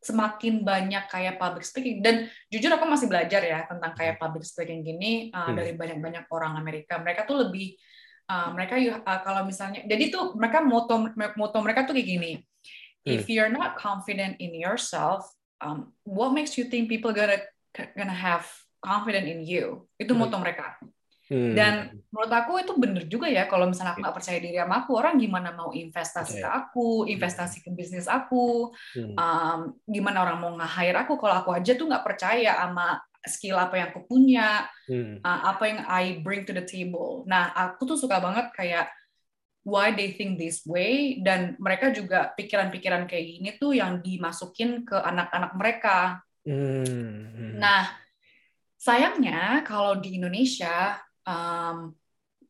semakin 0.00 0.64
banyak 0.64 1.04
kayak 1.12 1.36
public 1.36 1.64
speaking. 1.64 2.00
Dan 2.00 2.26
jujur 2.48 2.72
aku 2.72 2.88
masih 2.88 3.06
belajar 3.06 3.44
ya 3.44 3.68
tentang 3.68 3.92
kayak 3.92 4.16
public 4.16 4.44
speaking 4.48 4.80
gini 4.80 5.28
uh, 5.30 5.52
Hmm. 5.52 5.56
dari 5.60 5.76
banyak-banyak 5.76 6.24
orang 6.32 6.56
Amerika. 6.56 6.96
Mereka 6.96 7.28
tuh 7.28 7.46
lebih 7.48 7.76
uh, 8.32 8.48
mereka 8.56 8.80
you- 8.80 8.96
uh, 8.96 9.20
kalau 9.20 9.44
misalnya 9.44 9.84
jadi 9.84 10.08
tuh 10.08 10.32
mereka 10.40 10.64
moto 10.64 11.12
moto 11.36 11.56
mereka 11.60 11.84
tuh 11.84 11.92
kayak 11.92 12.08
gini. 12.08 12.32
If 13.00 13.32
you're 13.32 13.52
not 13.52 13.80
confident 13.80 14.36
in 14.40 14.52
yourself 14.52 15.24
um, 15.60 15.92
what 16.04 16.32
makes 16.36 16.56
you 16.60 16.68
think 16.68 16.88
people 16.88 17.12
gonna 17.12 17.40
gonna 17.96 18.12
have 18.16 18.44
confident 18.80 19.28
in 19.28 19.44
you? 19.44 19.88
Itu 20.00 20.16
Hmm. 20.16 20.24
moto 20.28 20.36
mereka 20.40 20.80
Hmm. 21.30 21.54
Dan 21.54 21.74
menurut 22.10 22.32
aku 22.34 22.58
itu 22.58 22.74
bener 22.74 23.06
juga 23.06 23.30
ya 23.30 23.46
kalau 23.46 23.70
misalnya 23.70 23.94
aku 23.94 24.02
nggak 24.02 24.16
percaya 24.18 24.38
diri 24.42 24.58
sama 24.58 24.82
aku, 24.82 24.90
orang 24.98 25.14
gimana 25.14 25.54
mau 25.54 25.70
investasi 25.70 26.42
ke 26.42 26.42
Percaya. 26.42 26.58
aku, 26.58 26.88
investasi 27.06 27.56
ke 27.62 27.70
bisnis 27.70 28.10
aku, 28.10 28.74
Hmm. 28.98 29.14
um, 29.14 29.60
gimana 29.86 30.26
orang 30.26 30.38
mau 30.42 30.52
nge-hire 30.58 31.06
aku 31.06 31.14
kalau 31.22 31.38
aku 31.38 31.54
aja 31.54 31.78
tuh 31.78 31.86
nggak 31.86 32.02
percaya 32.02 32.58
sama 32.58 32.98
skill 33.22 33.62
apa 33.62 33.78
yang 33.78 33.88
aku 33.94 34.02
punya, 34.10 34.66
Hmm. 34.90 35.22
uh, 35.22 35.54
apa 35.54 35.62
yang 35.70 35.80
I 35.86 36.18
bring 36.18 36.42
to 36.44 36.52
the 36.52 36.66
table. 36.66 37.22
Nah, 37.30 37.54
aku 37.54 37.86
tuh 37.86 37.94
suka 37.94 38.18
banget 38.18 38.50
kayak 38.50 38.90
why 39.62 39.94
they 39.94 40.10
think 40.16 40.34
this 40.34 40.66
way 40.66 41.20
dan 41.22 41.54
mereka 41.62 41.94
juga 41.94 42.34
pikiran-pikiran 42.34 43.06
kayak 43.06 43.24
gini 43.28 43.50
tuh 43.54 43.70
yang 43.76 44.02
dimasukin 44.02 44.82
ke 44.82 44.98
anak-anak 44.98 45.52
mereka. 45.54 46.26
Hmm. 46.42 47.54
Nah, 47.60 47.92
sayangnya 48.80 49.60
kalau 49.68 50.00
di 50.00 50.16
Indonesia 50.16 50.96
um, 51.26 51.92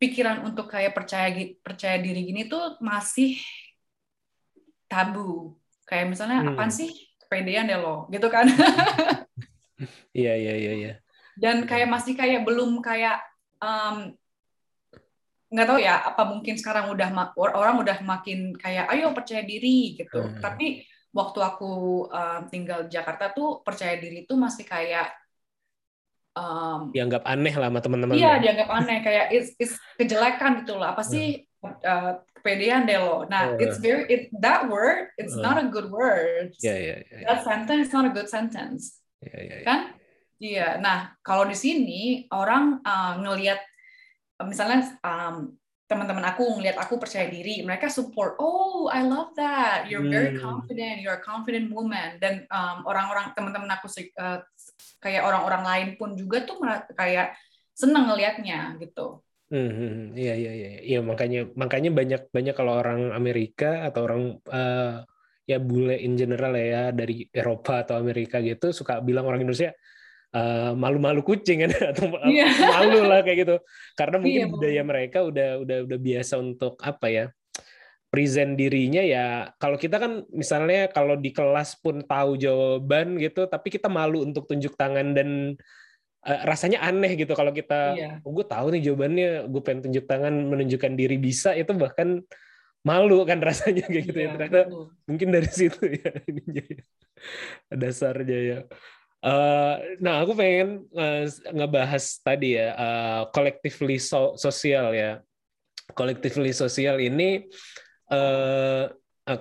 pikiran 0.01 0.49
untuk 0.49 0.73
kayak 0.73 0.97
percaya 0.97 1.29
percaya 1.61 1.97
diri 2.01 2.25
gini 2.25 2.49
tuh 2.49 2.81
masih 2.81 3.37
tabu. 4.89 5.55
Kayak 5.87 6.07
misalnya 6.17 6.39
Hmm. 6.43 6.55
apaan 6.55 6.73
sih 6.73 6.91
kepedean 7.21 7.69
deh 7.69 7.79
lo, 7.79 8.09
gitu 8.11 8.27
kan? 8.31 8.47
Iya 10.13 10.37
iya 10.37 10.55
iya 10.61 10.73
iya. 10.77 10.93
Dan 11.41 11.65
kayak 11.65 11.89
masih 11.89 12.13
kayak 12.13 12.45
belum 12.45 12.85
kayak 12.85 13.17
um, 13.65 14.13
nggak 15.49 15.67
tahu 15.67 15.81
ya 15.81 16.05
apa 16.05 16.29
mungkin 16.29 16.61
sekarang 16.61 16.93
udah 16.93 17.33
orang 17.35 17.81
udah 17.81 17.99
makin 18.05 18.53
kayak 18.61 18.93
ayo 18.93 19.11
percaya 19.17 19.41
diri 19.41 19.97
gitu. 19.97 20.21
Hmm. 20.21 20.37
Tapi 20.37 20.85
waktu 21.17 21.39
aku 21.41 21.73
um, 22.13 22.43
tinggal 22.53 22.87
di 22.87 22.93
Jakarta 22.93 23.33
tuh 23.33 23.65
percaya 23.65 23.97
diri 23.97 24.29
tuh 24.29 24.37
masih 24.37 24.69
kayak 24.69 25.11
um, 26.37 26.91
Dianggap 26.95 27.23
aneh 27.27 27.55
lah 27.55 27.69
sama 27.71 27.81
teman-teman. 27.83 28.15
Iya, 28.17 28.39
dianggap 28.43 28.69
aneh 28.71 28.99
kayak 29.03 29.27
it's, 29.35 29.51
it's 29.59 29.75
kejelekan 29.99 30.63
gitu 30.65 30.79
loh. 30.79 30.91
Apa 30.91 31.03
sih 31.03 31.47
uh, 31.65 32.21
kepedean 32.39 32.89
deh 32.89 32.99
lo. 33.01 33.27
Nah, 33.29 33.55
Hmm. 33.55 33.63
it's 33.63 33.79
very 33.79 34.07
it, 34.09 34.23
that 34.41 34.67
word 34.69 35.11
it's 35.21 35.37
Hmm. 35.37 35.45
not 35.45 35.57
a 35.61 35.67
good 35.69 35.91
word. 35.93 36.55
Iya 36.63 36.75
iya 36.77 36.97
iya. 37.05 37.17
That 37.29 37.45
sentence 37.45 37.89
is 37.89 37.93
not 37.93 38.09
a 38.09 38.13
good 38.13 38.29
sentence, 38.31 39.01
Iya 39.21 39.39
iya. 39.39 39.55
iya. 39.61 39.65
kan? 39.67 39.81
Iya. 40.41 40.69
Nah, 40.81 41.13
kalau 41.21 41.45
di 41.45 41.57
sini 41.57 42.25
orang 42.33 42.81
uh, 42.81 43.21
ngelihat 43.21 43.61
misalnya 44.49 44.97
um, 45.05 45.53
teman-teman 45.85 46.23
aku 46.23 46.47
ngelihat 46.57 46.79
aku 46.79 47.03
percaya 47.03 47.27
diri, 47.27 47.67
mereka 47.67 47.91
support. 47.91 48.39
Oh, 48.39 48.87
I 48.87 49.03
love 49.03 49.35
that. 49.35 49.91
You're 49.91 50.07
very 50.07 50.33
Hmm. 50.33 50.41
confident. 50.41 51.03
You're 51.03 51.19
a 51.19 51.25
confident 51.27 51.75
woman. 51.75 52.17
Dan 52.23 52.47
um, 52.49 52.87
orang-orang 52.87 53.35
teman-teman 53.35 53.69
aku 53.75 53.91
uh, 54.17 54.39
kayak 55.01 55.23
orang-orang 55.25 55.63
lain 55.65 55.89
pun 55.97 56.13
juga 56.17 56.45
tuh 56.45 56.61
kayak 56.95 57.37
seneng 57.73 58.09
ngelihatnya 58.13 58.77
gitu. 58.81 59.25
Hmm, 59.51 59.67
hmm, 59.73 59.91
hmm. 59.91 60.07
Iya 60.15 60.35
iya 60.39 60.53
iya. 60.55 60.69
Iya 60.85 60.99
makanya 61.03 61.41
makanya 61.59 61.91
banyak 61.91 62.23
banyak 62.31 62.55
kalau 62.55 62.79
orang 62.79 63.11
Amerika 63.11 63.83
atau 63.89 64.07
orang 64.07 64.23
eh, 64.47 65.03
ya 65.51 65.59
bule 65.59 65.99
in 65.99 66.15
general 66.15 66.55
ya 66.55 66.95
dari 66.95 67.27
Eropa 67.35 67.83
atau 67.83 67.99
Amerika 67.99 68.39
gitu 68.39 68.71
suka 68.71 69.03
bilang 69.03 69.27
orang 69.27 69.43
Indonesia 69.43 69.75
eh, 70.31 70.73
malu-malu 70.79 71.27
kucing 71.27 71.67
kan 71.67 71.71
atau 71.91 72.15
Iya. 72.31 72.47
malu 72.71 73.01
lah 73.11 73.27
kayak 73.27 73.39
gitu. 73.43 73.57
Karena 73.99 74.17
mungkin 74.23 74.43
Iya. 74.47 74.53
budaya 74.55 74.83
mereka 74.87 75.19
udah 75.27 75.49
udah 75.67 75.79
udah 75.91 75.99
biasa 75.99 76.35
untuk 76.39 76.79
apa 76.79 77.07
ya? 77.11 77.25
Present 78.11 78.59
dirinya 78.59 78.99
ya 79.01 79.55
kalau 79.57 79.79
kita 79.79 80.03
kan 80.03 80.27
misalnya 80.35 80.91
kalau 80.91 81.15
di 81.15 81.31
kelas 81.31 81.79
pun 81.79 82.03
tahu 82.03 82.35
jawaban 82.35 83.15
gitu 83.23 83.47
tapi 83.47 83.71
kita 83.71 83.87
malu 83.87 84.27
untuk 84.27 84.51
tunjuk 84.51 84.75
tangan 84.75 85.15
dan 85.15 85.55
eh, 86.27 86.41
rasanya 86.43 86.83
aneh 86.83 87.15
gitu 87.15 87.33
kalau 87.39 87.55
kita 87.55 87.95
Iya. 87.95 88.11
oh, 88.27 88.35
gue 88.35 88.43
tahu 88.45 88.67
nih 88.75 88.83
jawabannya 88.91 89.29
gue 89.47 89.63
pengen 89.63 89.81
tunjuk 89.87 90.05
tangan 90.11 90.35
menunjukkan 90.35 90.93
diri 90.99 91.17
bisa 91.17 91.55
itu 91.55 91.71
bahkan 91.73 92.19
malu 92.83 93.23
kan 93.23 93.39
rasanya 93.49 93.87
kayak 93.87 94.05
gitu 94.11 94.19
ya 94.19 94.27
Iya, 94.27 94.33
ternyata 94.35 94.61
betul. 94.67 94.85
mungkin 95.07 95.29
dari 95.31 95.49
situ 95.59 95.81
ya 95.87 96.11
ininya 96.27 96.65
ya. 96.67 96.83
dasarnya 97.73 98.41
ya 98.43 98.61
Eh, 99.21 99.77
nah 100.01 100.25
aku 100.25 100.33
pengen 100.33 100.89
eh, 100.97 101.29
ngebahas 101.53 102.25
tadi 102.25 102.57
ya 102.57 102.73
eh, 102.73 103.23
collectively 103.37 104.01
so- 104.01 104.33
sosial 104.41 104.97
ya 104.97 105.21
collectively 105.93 106.57
sosial 106.57 106.97
ini 106.97 107.45
eh, 108.11 108.85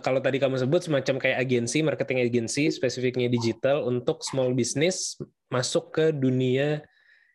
kalau 0.06 0.22
tadi 0.22 0.38
kamu 0.38 0.62
sebut 0.62 0.86
semacam 0.86 1.16
kayak 1.18 1.38
agensi 1.42 1.82
marketing 1.82 2.22
agensi 2.22 2.70
spesifiknya 2.70 3.26
digital 3.26 3.90
untuk 3.90 4.22
small 4.22 4.54
business 4.54 5.18
masuk 5.50 5.90
ke 5.96 6.06
dunia 6.14 6.86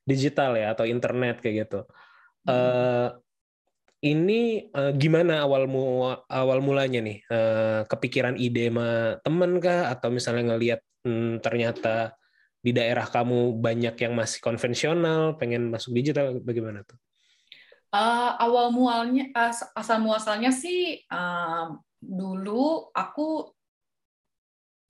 digital 0.06 0.54
ya 0.54 0.70
atau 0.72 0.86
internet 0.86 1.42
kayak 1.42 1.66
gitu. 1.66 1.80
Eh 2.46 3.08
ini 4.04 4.68
eh, 4.68 4.92
gimana 4.94 5.40
awal 5.48 5.64
mu 5.64 6.04
awal 6.28 6.60
mulanya 6.60 7.00
nih 7.00 7.18
Eh, 7.24 7.80
kepikiran 7.88 8.36
ide 8.36 8.68
sama 8.68 9.16
temen 9.24 9.52
kah 9.64 9.88
atau 9.96 10.12
misalnya 10.12 10.54
ngelihat 10.54 10.80
hmm, 11.08 11.40
ternyata 11.40 12.12
di 12.60 12.72
daerah 12.76 13.08
kamu 13.08 13.60
banyak 13.60 13.96
yang 13.96 14.12
masih 14.12 14.40
konvensional 14.44 15.36
pengen 15.40 15.72
masuk 15.72 15.96
digital 15.96 16.36
bagaimana 16.44 16.84
tuh? 16.84 17.00
Eh, 17.94 18.30
awal 18.42 18.74
mualnya 18.74 19.30
as- 19.38 19.70
asal 19.70 20.02
muasalnya 20.02 20.50
sih 20.50 20.98
em, 21.06 21.78
dulu 22.02 22.90
aku 22.90 23.54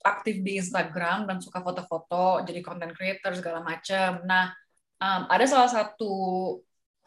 aktif 0.01 0.41
di 0.41 0.57
Instagram 0.57 1.29
dan 1.29 1.37
suka 1.37 1.61
foto-foto 1.61 2.41
jadi 2.45 2.65
content 2.65 2.93
creator 2.97 3.33
segala 3.37 3.61
macam. 3.61 4.25
Nah, 4.25 4.49
em, 4.97 5.21
ada 5.29 5.45
salah 5.45 5.69
satu 5.69 6.13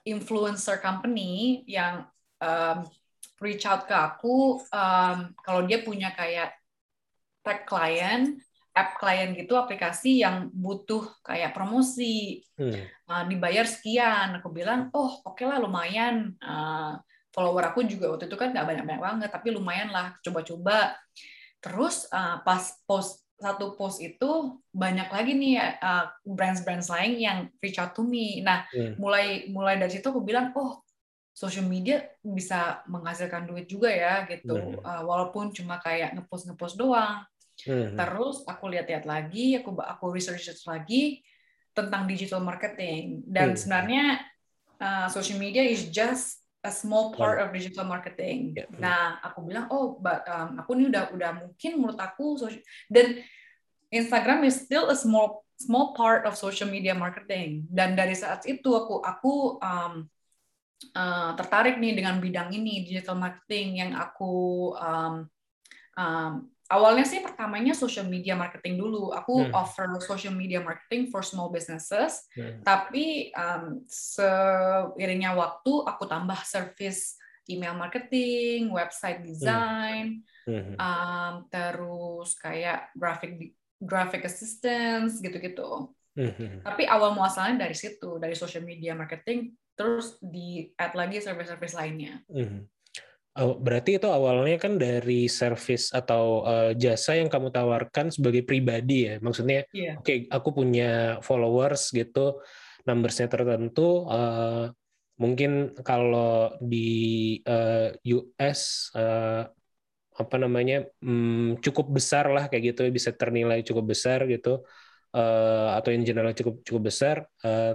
influencer 0.07 0.79
company 0.79 1.67
yang 1.67 2.07
em, 2.39 2.87
reach 3.43 3.67
out 3.67 3.91
ke 3.91 3.95
aku 3.95 4.63
em, 4.71 5.35
kalau 5.43 5.67
dia 5.67 5.83
punya 5.83 6.15
kayak 6.15 6.55
tech 7.43 7.67
client, 7.67 8.39
app 8.79 8.95
client 9.03 9.35
gitu 9.35 9.59
aplikasi 9.59 10.23
yang 10.23 10.47
butuh 10.55 11.03
kayak 11.27 11.51
promosi 11.51 12.47
Hmm. 12.59 12.75
uh, 13.07 13.23
dibayar 13.27 13.67
sekian. 13.67 14.39
Aku 14.39 14.51
bilang, 14.51 14.91
oh 14.95 15.23
oke 15.27 15.43
lah 15.47 15.59
lumayan. 15.63 16.35
Uh, 16.43 16.99
follower 17.31 17.71
aku 17.71 17.87
juga 17.87 18.11
waktu 18.11 18.27
itu 18.27 18.35
kan 18.35 18.51
nggak 18.51 18.67
banyak-banyak 18.67 19.03
banget, 19.03 19.29
tapi 19.31 19.55
lumayan 19.55 19.95
lah 19.95 20.19
coba-coba. 20.27 20.99
Terus 21.63 22.11
uh, 22.11 22.43
pas 22.43 22.63
post 22.87 23.23
satu 23.39 23.79
post 23.79 24.03
itu 24.03 24.59
banyak 24.75 25.07
lagi 25.15 25.39
nih 25.39 25.79
uh, 25.79 26.11
brands-brands 26.27 26.91
lain 26.91 27.23
yang 27.23 27.39
reach 27.63 27.79
out 27.79 27.95
to 27.95 28.03
me. 28.03 28.43
Nah, 28.43 28.67
Hmm. 28.75 28.99
mulai 28.99 29.47
mulai 29.47 29.79
dari 29.79 29.95
situ 29.95 30.11
aku 30.11 30.27
bilang, 30.27 30.51
oh 30.59 30.83
social 31.31 31.63
media 31.71 32.03
bisa 32.19 32.83
menghasilkan 32.91 33.47
duit 33.47 33.71
juga 33.71 33.95
ya 33.95 34.27
gitu. 34.27 34.59
Hmm. 34.59 34.83
Uh, 34.83 35.03
walaupun 35.07 35.55
cuma 35.55 35.79
kayak 35.79 36.19
ngepost 36.19 36.51
ngepost 36.51 36.75
doang. 36.75 37.23
Hmm. 37.67 37.99
Terus 37.99 38.47
aku 38.47 38.71
lihat-lihat 38.71 39.05
lagi, 39.09 39.59
aku 39.59 39.75
aku 39.79 40.15
research 40.15 40.47
lagi 40.67 41.23
tentang 41.75 42.07
digital 42.07 42.43
marketing. 42.43 43.27
Dan 43.27 43.55
Hmm. 43.55 43.59
sebenarnya 43.59 44.05
uh, 44.79 45.07
social 45.11 45.39
media 45.39 45.63
is 45.67 45.91
just 45.91 46.43
a 46.67 46.75
small 46.75 47.15
part 47.15 47.39
of 47.39 47.55
digital 47.55 47.87
marketing. 47.87 48.55
Ya, 48.59 48.67
hmm. 48.67 48.83
Nah, 48.83 49.23
aku 49.23 49.47
bilang, 49.47 49.71
oh, 49.71 49.95
but, 49.99 50.27
um, 50.27 50.59
aku 50.59 50.75
ini 50.75 50.91
udah 50.91 51.15
udah 51.15 51.31
mungkin 51.39 51.79
menurut 51.79 51.99
aku 51.99 52.35
soci- 52.35 52.67
dan 52.91 53.23
Instagram 53.89 54.45
is 54.45 54.67
still 54.67 54.91
a 54.93 54.97
small 54.99 55.47
small 55.59 55.91
part 55.95 56.23
of 56.23 56.39
social 56.39 56.71
media 56.71 56.95
marketing. 56.95 57.67
Dan 57.67 57.99
dari 57.99 58.15
saat 58.15 58.47
itu 58.47 58.71
aku 58.75 59.03
aku 59.03 59.59
um, 59.59 60.07
uh, 60.95 61.31
tertarik 61.35 61.83
nih 61.83 61.99
dengan 61.99 62.23
bidang 62.23 62.55
ini 62.55 62.87
digital 62.87 63.19
marketing 63.19 63.83
yang 63.83 63.93
aku 63.99 64.71
um, 64.79 65.27
um, 65.99 66.33
awalnya 66.69 67.09
sih 67.09 67.25
pertamanya 67.25 67.73
social 67.73 68.05
media 68.05 68.37
marketing 68.37 68.77
dulu. 68.77 69.11
Aku 69.17 69.49
Hmm. 69.49 69.53
offer 69.57 69.89
social 70.05 70.37
media 70.37 70.61
marketing 70.61 71.09
for 71.09 71.25
small 71.25 71.49
businesses, 71.49 72.29
Hmm. 72.37 72.61
tapi 72.61 73.33
um, 73.33 73.83
seiringnya 73.89 75.33
waktu 75.33 75.73
aku 75.89 76.05
tambah 76.05 76.39
service 76.45 77.17
email 77.49 77.73
marketing, 77.73 78.69
website 78.69 79.25
design, 79.25 80.21
Hmm. 80.45 80.77
um, 80.77 81.33
terus 81.49 82.37
kayak 82.37 82.93
graphic 82.93 83.57
graphic 83.81 84.27
assistance 84.27 85.23
gitu-gitu. 85.25 85.95
Hmm. 86.19 86.61
Tapi 86.67 86.83
awal 86.85 87.15
muasalnya 87.15 87.71
dari 87.71 87.77
situ, 87.79 88.19
dari 88.19 88.35
social 88.35 88.67
media 88.67 88.93
marketing, 88.93 89.55
terus 89.79 90.19
di 90.19 90.67
add 90.75 90.99
lagi 90.99 91.23
service-service 91.23 91.79
lainnya. 91.79 92.19
Mhm. 92.27 92.67
Oh, 93.39 93.55
berarti 93.55 93.91
itu 94.03 94.09
awalnya 94.11 94.59
kan 94.59 94.73
dari 94.83 95.31
service 95.31 95.95
atau 95.95 96.43
eh, 96.51 96.71
jasa 96.83 97.11
yang 97.21 97.31
kamu 97.31 97.49
tawarkan 97.55 98.07
sebagai 98.11 98.43
pribadi 98.43 99.07
ya. 99.07 99.15
Maksudnya, 99.23 99.63
Iya. 99.71 99.95
oke, 100.03 100.13
aku 100.27 100.49
punya 100.59 100.85
followers 101.23 101.95
gitu, 101.95 102.43
numbersnya 102.87 103.27
tertentu. 103.31 104.11
eh, 104.11 104.75
mungkin 105.23 105.51
kalau 105.87 106.59
di 106.59 106.79
eh, 107.47 107.95
US 108.19 108.91
eh, 108.99 109.43
apa 110.23 110.37
namanya 110.43 110.77
hmm, 111.05 111.63
cukup 111.65 111.87
besar 111.97 112.25
lah 112.35 112.45
kayak 112.51 112.75
gitu, 112.75 112.81
bisa 112.91 113.11
ternilai 113.15 113.63
cukup 113.69 113.85
besar 113.95 114.19
gitu, 114.27 114.67
eh, 115.15 115.67
atau 115.79 115.91
in 115.95 116.03
general 116.09 116.33
cukup 116.39 116.55
cukup 116.67 116.83
besar. 116.91 117.17
eh, 117.47 117.75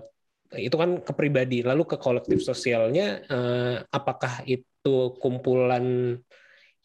itu 0.58 0.76
kan 0.76 1.02
ke 1.02 1.14
pribadi, 1.16 1.66
lalu 1.66 1.84
ke 1.86 1.98
kolektif 1.98 2.42
sosialnya, 2.46 3.22
eh, 3.26 3.76
apakah 3.90 4.46
itu 4.46 5.18
kumpulan 5.18 6.18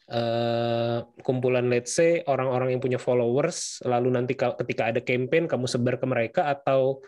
eh, 0.09 0.99
kumpulan 1.21 1.69
let's 1.69 1.93
say 1.93 2.25
orang-orang 2.25 2.73
yang 2.73 2.81
punya 2.81 2.97
followers, 2.97 3.77
lalu 3.85 4.09
nanti 4.09 4.33
ka- 4.33 4.57
ketika 4.57 4.89
ada 4.89 5.01
campaign 5.05 5.45
kamu 5.45 5.69
sebar 5.69 6.01
ke 6.01 6.05
mereka 6.09 6.41
atau 6.49 7.01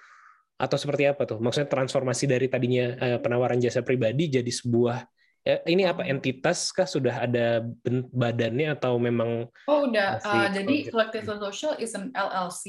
atau 0.61 0.77
seperti 0.77 1.09
apa 1.09 1.25
tuh? 1.25 1.41
Maksudnya 1.41 1.69
transformasi 1.69 2.29
dari 2.29 2.45
tadinya 2.45 2.93
eh, 3.01 3.17
penawaran 3.17 3.57
jasa 3.57 3.81
pribadi 3.81 4.29
jadi 4.29 4.51
sebuah 4.53 5.01
ya, 5.41 5.65
ini 5.65 5.89
apa 5.89 6.05
entitas 6.05 6.69
kah? 6.69 6.85
Sudah 6.85 7.25
ada 7.25 7.65
badannya 8.13 8.77
atau 8.77 9.01
memang 9.01 9.49
Oh 9.65 9.89
udah, 9.89 10.21
uh, 10.21 10.47
jadi. 10.53 10.93
Collective 10.93 11.25
Social 11.25 11.73
is 11.81 11.97
an 11.97 12.13
LLC, 12.13 12.65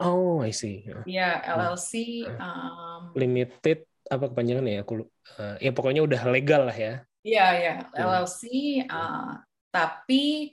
oh 0.00 0.42
I 0.42 0.50
see 0.50 0.82
ya 1.06 1.42
LLC. 1.44 2.24
Um, 2.26 3.14
limited 3.14 3.86
apa 4.04 4.28
kepanjangannya 4.28 4.78
ya 4.78 4.80
aku 4.84 5.08
eh, 5.40 5.56
ya 5.64 5.70
pokoknya 5.72 6.04
udah 6.04 6.22
legal 6.28 6.68
lah 6.68 6.76
ya. 6.76 6.94
Iya, 7.24 7.46
ya, 7.56 7.74
Hmm. 7.88 8.04
LLC. 8.04 8.42
uh, 8.84 9.40
tapi 9.72 10.52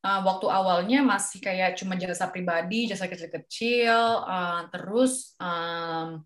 uh, 0.00 0.20
waktu 0.24 0.46
awalnya 0.48 1.04
masih 1.04 1.38
kayak 1.44 1.76
cuma 1.76 2.00
jasa 2.00 2.32
pribadi, 2.32 2.88
jasa 2.88 3.04
kecil-kecil, 3.04 4.24
uh, 4.24 4.64
terus 4.72 5.36
um, 5.36 6.24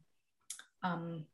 um, 0.87 1.27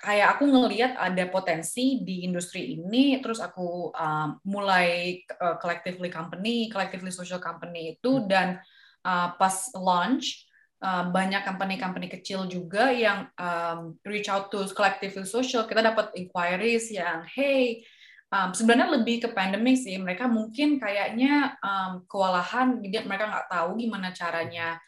kayak 0.00 0.40
aku 0.40 0.48
ngelihat 0.48 0.96
ada 0.96 1.28
potensi 1.28 2.00
di 2.00 2.24
industri 2.24 2.80
ini, 2.80 3.20
terus 3.20 3.36
aku 3.36 3.92
um, 3.92 4.40
mulai 4.48 5.20
uh, 5.44 5.60
collectively 5.60 6.08
company, 6.08 6.72
collectively 6.72 7.12
social 7.12 7.38
company 7.38 8.00
itu, 8.00 8.24
dan 8.24 8.56
uh, 9.04 9.34
pas 9.36 9.54
launch 9.76 10.48
uh, 10.82 11.08
banyak 11.12 11.44
company-company 11.44 12.08
kecil 12.08 12.48
juga 12.48 12.90
yang 12.92 13.28
um, 13.36 13.96
reach 14.04 14.28
out 14.28 14.48
to 14.48 14.64
collectively 14.72 15.28
social. 15.28 15.68
Kita 15.68 15.84
dapat 15.84 16.12
inquiries 16.16 16.88
yang, 16.92 17.24
hey, 17.28 17.84
um, 18.32 18.52
sebenarnya 18.52 19.00
lebih 19.00 19.24
ke 19.24 19.28
pandemic 19.30 19.80
sih. 19.80 19.96
Mereka 20.00 20.28
mungkin 20.28 20.80
kayaknya 20.80 21.56
um, 21.60 22.04
kewalahan, 22.08 22.80
jadi 22.80 23.04
mereka 23.04 23.28
nggak 23.28 23.48
tahu 23.52 23.68
gimana 23.76 24.08
caranya. 24.12 24.80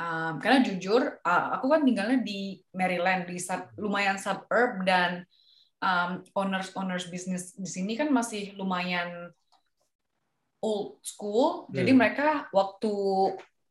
Um, 0.00 0.40
karena 0.40 0.64
jujur, 0.64 1.20
uh, 1.20 1.60
aku 1.60 1.68
kan 1.68 1.84
tinggalnya 1.84 2.24
di 2.24 2.64
Maryland, 2.72 3.28
di 3.28 3.36
sub- 3.36 3.68
lumayan 3.76 4.16
suburb 4.16 4.88
dan 4.88 5.28
um, 5.84 6.24
owners 6.32 6.72
owners 6.72 7.04
bisnis 7.12 7.52
di 7.52 7.68
sini 7.68 8.00
kan 8.00 8.08
masih 8.08 8.56
lumayan 8.56 9.28
old 10.64 11.04
school. 11.04 11.68
Jadi 11.68 11.92
Hmm. 11.92 12.00
mereka 12.00 12.48
waktu 12.48 12.92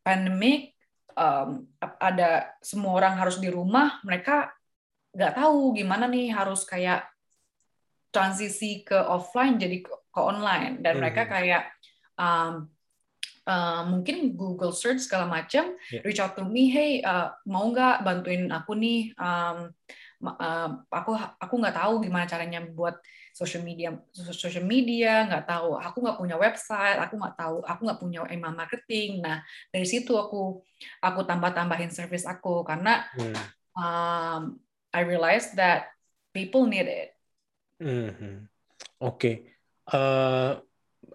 pandemic 0.09 0.73
um, 1.13 1.69
ada 2.01 2.49
semua 2.65 2.97
orang 2.97 3.13
harus 3.21 3.37
di 3.37 3.53
rumah, 3.53 4.01
mereka 4.01 4.49
nggak 5.13 5.37
tahu 5.37 5.77
gimana 5.77 6.09
nih 6.09 6.33
harus 6.33 6.65
kayak 6.65 7.05
transisi 8.09 8.81
ke 8.81 8.97
offline 8.97 9.61
jadi 9.61 9.85
ke, 9.85 9.93
ke 10.09 10.19
online 10.21 10.81
dan 10.81 10.97
mereka 10.97 11.25
Mhm. 11.25 11.29
kayak 11.29 11.63
um, 12.17 12.53
uh, 13.45 13.81
mungkin 13.85 14.33
Google 14.33 14.73
search 14.73 15.05
segala 15.05 15.29
macam 15.29 15.77
Yeah. 15.93 16.01
reach 16.01 16.17
out 16.17 16.33
to 16.33 16.45
me 16.45 16.73
hey 16.73 17.05
uh, 17.05 17.29
mau 17.45 17.69
nggak 17.69 18.01
bantuin 18.01 18.49
aku 18.49 18.73
nih 18.73 19.13
um, 19.17 19.69
uh, 20.23 20.69
aku 20.91 21.11
aku 21.39 21.53
nggak 21.59 21.75
tahu 21.75 21.93
gimana 22.03 22.25
caranya 22.27 22.59
buat 22.63 22.99
social 23.31 23.63
media 23.63 23.95
social 24.13 24.65
media 24.67 25.27
nggak 25.27 25.45
tahu 25.47 25.79
aku 25.79 25.97
nggak 26.03 26.19
punya 26.19 26.35
website 26.35 26.99
aku 26.99 27.15
nggak 27.15 27.35
tahu 27.39 27.57
aku 27.63 27.81
nggak 27.87 27.99
punya 27.99 28.19
email 28.27 28.55
marketing 28.55 29.23
nah 29.23 29.39
dari 29.71 29.87
situ 29.87 30.15
aku 30.15 30.59
aku 30.99 31.19
tambah 31.23 31.55
tambahin 31.55 31.91
service 31.91 32.27
aku 32.27 32.67
karena 32.67 33.07
Hmm. 33.15 33.35
um, 33.79 34.41
I 34.91 35.05
realized 35.05 35.55
that 35.55 35.93
people 36.35 36.67
need 36.67 36.89
it 36.89 37.19
Mhm. 37.79 38.43
Oke. 39.07 39.31
Eh, 39.87 40.51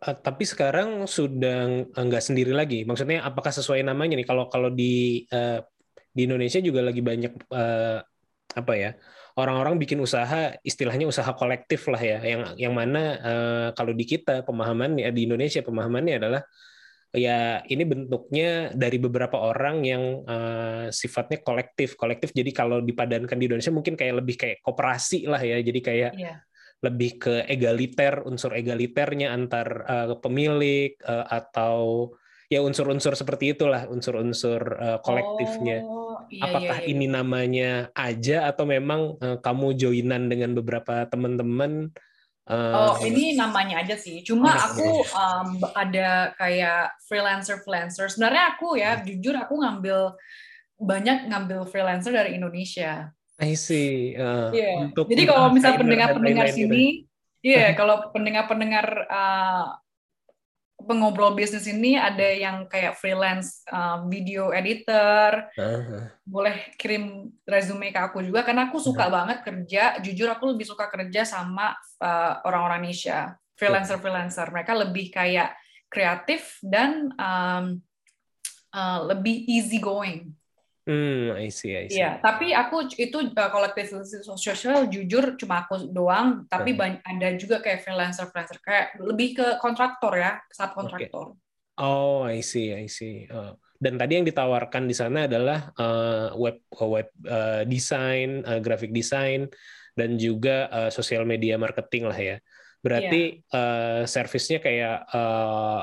eh, 0.00 0.16
tapi 0.24 0.44
sekarang 0.48 1.05
sudah 1.05 1.57
nggak 1.92 2.24
sendiri 2.24 2.52
lagi. 2.57 2.88
Maksudnya 2.88 3.20
apakah 3.20 3.52
sesuai 3.52 3.84
namanya 3.84 4.16
nih? 4.16 4.26
Kalau 4.26 4.48
kalau 4.48 4.72
di 4.72 5.24
eh, 5.28 5.61
di 6.14 6.20
Indonesia 6.24 6.59
juga 6.64 6.80
lagi 6.80 7.05
banyak 7.05 7.32
eh, 7.52 7.98
apa 8.55 8.72
ya? 8.78 8.90
Orang-orang 9.34 9.82
bikin 9.82 9.98
usaha, 9.98 10.55
istilahnya 10.62 11.11
usaha 11.11 11.26
kolektif 11.34 11.90
lah 11.90 11.98
ya. 11.98 12.18
Yang 12.22 12.42
yang 12.59 12.74
mana 12.74 13.02
eh, 13.18 13.68
kalau 13.74 13.90
di 13.90 14.07
kita 14.07 14.46
pemahamannya 14.46 15.11
di 15.11 15.26
Indonesia 15.26 15.61
pemahamannya 15.61 16.14
adalah 16.22 16.42
ya 17.14 17.62
ini 17.70 17.86
bentuknya 17.86 18.74
dari 18.74 18.98
beberapa 18.98 19.38
orang 19.38 19.82
yang 19.82 20.02
eh, 20.22 20.86
sifatnya 20.94 21.42
kolektif. 21.42 21.98
Kolektif 21.98 22.30
jadi 22.30 22.50
kalau 22.55 22.78
dipadankan 22.78 23.34
di 23.34 23.50
Indonesia 23.50 23.74
mungkin 23.74 23.98
kayak 23.98 24.14
lebih 24.22 24.36
kayak 24.38 24.59
koperasi 24.62 25.26
lah 25.26 25.42
ya. 25.42 25.59
Jadi 25.59 25.80
kayak 25.82 26.12
Iya. 26.14 26.34
lebih 26.84 27.11
ke 27.16 27.34
egaliter, 27.48 28.22
unsur 28.28 28.52
egaliternya 28.52 29.32
antar 29.32 29.88
uh, 29.88 30.20
pemilik 30.20 30.92
uh, 31.09 31.24
atau 31.32 32.12
ya 32.52 32.61
unsur-unsur 32.61 33.16
seperti 33.16 33.57
itulah, 33.57 33.88
unsur-unsur 33.88 34.61
uh, 34.76 34.98
kolektifnya. 35.00 35.80
Oh, 35.80 36.14
iya, 36.31 36.43
Apakah 36.47 36.79
iya, 36.81 36.87
iya. 36.87 36.91
ini 36.93 37.07
namanya 37.11 37.70
aja 37.93 38.49
atau 38.49 38.64
memang 38.64 39.16
uh, 39.18 39.39
kamu 39.41 39.77
joinan 39.77 40.29
dengan 40.29 40.53
beberapa 40.57 41.05
teman-teman? 41.09 41.93
uh, 42.49 42.93
Oh, 42.93 42.95
ini 43.05 43.37
namanya 43.37 43.81
aja 43.85 43.97
sih. 43.97 44.20
Cuma 44.25 44.53
Oh, 44.53 44.59
aku 44.68 44.89
um, 45.12 45.49
ada 45.72 46.33
kayak 46.37 46.97
freelancer 47.09 47.61
freelancer. 47.64 48.09
Sebenarnya 48.09 48.57
aku 48.57 48.77
ya, 48.77 49.01
jujur 49.01 49.35
aku 49.37 49.61
ngambil 49.61 50.16
banyak 50.81 51.31
ngambil 51.31 51.64
freelancer 51.70 52.12
dari 52.12 52.37
Indonesia. 52.37 53.12
I 53.41 53.55
see. 53.59 54.14
Uh, 54.14 54.51
Iya. 54.55 54.91
untuk 54.91 55.11
Jadi 55.11 55.22
kalau 55.27 55.51
untuk 55.51 55.57
misal 55.59 55.70
desainer 55.75 55.83
pendengar-pendengar 55.83 56.47
sini, 56.55 56.85
iya, 57.43 57.72
kalau 57.79 58.11
pendengar-pendengar 58.14 58.87
uh, 59.11 59.66
pengobrol 60.75 61.33
bisnis 61.33 61.64
ini 61.70 61.97
ada 61.97 62.29
yang 62.35 62.68
kayak 62.68 62.99
freelance 62.99 63.64
um, 63.72 64.11
video 64.11 64.53
editor, 64.53 65.47
Uh, 65.55 66.11
boleh 66.27 66.75
kirim 66.77 67.31
resume 67.47 67.95
ke 67.95 68.01
aku 68.01 68.20
juga 68.20 68.43
karena 68.43 68.68
aku 68.68 68.83
suka 68.83 69.07
banget 69.09 69.41
kerja. 69.47 69.99
Jujur 70.03 70.29
aku 70.29 70.55
lebih 70.55 70.66
suka 70.66 70.91
kerja 70.91 71.22
sama 71.25 71.72
uh, 72.03 72.43
orang-orang 72.45 72.85
Indonesia, 72.85 73.39
freelancer-freelancer. 73.57 74.51
Mereka 74.51 74.72
lebih 74.75 75.14
kayak 75.14 75.55
kreatif 75.89 76.59
dan 76.61 77.14
um, 77.16 77.79
uh, 78.75 79.01
lebih 79.07 79.47
easy 79.47 79.79
going. 79.79 80.35
Hmm, 80.89 81.37
I 81.37 81.49
see, 81.51 81.72
I 81.76 81.87
see. 81.89 82.01
Iya, 82.01 82.20
tapi 82.20 82.53
aku 82.53 82.89
itu 82.97 83.18
uh, 83.20 83.51
kolektif 83.51 83.93
sosial 84.39 84.89
jujur 84.89 85.37
cuma 85.37 85.64
aku 85.64 85.89
doang, 85.91 86.49
tapi 86.49 86.72
Hmm. 86.72 86.80
banyak 86.80 87.03
ada 87.05 87.28
juga 87.37 87.61
kayak 87.61 87.85
freelancer 87.85 88.28
freelancer 88.28 88.59
kayak 88.61 88.97
lebih 89.01 89.37
ke 89.37 89.47
kontraktor 89.61 90.12
ya, 90.16 90.41
subkontraktor. 90.53 91.37
Oh, 91.74 92.22
I 92.22 92.39
see, 92.45 92.70
I 92.70 92.87
see. 92.87 93.26
Uh, 93.26 93.59
dan 93.82 93.99
tadi 93.99 94.16
yang 94.16 94.26
ditawarkan 94.28 94.87
di 94.87 94.95
sana 94.95 95.26
adalah 95.26 95.74
uh, 95.74 96.32
web 96.39 96.62
web 96.70 97.09
uh, 97.26 97.66
design, 97.66 98.47
uh, 98.47 98.62
graphic 98.62 98.95
design, 98.95 99.51
dan 99.99 100.14
juga 100.16 100.70
uh, 100.70 100.91
sosial 100.95 101.26
media 101.26 101.59
marketing 101.59 102.07
lah 102.07 102.18
ya. 102.18 102.37
Berarti 102.85 103.43
uh, 103.51 104.05
servisnya 104.05 104.61
kayak 104.61 105.09
uh, 105.11 105.82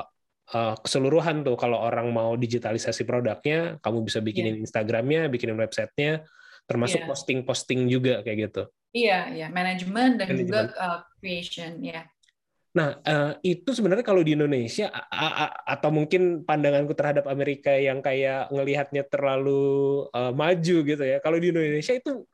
uh, 0.50 0.74
keseluruhan 0.82 1.46
tuh. 1.46 1.54
Kalau 1.54 1.78
orang 1.78 2.10
mau 2.10 2.34
digitalisasi 2.34 3.06
produknya, 3.06 3.78
kamu 3.78 4.02
bisa 4.02 4.18
bikinin 4.18 4.58
Instagramnya, 4.58 5.30
bikinin 5.30 5.58
websitenya, 5.58 6.26
termasuk 6.66 7.02
Iya. 7.04 7.08
posting-posting 7.08 7.86
juga 7.86 8.26
kayak 8.26 8.38
gitu. 8.50 8.62
Iya, 8.92 9.32
iya, 9.32 9.46
manajemen 9.48 10.20
dan 10.20 10.28
juga 10.36 10.68
uh, 10.76 11.00
creation 11.22 11.80
ya. 11.80 12.04
Nah, 12.72 13.04
eh, 13.04 13.52
itu 13.52 13.76
sebenarnya 13.76 14.00
kalau 14.00 14.24
di 14.24 14.32
Indonesia 14.32 14.88
atau 15.68 15.92
mungkin 15.92 16.40
pandanganku 16.40 16.96
terhadap 16.96 17.28
Amerika 17.28 17.68
yang 17.76 18.00
kayak 18.00 18.48
ngelihatnya 18.48 19.04
terlalu 19.12 20.08
eh, 20.08 20.32
maju 20.32 20.76
gitu 20.80 21.04
ya. 21.04 21.20
Kalau 21.20 21.36
di 21.36 21.52
Indonesia 21.52 21.92
itu 21.92 22.24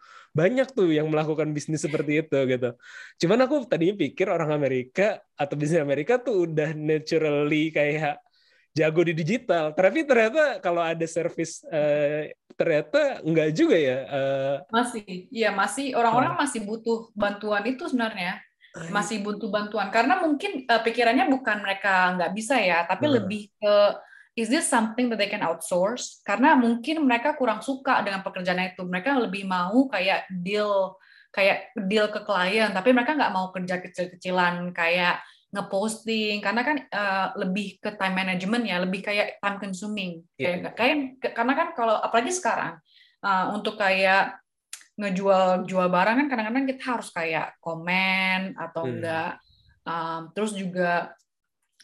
banyak 0.41 0.68
tuh 0.78 0.89
yang 0.99 1.07
melakukan 1.12 1.49
bisnis 1.57 1.82
seperti 1.86 2.12
itu 2.22 2.39
gitu. 2.53 2.68
Cuman 3.20 3.39
aku 3.45 3.55
tadinya 3.70 3.95
pikir 4.03 4.26
orang 4.30 4.51
Amerika 4.59 5.03
atau 5.34 5.55
bisnis 5.61 5.82
Amerika 5.82 6.12
tuh 6.26 6.34
udah 6.47 6.70
naturally 6.78 7.74
kayak 7.76 8.22
jago 8.78 9.01
di 9.09 9.14
digital. 9.20 9.64
Tapi 9.74 9.99
ternyata 10.09 10.62
kalau 10.64 10.82
ada 10.93 11.07
service 11.16 11.66
eh, 11.68 12.32
ternyata 12.59 13.18
enggak 13.26 13.49
juga 13.59 13.76
ya. 13.89 13.99
eh, 14.07 14.57
Masih, 14.70 15.05
iya 15.34 15.51
masih 15.51 15.86
orang-orang 15.99 16.34
masih 16.43 16.61
butuh 16.68 16.99
bantuan 17.18 17.64
itu 17.66 17.84
sebenarnya. 17.91 18.39
Masih 18.95 19.24
butuh 19.26 19.49
bantuan 19.51 19.89
karena 19.91 20.22
mungkin 20.22 20.62
uh, 20.70 20.78
pikirannya 20.86 21.26
bukan 21.34 21.57
mereka 21.64 22.14
nggak 22.14 22.30
bisa 22.36 22.62
ya, 22.62 22.86
tapi 22.86 23.11
Hmm. 23.11 23.14
lebih 23.18 23.43
ke 23.59 23.74
is 24.39 24.47
this 24.47 24.70
something 24.70 25.11
that 25.11 25.18
they 25.18 25.26
can 25.26 25.43
outsource? 25.43 26.22
Karena 26.22 26.55
mungkin 26.55 27.03
mereka 27.03 27.34
kurang 27.34 27.59
suka 27.59 27.99
dengan 28.07 28.22
pekerjaan 28.22 28.70
itu. 28.70 28.86
Mereka 28.86 29.18
lebih 29.18 29.51
mau 29.51 29.91
kayak 29.91 30.30
deal 30.30 30.95
kayak 31.34 31.74
deal 31.91 32.07
ke 32.09 32.22
klien, 32.22 32.70
tapi 32.70 32.95
mereka 32.95 33.18
nggak 33.18 33.34
mau 33.34 33.51
kerja 33.51 33.82
kecil-kecilan 33.82 34.70
kayak 34.72 35.20
ngeposting 35.49 36.45
karena 36.45 36.61
kan 36.61 36.76
uh, 36.93 37.26
lebih 37.41 37.82
ke 37.82 37.91
time 37.99 38.14
management 38.14 38.64
ya, 38.64 38.78
lebih 38.78 39.03
kayak 39.03 39.43
time 39.43 39.59
consuming. 39.59 40.22
Iya. 40.39 40.70
Kayak 40.70 40.74
kayak 40.78 40.97
karena 41.34 41.53
kan 41.59 41.68
kalau 41.74 41.97
apalagi 41.99 42.30
sekarang 42.30 42.78
uh, 43.26 43.53
untuk 43.59 43.74
kayak 43.74 44.39
ngejual 44.99 45.66
jual 45.66 45.86
barang 45.91 46.16
kan 46.24 46.26
kadang-kadang 46.30 46.66
kita 46.66 46.82
harus 46.97 47.11
kayak 47.11 47.59
komen 47.59 48.55
atau 48.55 48.86
Hmm. 48.86 48.95
enggak 48.99 49.32
Um, 49.89 50.28
terus 50.36 50.53
juga 50.53 51.16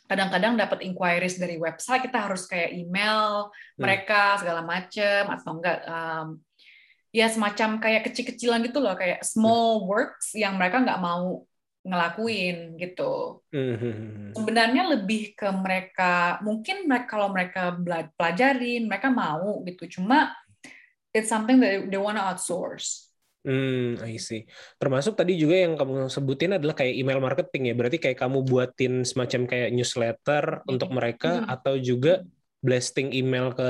kadang-kadang 0.05 0.55
dapat 0.61 0.85
inquiries 0.85 1.41
dari 1.41 1.57
website 1.57 2.05
kita 2.05 2.29
harus 2.29 2.45
kayak 2.45 2.77
email 2.77 3.49
Hmm. 3.75 3.83
mereka 3.83 4.37
segala 4.39 4.61
macem 4.63 5.27
atau 5.27 5.51
enggak 5.59 5.79
um, 5.89 6.27
ya 7.15 7.27
semacam 7.31 7.79
kayak 7.79 8.03
kecil-kecilan 8.11 8.63
gitu 8.67 8.79
loh 8.83 8.95
kayak 8.99 9.23
small 9.25 9.87
works 9.87 10.35
yang 10.37 10.59
mereka 10.61 10.83
nggak 10.83 11.01
mau 11.01 11.43
ngelakuin 11.85 12.77
gitu 12.81 13.45
Hmm. 13.53 14.33
sebenarnya 14.33 14.89
lebih 14.97 15.37
ke 15.37 15.49
mereka 15.53 16.41
mungkin 16.41 16.89
mereka 16.89 17.09
kalau 17.17 17.29
mereka 17.33 17.77
pelajarin 18.17 18.89
mereka 18.89 19.09
mau 19.13 19.61
gitu 19.69 20.01
cuma 20.01 20.33
it's 21.13 21.29
something 21.29 21.61
that 21.61 21.87
they 21.93 22.01
wanna 22.01 22.21
outsource 22.25 23.04
Hmm, 23.45 24.01
I 24.01 24.17
see. 24.17 24.49
Termasuk 24.81 25.21
tadi 25.21 25.37
juga 25.37 25.53
yang 25.61 25.77
kamu 25.77 26.09
sebutin 26.09 26.57
adalah 26.57 26.73
kayak 26.73 26.95
email 26.97 27.21
marketing 27.21 27.63
ya. 27.69 27.75
Berarti 27.77 27.99
kayak 28.01 28.17
kamu 28.25 28.39
buatin 28.49 28.93
semacam 29.05 29.41
kayak 29.45 29.69
newsletter 29.77 30.45
untuk 30.65 30.89
mereka 30.97 31.45
Hmm. 31.45 31.53
atau 31.53 31.77
juga 31.77 32.25
blasting 32.65 33.13
email 33.13 33.53
ke 33.53 33.69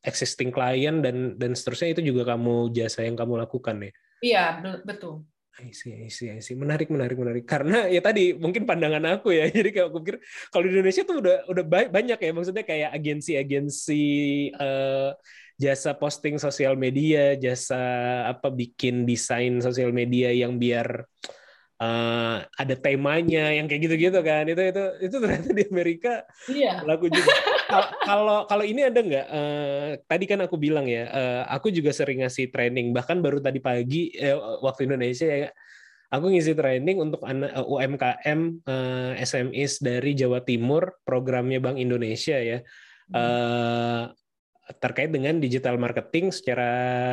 existing 0.00 0.48
client 0.48 1.04
dan 1.04 1.36
dan 1.36 1.52
seterusnya 1.52 1.92
itu 1.92 2.02
juga 2.08 2.32
kamu 2.32 2.72
jasa 2.72 3.04
yang 3.04 3.20
kamu 3.20 3.36
lakukan 3.44 3.76
ya. 3.84 3.92
iya 4.24 4.40
be- 4.62 4.82
betul 4.88 5.14
I 5.56 5.72
see, 5.72 5.96
I 6.04 6.12
see, 6.12 6.28
I 6.28 6.44
see. 6.44 6.52
Menarik, 6.52 6.92
menarik, 6.92 7.16
menarik. 7.16 7.48
Karena 7.48 7.88
ya 7.88 8.04
tadi 8.04 8.36
mungkin 8.36 8.68
pandangan 8.68 9.00
aku 9.16 9.32
ya. 9.32 9.48
Jadi 9.56 9.72
kayak 9.72 9.88
aku 9.88 9.98
pikir 10.04 10.16
kalau 10.52 10.62
di 10.68 10.70
Indonesia 10.76 11.02
tuh 11.08 11.16
udah 11.24 11.36
udah 11.48 11.64
ba- 11.64 11.88
banyak 11.88 12.18
ya. 12.20 12.30
Maksudnya 12.36 12.64
kayak 12.68 12.90
agensi-agensi 12.92 14.04
eh, 14.52 15.08
jasa 15.56 15.96
posting 15.96 16.36
sosial 16.36 16.76
media, 16.76 17.32
jasa 17.34 17.80
apa 18.28 18.52
bikin 18.52 19.08
desain 19.08 19.56
sosial 19.64 19.88
media 19.90 20.28
yang 20.32 20.60
biar 20.60 21.08
eh, 21.76 22.36
ada 22.44 22.74
temanya 22.76 23.52
yang 23.52 23.64
kayak 23.68 23.88
gitu-gitu 23.88 24.20
kan. 24.20 24.44
Itu 24.48 24.60
itu 24.60 24.84
itu 25.00 25.16
ternyata 25.16 25.48
di 25.52 25.64
Amerika 25.68 26.24
iya 26.48 26.80
laku 26.84 27.08
juga. 27.08 27.32
Kal- 27.66 27.92
Kalau 28.04 28.38
kalau 28.46 28.64
ini 28.64 28.84
ada 28.86 29.00
nggak? 29.00 29.26
eh, 29.32 29.90
tadi 30.06 30.24
kan 30.28 30.38
aku 30.44 30.54
bilang 30.60 30.86
ya, 30.86 31.08
eh, 31.08 31.42
aku 31.50 31.72
juga 31.72 31.90
sering 31.90 32.22
ngasih 32.22 32.52
training. 32.52 32.92
Bahkan 32.92 33.18
baru 33.24 33.40
tadi 33.40 33.58
pagi 33.58 34.12
eh, 34.14 34.36
waktu 34.36 34.86
Indonesia 34.86 35.26
ya, 35.26 35.48
aku 36.12 36.30
ngisi 36.30 36.52
training 36.54 37.00
untuk 37.00 37.24
anak 37.26 37.50
UMKM 37.64 38.40
eh, 38.60 39.12
SMEs 39.24 39.80
dari 39.82 40.12
Jawa 40.14 40.44
Timur, 40.44 41.00
programnya 41.02 41.58
Bank 41.64 41.80
Indonesia 41.80 42.36
ya. 42.38 42.60
Eh, 43.10 44.04
terkait 44.66 45.14
dengan 45.14 45.38
digital 45.38 45.78
marketing 45.78 46.34
secara 46.34 46.70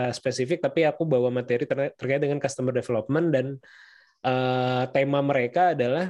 spesifik, 0.10 0.66
tapi 0.66 0.90
aku 0.90 1.06
bawa 1.06 1.30
materi 1.30 1.70
ter- 1.70 1.94
terkait 1.94 2.22
dengan 2.22 2.42
customer 2.42 2.74
development 2.74 3.28
dan 3.30 3.46
eh, 4.26 4.84
tema 4.90 5.22
mereka 5.22 5.78
adalah 5.78 6.10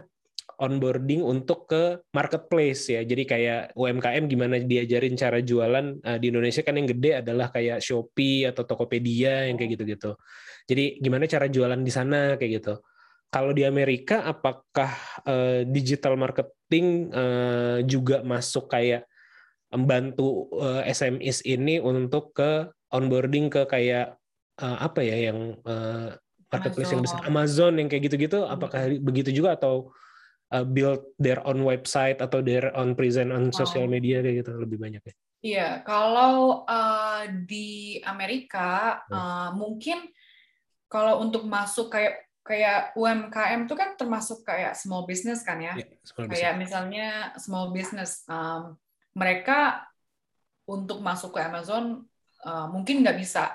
onboarding 0.64 1.20
untuk 1.20 1.68
ke 1.68 2.00
marketplace 2.16 2.88
ya. 2.96 3.02
Jadi 3.04 3.24
kayak 3.28 3.62
UMKM 3.76 4.24
gimana 4.32 4.56
diajarin 4.64 5.20
cara 5.20 5.44
jualan 5.44 6.00
eh, 6.00 6.18
di 6.24 6.32
Indonesia 6.32 6.64
kan 6.64 6.80
yang 6.80 6.88
gede 6.88 7.20
adalah 7.20 7.52
kayak 7.52 7.84
Shopee 7.84 8.48
atau 8.48 8.64
Tokopedia 8.64 9.52
yang 9.52 9.60
kayak 9.60 9.76
gitu-gitu. 9.76 10.16
Jadi 10.64 11.04
gimana 11.04 11.28
cara 11.28 11.52
jualan 11.52 11.82
di 11.84 11.92
sana 11.92 12.40
kayak 12.40 12.52
gitu. 12.64 12.80
Kalau 13.34 13.52
di 13.52 13.68
Amerika 13.68 14.24
apakah 14.24 14.92
eh, 15.28 15.62
digital 15.68 16.16
marketing 16.16 17.12
eh, 17.12 17.78
juga 17.84 18.24
masuk 18.24 18.72
kayak 18.72 19.12
membantu 19.74 20.48
eh, 20.62 20.88
SMEs 20.94 21.42
ini 21.44 21.82
untuk 21.82 22.32
ke 22.38 22.70
onboarding 22.94 23.50
ke 23.50 23.66
kayak 23.66 24.16
eh, 24.62 24.78
apa 24.80 25.02
ya 25.02 25.34
yang 25.34 25.58
eh, 25.66 26.10
marketplace 26.54 26.94
yang 26.94 27.02
besar 27.02 27.26
Amazon 27.26 27.82
yang 27.82 27.90
kayak 27.90 28.06
gitu-gitu 28.08 28.46
apakah 28.46 28.86
begitu 29.02 29.34
juga 29.34 29.58
atau 29.58 29.90
uh, 30.54 30.62
build 30.62 31.02
their 31.18 31.42
own 31.50 31.66
website 31.66 32.22
atau 32.22 32.46
their 32.46 32.70
own 32.78 32.94
present 32.94 33.34
on 33.34 33.50
social 33.50 33.90
Oh. 33.90 33.90
media 33.90 34.22
kayak 34.22 34.46
gitu 34.46 34.54
lebih 34.62 34.78
banyak 34.78 35.02
ya. 35.02 35.14
Iya, 35.44 35.70
kalau 35.82 36.62
uh, 36.64 37.26
di 37.50 37.98
Amerika 38.06 39.02
Hmm. 39.10 39.18
uh, 39.18 39.50
mungkin 39.58 39.98
kalau 40.88 41.26
untuk 41.26 41.44
masuk 41.50 41.90
kayak 41.90 42.30
kayak 42.46 42.94
UMKM 42.94 43.66
itu 43.66 43.74
kan 43.74 43.98
termasuk 43.98 44.46
kayak 44.46 44.78
small 44.78 45.10
business 45.10 45.42
kan 45.42 45.58
ya. 45.58 45.74
Ya, 45.74 45.90
small 46.06 46.30
Kayak 46.30 46.54
business. 46.54 46.62
misalnya 46.62 47.08
small 47.42 47.68
business, 47.74 48.12
um, 48.30 48.78
mereka 49.14 49.86
untuk 50.66 51.00
masuk 51.00 51.38
ke 51.38 51.40
Amazon 51.42 52.06
uh, 52.46 52.68
mungkin 52.70 53.02
nggak 53.02 53.18
bisa. 53.18 53.54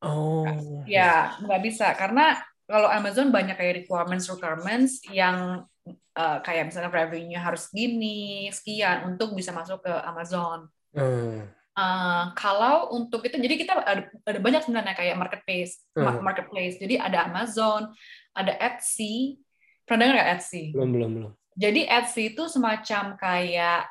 Oh. 0.00 0.48
Ya, 0.88 1.36
nggak 1.44 1.60
bisa 1.60 1.92
karena 1.92 2.40
kalau 2.64 2.88
Amazon 2.88 3.34
banyak 3.34 3.58
kayak 3.58 3.84
requirements 3.84 4.30
requirements 4.30 5.02
yang 5.10 5.66
uh, 6.14 6.38
kayak 6.40 6.70
misalnya 6.70 6.88
revenue 6.88 7.40
harus 7.40 7.68
gini 7.74 8.48
sekian 8.54 9.10
untuk 9.10 9.34
bisa 9.34 9.50
masuk 9.50 9.82
ke 9.84 9.92
Amazon. 10.06 10.70
Hmm. 10.94 11.50
Uh, 11.70 12.34
kalau 12.36 12.92
untuk 12.92 13.24
itu, 13.24 13.40
jadi 13.40 13.54
kita 13.56 13.72
ada, 13.72 14.02
ada 14.04 14.38
banyak 14.42 14.62
sebenarnya 14.66 14.94
kayak 14.94 15.16
marketplace, 15.16 15.80
ma- 15.96 16.18
Hmm. 16.18 16.22
marketplace. 16.22 16.76
Jadi 16.76 17.00
ada 17.00 17.30
Amazon, 17.30 17.88
ada 18.36 18.52
Etsy. 18.58 19.40
Pernah 19.86 20.06
dengar 20.06 20.16
nggak 20.20 20.30
Etsy? 20.38 20.64
Belum 20.76 20.90
belum 20.92 21.10
belum. 21.16 21.32
Jadi 21.56 21.88
Etsy 21.88 22.36
itu 22.36 22.46
semacam 22.46 23.16
kayak 23.16 23.88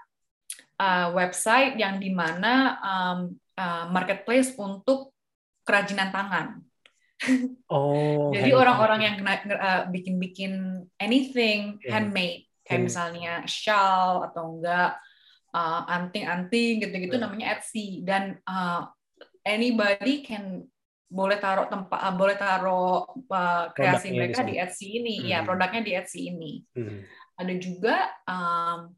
uh, 0.80 1.12
website 1.14 1.76
yang 1.76 2.00
di 2.00 2.10
mana 2.10 2.80
um, 2.80 3.20
uh, 3.54 3.86
marketplace 3.92 4.56
untuk 4.56 5.12
kerajinan 5.68 6.10
tangan. 6.10 6.48
Oh. 7.70 8.32
Jadi 8.32 8.56
orang-orang 8.56 9.00
yang 9.04 9.16
kena- 9.20 9.60
uh, 9.60 9.84
bikin-bikin 9.92 10.82
anything 10.98 11.76
Ya. 11.84 12.00
handmade, 12.00 12.48
kayak 12.64 12.80
Hmm. 12.80 12.88
misalnya 12.88 13.34
shawl 13.44 14.24
atau 14.26 14.56
enggak 14.58 14.96
uh, 15.52 15.82
anting-anting 15.86 16.80
gitu-gitu 16.80 17.20
Hmm. 17.20 17.28
namanya 17.28 17.60
Etsy 17.60 18.02
dan 18.08 18.40
uh, 18.48 18.88
anybody 19.44 20.24
can 20.24 20.64
boleh 21.10 21.42
taruh 21.42 21.66
tempat 21.68 22.00
uh, 22.00 22.14
boleh 22.16 22.38
taruh 22.38 23.04
uh, 23.30 23.66
kreasi 23.74 24.14
di 24.14 24.18
mereka 24.18 24.46
di 24.46 24.56
sana. 24.56 24.64
Etsy 24.70 24.88
ini, 25.02 25.16
ya 25.28 25.42
Hmm. 25.44 25.48
produknya 25.50 25.82
di 25.84 25.92
Etsy 25.94 26.20
ini. 26.32 26.64
Hmm. 26.72 27.04
Ada 27.36 27.54
juga 27.60 27.96
um, 28.26 28.94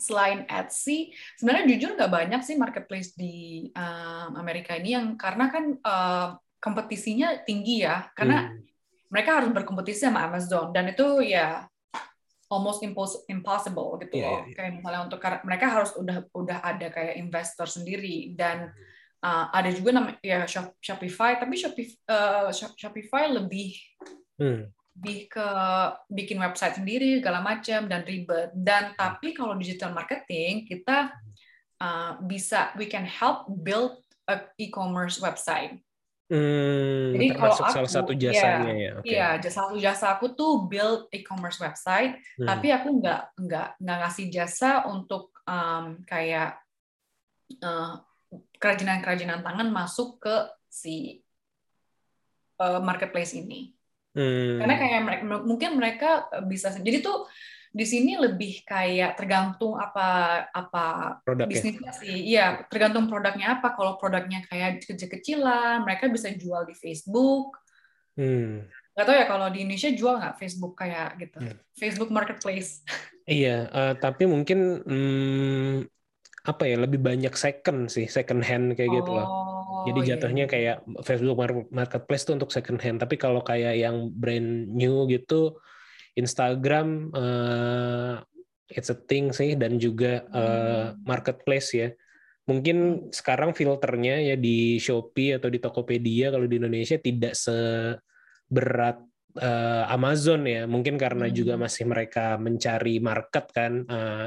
selain 0.00 0.48
Etsy, 0.48 1.12
sebenarnya 1.36 1.76
jujur 1.76 1.96
nggak 1.96 2.12
banyak 2.12 2.40
sih 2.40 2.56
marketplace 2.56 3.12
di 3.12 3.68
um, 3.76 4.36
Amerika 4.36 4.72
ini 4.76 4.96
yang 4.96 5.14
karena 5.20 5.52
kan 5.52 5.64
uh, 5.80 6.28
kompetisinya 6.60 7.44
tinggi 7.44 7.84
ya, 7.84 8.08
karena 8.12 8.48
Hmm. 8.52 8.60
mereka 9.12 9.40
harus 9.40 9.50
berkompetisi 9.52 10.06
sama 10.06 10.24
Amazon 10.24 10.70
dan 10.72 10.92
itu 10.92 11.20
ya 11.24 11.64
almost 12.50 12.82
impos- 12.82 13.22
impossible 13.26 13.96
gitu 14.02 14.18
Iya, 14.18 14.26
loh. 14.26 14.38
iya, 14.42 14.46
iya. 14.46 14.54
Kayak 14.58 14.72
misalnya 14.80 15.00
untuk 15.06 15.20
mereka 15.46 15.66
harus 15.70 15.90
udah 15.94 16.16
udah 16.34 16.58
ada 16.62 16.86
kayak 16.90 17.14
investor 17.16 17.66
sendiri 17.70 18.34
dan 18.34 18.74
uh, 19.22 19.46
ada 19.54 19.70
juga 19.70 19.94
namanya 19.94 20.18
ya 20.22 20.40
Shop- 20.50 20.74
Shopify, 20.82 21.38
tapi 21.38 21.54
Shopify, 21.54 22.50
Shopify 22.54 23.24
lebih 23.30 23.76
Hmm. 24.40 24.72
Lebih 24.96 25.32
ke 25.32 25.48
bikin 26.12 26.36
website 26.42 26.76
sendiri 26.76 27.22
segala 27.22 27.40
macam 27.40 27.88
dan 27.88 28.02
ribet. 28.04 28.52
Dan 28.52 28.92
tapi 28.98 29.32
kalau 29.32 29.56
digital 29.56 29.94
marketing 29.96 30.68
kita 30.68 31.14
uh, 31.80 32.20
bisa 32.20 32.74
we 32.76 32.84
can 32.90 33.06
help 33.06 33.48
build 33.64 34.02
a 34.28 34.44
e-commerce 34.60 35.18
website. 35.18 35.80
Hmm, 36.30 37.10
Jadi 37.18 37.26
kalau 37.34 37.50
termasuk 37.58 37.66
salah 37.74 37.90
aku, 37.90 37.96
satu 37.98 38.12
iya, 38.14 38.22
jasanya 38.30 38.72
ya. 38.78 38.92
Oke. 39.02 39.10
Iya, 39.10 39.28
jasa 39.42 39.58
satu 39.66 39.74
jasa 39.82 40.06
aku 40.14 40.26
tuh 40.38 40.52
build 40.70 41.10
e-commerce 41.10 41.58
website, 41.58 42.22
Hmm. 42.38 42.46
tapi 42.46 42.70
aku 42.70 43.02
nggak 43.02 43.22
nggak 43.34 43.68
nggak 43.82 43.98
ngasih 44.06 44.26
jasa 44.30 44.86
untuk 44.86 45.34
um, 45.42 45.98
kayak 46.06 46.54
uh, 47.66 47.98
kerajinan-kerajinan 48.62 49.42
tangan 49.42 49.74
masuk 49.74 50.22
ke 50.22 50.36
si 50.70 51.18
uh, 52.62 52.78
marketplace 52.78 53.34
ini. 53.34 53.74
Hmm. 54.10 54.58
Karena 54.58 54.74
kayak 54.74 55.00
mereka 55.06 55.22
mungkin 55.46 55.70
mereka 55.78 56.10
uh, 56.34 56.42
bisa 56.42 56.74
jadi 56.74 56.98
tuh 56.98 57.30
di 57.70 57.86
sini 57.86 58.18
lebih 58.18 58.66
kayak 58.66 59.14
tergantung 59.14 59.78
apa 59.78 60.42
apa 60.50 60.86
produknya. 61.22 61.46
bisnisnya 61.46 61.92
sih. 61.94 62.16
Iya, 62.34 62.66
tergantung 62.66 63.06
produknya 63.06 63.62
apa. 63.62 63.78
Kalau 63.78 63.94
produknya 63.94 64.42
kayak 64.50 64.82
kecil-kecilan, 64.82 65.86
mereka 65.86 66.10
bisa 66.10 66.34
jual 66.34 66.66
di 66.66 66.74
Facebook. 66.74 67.54
Hmm. 68.18 68.66
Gak 68.98 69.06
tau 69.06 69.14
ya 69.14 69.26
kalau 69.30 69.46
di 69.54 69.62
Indonesia 69.62 69.94
jual 69.94 70.18
nggak 70.18 70.36
Facebook 70.42 70.74
kayak 70.74 71.14
gitu. 71.22 71.38
Hmm. 71.38 71.56
Facebook 71.78 72.10
Marketplace. 72.10 72.82
Iya, 73.30 73.70
eh, 73.70 73.94
tapi 74.02 74.26
mungkin 74.26 74.82
hmm, 74.82 75.86
apa 76.50 76.66
ya 76.66 76.82
lebih 76.82 76.98
banyak 76.98 77.30
second 77.38 77.86
sih, 77.86 78.10
second 78.10 78.42
hand 78.42 78.74
kayak 78.74 78.90
gitu 78.90 79.06
loh. 79.06 79.59
Oh, 79.80 79.84
Jadi 79.88 80.00
iya, 80.04 80.08
jatuhnya 80.16 80.44
iya. 80.44 80.52
kayak 80.52 80.76
Facebook 81.00 81.40
Mar- 81.40 81.70
Marketplace 81.72 82.28
tuh 82.28 82.36
untuk 82.36 82.52
second 82.52 82.76
hand. 82.84 83.00
Tapi 83.00 83.16
kalau 83.16 83.40
kayak 83.40 83.80
yang 83.80 84.12
brand 84.12 84.68
new 84.68 85.08
gitu, 85.08 85.56
Instagram 86.12 87.08
eh, 87.16 88.14
it's 88.70 88.92
a 88.92 88.98
thing 88.98 89.32
sih 89.32 89.56
dan 89.56 89.80
juga 89.80 90.22
Hmm. 90.30 91.00
marketplace 91.02 91.72
ya. 91.74 91.90
mungkin 92.48 93.06
sekarang 93.14 93.54
filternya 93.54 94.26
ya 94.26 94.34
di 94.34 94.74
Shopee 94.82 95.38
atau 95.38 95.46
di 95.46 95.62
Tokopedia 95.62 96.34
kalau 96.34 96.50
di 96.50 96.58
Indonesia 96.58 96.98
tidak 96.98 97.38
seberat 97.38 98.98
eh, 99.40 99.84
Amazon 99.88 100.44
ya 100.44 100.68
mungkin 100.68 101.00
karena 101.00 101.26
Hmm. 101.26 101.34
juga 101.34 101.54
masih 101.56 101.88
mereka 101.88 102.36
mencari 102.36 103.00
market 103.00 103.48
kan 103.50 103.72
eh, 103.88 104.26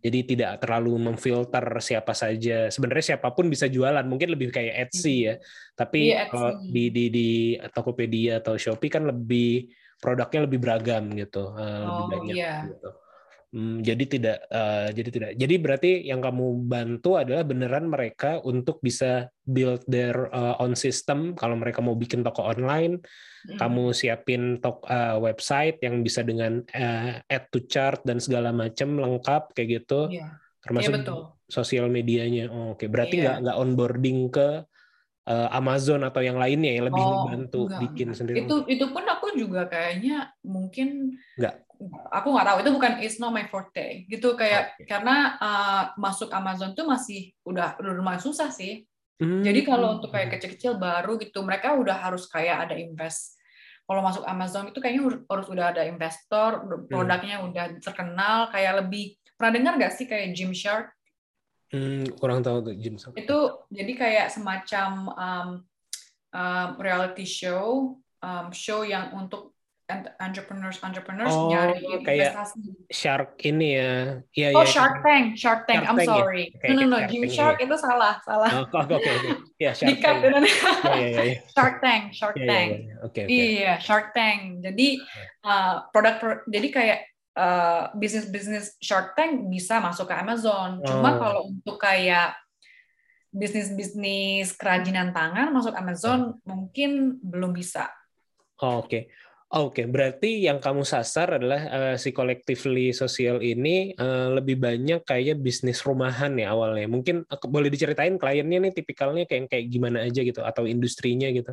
jadi 0.00 0.18
tidak 0.24 0.52
terlalu 0.64 1.12
memfilter 1.12 1.64
siapa 1.78 2.16
saja. 2.16 2.72
Sebenarnya 2.72 3.14
siapa 3.16 3.28
pun 3.36 3.52
bisa 3.52 3.68
jualan 3.68 4.04
mungkin 4.08 4.32
lebih 4.32 4.48
kayak 4.48 4.88
Etsy 4.88 5.28
ya. 5.28 5.36
Tapi 5.76 6.10
Iya, 6.12 6.32
kalau 6.32 6.64
di 6.64 6.88
di 6.88 7.04
di 7.12 7.28
Tokopedia 7.70 8.40
atau 8.40 8.56
Shopee 8.56 8.88
kan 8.88 9.04
lebih 9.04 9.68
produknya 10.00 10.44
lebih 10.48 10.58
beragam 10.60 11.04
gitu 11.12 11.52
lebih 11.54 12.04
Oh, 12.04 12.08
banyak 12.10 12.34
iya. 12.36 12.54
gitu 12.68 12.88
Hmm, 13.54 13.86
jadi 13.86 14.04
tidak 14.10 14.38
eh, 14.50 14.88
jadi 14.98 15.10
tidak 15.14 15.30
jadi 15.38 15.54
berarti 15.62 15.90
yang 16.10 16.18
kamu 16.18 16.66
bantu 16.66 17.22
adalah 17.22 17.46
beneran 17.46 17.86
mereka 17.86 18.42
untuk 18.42 18.82
bisa 18.82 19.30
build 19.46 19.86
their 19.86 20.26
eh, 20.34 20.54
own 20.58 20.74
system 20.74 21.38
kalau 21.38 21.54
mereka 21.54 21.78
mau 21.78 21.94
bikin 21.94 22.26
toko 22.26 22.42
online 22.50 22.98
Mm. 23.44 23.60
kamu 23.60 23.84
siapin 23.92 24.42
tok 24.58 24.88
eh, 24.88 25.20
website 25.20 25.76
yang 25.84 26.00
bisa 26.00 26.24
dengan 26.24 26.64
eh, 26.72 27.20
add 27.28 27.46
to 27.52 27.60
chart 27.68 28.00
dan 28.02 28.16
segala 28.16 28.50
macam 28.56 28.96
lengkap 28.96 29.52
kayak 29.52 29.68
gitu 29.84 30.08
Iya, 30.08 30.32
iya 30.32 30.60
termasuk 30.64 30.92
betul. 30.96 31.20
sosial 31.46 31.86
medianya 31.92 32.48
Oh, 32.48 32.72
oke 32.72 32.88
berarti 32.88 33.20
Iya. 33.20 33.22
nggak 33.22 33.36
nggak 33.44 33.56
onboarding 33.60 34.18
ke 34.32 34.48
eh, 35.28 35.48
Amazon 35.52 36.02
atau 36.08 36.24
yang 36.24 36.40
lainnya 36.40 36.72
ya 36.72 36.82
lebih 36.88 37.04
Oh, 37.04 37.12
ngebantu 37.22 37.60
enggak, 37.68 37.80
bikin 37.84 38.08
enggak. 38.10 38.18
sendiri 38.18 38.38
Itu 38.48 38.56
itu 38.66 38.84
pun 38.90 39.04
aku 39.04 39.26
juga 39.36 39.60
kayaknya 39.68 40.32
mungkin 40.42 41.20
Enggak. 41.36 41.54
Aku 42.14 42.32
nggak 42.32 42.46
tahu 42.46 42.58
itu 42.62 42.70
bukan 42.74 42.92
it's 43.02 43.18
not 43.18 43.34
my 43.34 43.44
forte 43.50 44.06
gitu 44.06 44.38
kayak 44.38 44.78
Oke. 44.78 44.86
karena 44.86 45.36
uh, 45.38 45.82
masuk 45.98 46.30
Amazon 46.30 46.72
tuh 46.72 46.86
masih 46.86 47.34
udah 47.44 47.76
udah 47.78 47.92
lumayan 47.94 48.22
susah 48.22 48.48
sih. 48.50 48.86
Hmm. 49.18 49.46
Jadi 49.46 49.62
kalau 49.62 49.98
untuk 50.00 50.10
kayak 50.10 50.34
kecil-kecil 50.38 50.78
baru 50.78 51.14
gitu 51.22 51.42
mereka 51.46 51.74
udah 51.78 51.94
harus 51.94 52.26
kayak 52.26 52.68
ada 52.68 52.74
invest. 52.74 53.38
Kalau 53.84 54.00
masuk 54.00 54.24
Amazon 54.24 54.72
itu 54.72 54.80
kayaknya 54.80 55.06
harus- 55.28 55.50
udah 55.52 55.66
ada 55.76 55.82
investor, 55.84 56.64
udah- 56.64 56.82
produknya 56.88 57.36
udah 57.44 57.64
terkenal 57.84 58.48
kayak 58.48 58.80
lebih 58.80 59.14
pernah 59.36 59.52
dengar 59.54 59.72
nggak 59.76 59.92
sih 59.92 60.06
kayak 60.08 60.32
Gymshark? 60.32 60.94
Hmm, 61.74 62.06
kurang 62.22 62.44
tahu 62.46 62.70
tuh 62.70 62.74
Jim 62.78 62.94
itu 62.94 63.38
jadi 63.74 63.92
kayak 63.98 64.26
semacam 64.30 65.10
um, 65.10 65.48
um, 66.30 66.68
reality 66.78 67.26
show 67.26 67.98
um, 68.22 68.46
show 68.54 68.86
yang 68.86 69.10
untuk 69.10 69.53
entrepreneurs 70.16 70.80
entrepreneurs 70.80 71.28
Oh, 71.28 71.52
nyari 71.52 71.76
kayak 72.00 72.32
investasi 72.32 72.60
Shark 72.88 73.36
ini 73.44 73.68
ya 73.76 73.92
iya 74.32 74.48
oh 74.56 74.64
iya 74.64 74.72
Shark 74.72 74.96
Tank 75.04 75.24
Shark 75.36 75.60
Tank 75.68 75.84
Shark 75.84 75.90
I'm 75.92 75.96
Tank 76.00 76.08
ya? 76.08 76.14
sorry 76.16 76.44
Oke, 76.56 76.66
no 76.72 76.72
no 76.72 76.80
oke, 76.80 76.88
no 76.88 76.96
Shark 76.96 77.10
Jim 77.12 77.20
Tank, 77.22 77.32
Shark 77.36 77.56
iya. 77.60 77.64
itu 77.68 77.76
salah 77.76 78.14
salah 78.24 78.48
Oh, 78.48 78.62
oke 78.64 78.78
oke 78.80 79.10
oke 79.12 79.30
ya 79.60 79.70
Shark 79.76 79.88
Dikat 79.92 80.04
Tank 80.08 80.20
beneran. 80.24 80.44
Iya, 80.44 80.96
iya, 81.04 81.20
iya. 81.20 81.38
Shark 81.52 81.74
Tank 81.78 82.02
Shark 82.18 82.34
Iya, 82.34 82.40
iya, 82.40 82.48
Tank 82.48 82.68
iya. 82.72 82.94
Oke, 83.04 83.20
oke. 83.20 83.28
Iya, 83.28 83.72
Shark 83.78 84.06
Tank. 84.12 84.40
Jadi 84.64 84.88
uh, 85.44 85.74
produk 85.92 86.14
pro- 86.16 86.44
jadi 86.48 86.68
kayak 86.72 86.98
uh, 87.36 87.82
bisnis 87.92 88.26
bisnis 88.26 88.66
Shark 88.80 89.12
Tank 89.12 89.32
bisa 89.46 89.78
masuk 89.78 90.08
ke 90.08 90.16
Amazon. 90.16 90.80
Cuma 90.80 91.10
Oh. 91.12 91.18
kalau 91.20 91.40
untuk 91.52 91.76
kayak 91.76 92.32
bisnis 93.28 93.68
bisnis 93.68 94.54
kerajinan 94.54 95.10
tangan 95.10 95.50
masuk 95.50 95.74
Amazon 95.74 96.38
mungkin 96.46 97.18
belum 97.20 97.52
bisa. 97.52 97.90
Oh, 98.62 98.80
Oke. 98.80 99.10
Oke, 99.52 99.86
berarti 99.86 100.48
yang 100.48 100.58
kamu 100.58 100.82
sasar 100.82 101.36
adalah 101.36 101.60
eh, 101.68 101.96
si 102.00 102.10
collectively 102.10 102.90
sosial 102.96 103.38
ini 103.44 103.92
eh, 103.92 104.28
lebih 104.32 104.56
banyak 104.58 105.04
kayak 105.04 105.38
bisnis 105.38 105.84
rumahan 105.84 106.34
ya 106.40 106.56
awalnya. 106.56 106.88
Mungkin 106.90 107.28
eh, 107.28 107.38
boleh 107.44 107.68
diceritain 107.68 108.16
kliennya 108.16 108.58
nih 108.64 108.72
tipikalnya 108.72 109.28
kayak 109.28 109.52
kayak 109.52 109.66
gimana 109.70 110.02
aja 110.02 110.24
gitu 110.24 110.40
atau 110.42 110.64
industrinya 110.64 111.30
gitu. 111.30 111.52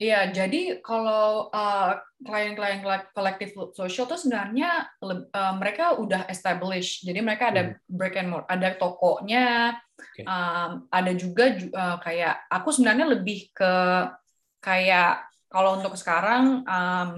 Iya, 0.00 0.32
jadi 0.32 0.80
kalau 0.80 1.52
uh, 1.52 1.92
klien-klien 2.24 2.80
kolektif 3.12 3.52
sosial 3.76 4.08
tuh 4.08 4.16
sebenarnya 4.16 4.88
uh, 5.04 5.54
mereka 5.60 6.00
udah 6.00 6.24
established. 6.32 7.04
Jadi 7.04 7.20
mereka 7.20 7.52
ada 7.52 7.76
brick 7.84 8.16
and 8.16 8.32
mortar, 8.32 8.48
ada 8.48 8.80
tokonya, 8.80 9.76
Oke. 10.00 10.24
um, 10.24 10.88
ada 10.88 11.12
juga 11.12 11.52
ju- 11.52 11.68
uh, 11.76 12.00
kayak 12.00 12.48
aku 12.48 12.72
sebenarnya 12.72 13.12
lebih 13.12 13.52
ke 13.52 13.72
kayak 14.64 15.29
kalau 15.50 15.82
untuk 15.82 15.98
sekarang 15.98 16.62
um, 16.62 17.08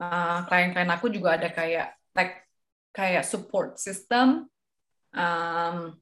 uh, 0.00 0.38
klien-klien 0.48 0.88
aku 0.88 1.12
juga 1.12 1.36
ada 1.36 1.52
kayak 1.52 1.92
tech 2.10 2.48
kayak 2.90 3.22
support 3.22 3.76
system. 3.76 4.48
Um, 5.12 6.00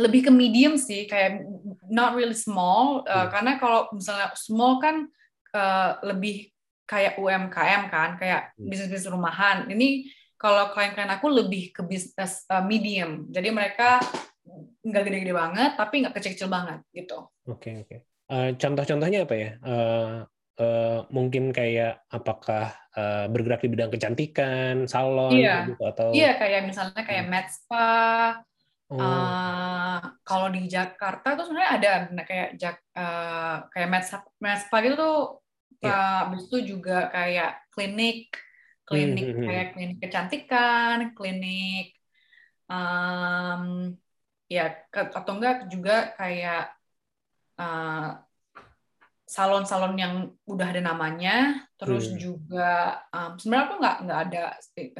lebih 0.00 0.24
ke 0.24 0.32
medium 0.32 0.80
sih 0.80 1.04
kayak 1.04 1.44
not 1.92 2.16
really 2.16 2.32
small 2.32 3.04
uh, 3.04 3.28
Hmm. 3.28 3.30
karena 3.30 3.52
kalau 3.60 3.92
misalnya 3.92 4.32
small 4.32 4.80
kan 4.80 5.04
uh, 5.52 6.00
lebih 6.00 6.48
kayak 6.88 7.20
UMKM 7.20 7.92
kan 7.92 8.16
kayak 8.16 8.56
Hmm. 8.56 8.72
bisnis 8.72 9.04
rumahan 9.04 9.68
ini 9.68 10.08
kalau 10.40 10.72
klien-klien 10.72 11.12
aku 11.12 11.28
lebih 11.28 11.76
ke 11.76 11.84
bisnis 11.84 12.48
uh, 12.48 12.64
medium 12.64 13.28
jadi 13.28 13.52
mereka 13.52 14.00
nggak 14.80 15.02
gede-gede 15.06 15.34
banget 15.36 15.70
tapi 15.76 15.94
nggak 16.02 16.14
kecil-kecil 16.16 16.48
banget 16.48 16.80
gitu 16.96 17.28
Oke, 17.44 17.84
oke. 17.84 17.96
Eh, 18.32 18.50
contoh-contohnya 18.56 19.28
apa 19.28 19.34
ya? 19.36 19.50
Eh, 19.60 20.16
eh, 20.60 20.98
mungkin 21.16 21.42
kayak 21.56 21.90
apakah 22.16 22.62
eh, 22.96 23.24
bergerak 23.32 23.60
di 23.64 23.68
bidang 23.72 23.92
kecantikan, 23.94 24.74
salon 24.92 25.32
Iya. 25.36 25.52
gitu 25.68 25.82
atau 25.90 26.08
iya 26.16 26.28
kayak 26.40 26.60
misalnya 26.68 27.02
kayak 27.08 27.24
med 27.32 27.46
spa 27.56 27.78
Oh, 28.90 28.98
uh, 29.00 29.96
kalau 30.26 30.48
di 30.54 30.60
Jakarta 30.68 31.26
tuh 31.36 31.44
sebenarnya 31.48 31.72
ada 31.76 31.90
nah, 32.14 32.24
kayak 32.28 32.48
Jak, 32.60 32.76
uh, 33.00 33.54
kayak 33.72 33.88
med 33.92 34.02
spa, 34.04 34.18
med 34.44 34.56
spa 34.62 34.76
gitu 34.84 34.94
tuh 35.02 35.14
uh, 35.88 36.28
habis 36.28 36.42
itu 36.48 36.56
juga 36.76 36.92
kayak 37.14 37.50
klinik 37.72 38.18
klinik 38.88 39.24
Hmm, 39.24 39.32
hmm, 39.32 39.40
hmm. 39.40 39.46
kayak 39.48 39.66
klinik 39.72 39.98
kecantikan 40.04 40.96
klinik 41.16 41.84
um, 42.68 43.62
ya 44.54 44.62
ke- 44.92 45.12
atau 45.18 45.32
enggak 45.36 45.56
juga 45.72 45.92
kayak 46.18 46.60
uh, 47.60 48.31
salon-salon 49.32 49.96
yang 49.96 50.14
udah 50.44 50.68
ada 50.68 50.84
namanya 50.84 51.64
terus 51.80 52.12
Hmm. 52.12 52.20
juga 52.20 53.00
um, 53.08 53.40
sebenarnya 53.40 53.64
aku 53.64 53.74
nggak 53.80 53.96
nggak 54.04 54.20
ada 54.28 54.42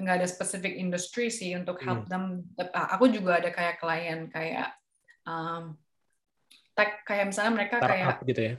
nggak 0.00 0.16
ada 0.24 0.26
specific 0.26 0.72
industry 0.72 1.28
sih 1.28 1.52
untuk 1.52 1.76
help 1.84 2.08
them 2.08 2.40
Ah, 2.72 2.96
aku 2.96 3.12
juga 3.12 3.44
ada 3.44 3.52
kayak 3.52 3.76
klien 3.76 4.32
kayak 4.32 4.72
um, 5.28 5.76
tech 6.72 7.04
kayak 7.04 7.28
misalnya 7.28 7.52
mereka 7.52 7.76
kayak 7.76 8.16
startup 8.16 8.24
gitu 8.24 8.40
ya. 8.40 8.54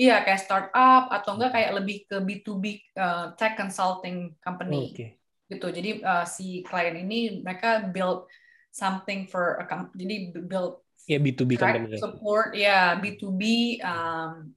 iya 0.00 0.16
kayak 0.24 0.40
startup 0.40 1.04
atau 1.12 1.36
enggak 1.36 1.52
kayak 1.52 1.70
lebih 1.76 1.96
ke 2.08 2.16
B2B 2.16 2.64
uh, 2.96 3.36
tech 3.36 3.60
consulting 3.60 4.32
company 4.40 4.96
Oke. 4.96 5.06
gitu. 5.52 5.66
Jadi 5.68 6.00
uh, 6.00 6.24
si 6.24 6.64
klien 6.64 6.96
ini 6.96 7.44
mereka 7.44 7.84
build 7.84 8.24
something 8.72 9.28
for 9.28 9.60
a 9.60 9.68
com- 9.68 9.92
jadi 9.92 10.32
build 10.32 10.80
Ya 11.04 11.20
B2B 11.20 11.60
tech 11.60 11.76
company. 11.76 12.00
support 12.00 12.56
ya 12.56 12.96
B2B 12.96 13.42
um, 13.84 14.56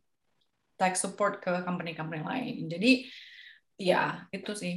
tech 0.75 0.95
support 0.99 1.39
ke 1.39 1.51
company-company 1.63 2.21
lain. 2.23 2.55
Jadi 2.67 2.91
ya 3.79 4.27
itu 4.31 4.51
sih. 4.55 4.75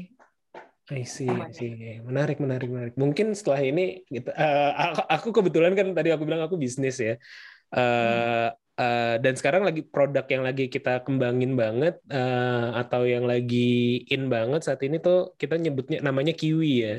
I 0.89 1.05
see, 1.05 1.29
I 1.29 1.53
see. 1.53 2.01
Menarik, 2.01 2.41
menarik, 2.41 2.69
menarik. 2.73 2.95
Mungkin 2.97 3.37
setelah 3.37 3.61
ini, 3.61 4.09
gitu, 4.09 4.33
eh, 4.33 4.73
aku, 4.73 5.05
aku 5.05 5.29
kebetulan 5.37 5.77
kan 5.77 5.93
tadi 5.93 6.09
aku 6.09 6.25
bilang 6.25 6.41
aku 6.41 6.57
bisnis 6.57 6.97
ya. 6.97 7.21
Eh, 7.77 8.49
eh, 8.57 9.15
dan 9.21 9.35
sekarang 9.37 9.69
lagi 9.69 9.85
produk 9.85 10.25
yang 10.25 10.41
lagi 10.49 10.73
kita 10.73 11.05
kembangin 11.05 11.61
banget 11.61 12.01
eh, 12.09 12.67
atau 12.81 13.05
yang 13.05 13.29
lagi 13.29 14.01
in 14.09 14.33
banget 14.33 14.65
saat 14.65 14.81
ini 14.81 14.97
tuh 14.97 15.37
kita 15.37 15.61
nyebutnya 15.61 16.01
namanya 16.01 16.33
Kiwi 16.33 16.73
ya. 16.89 16.97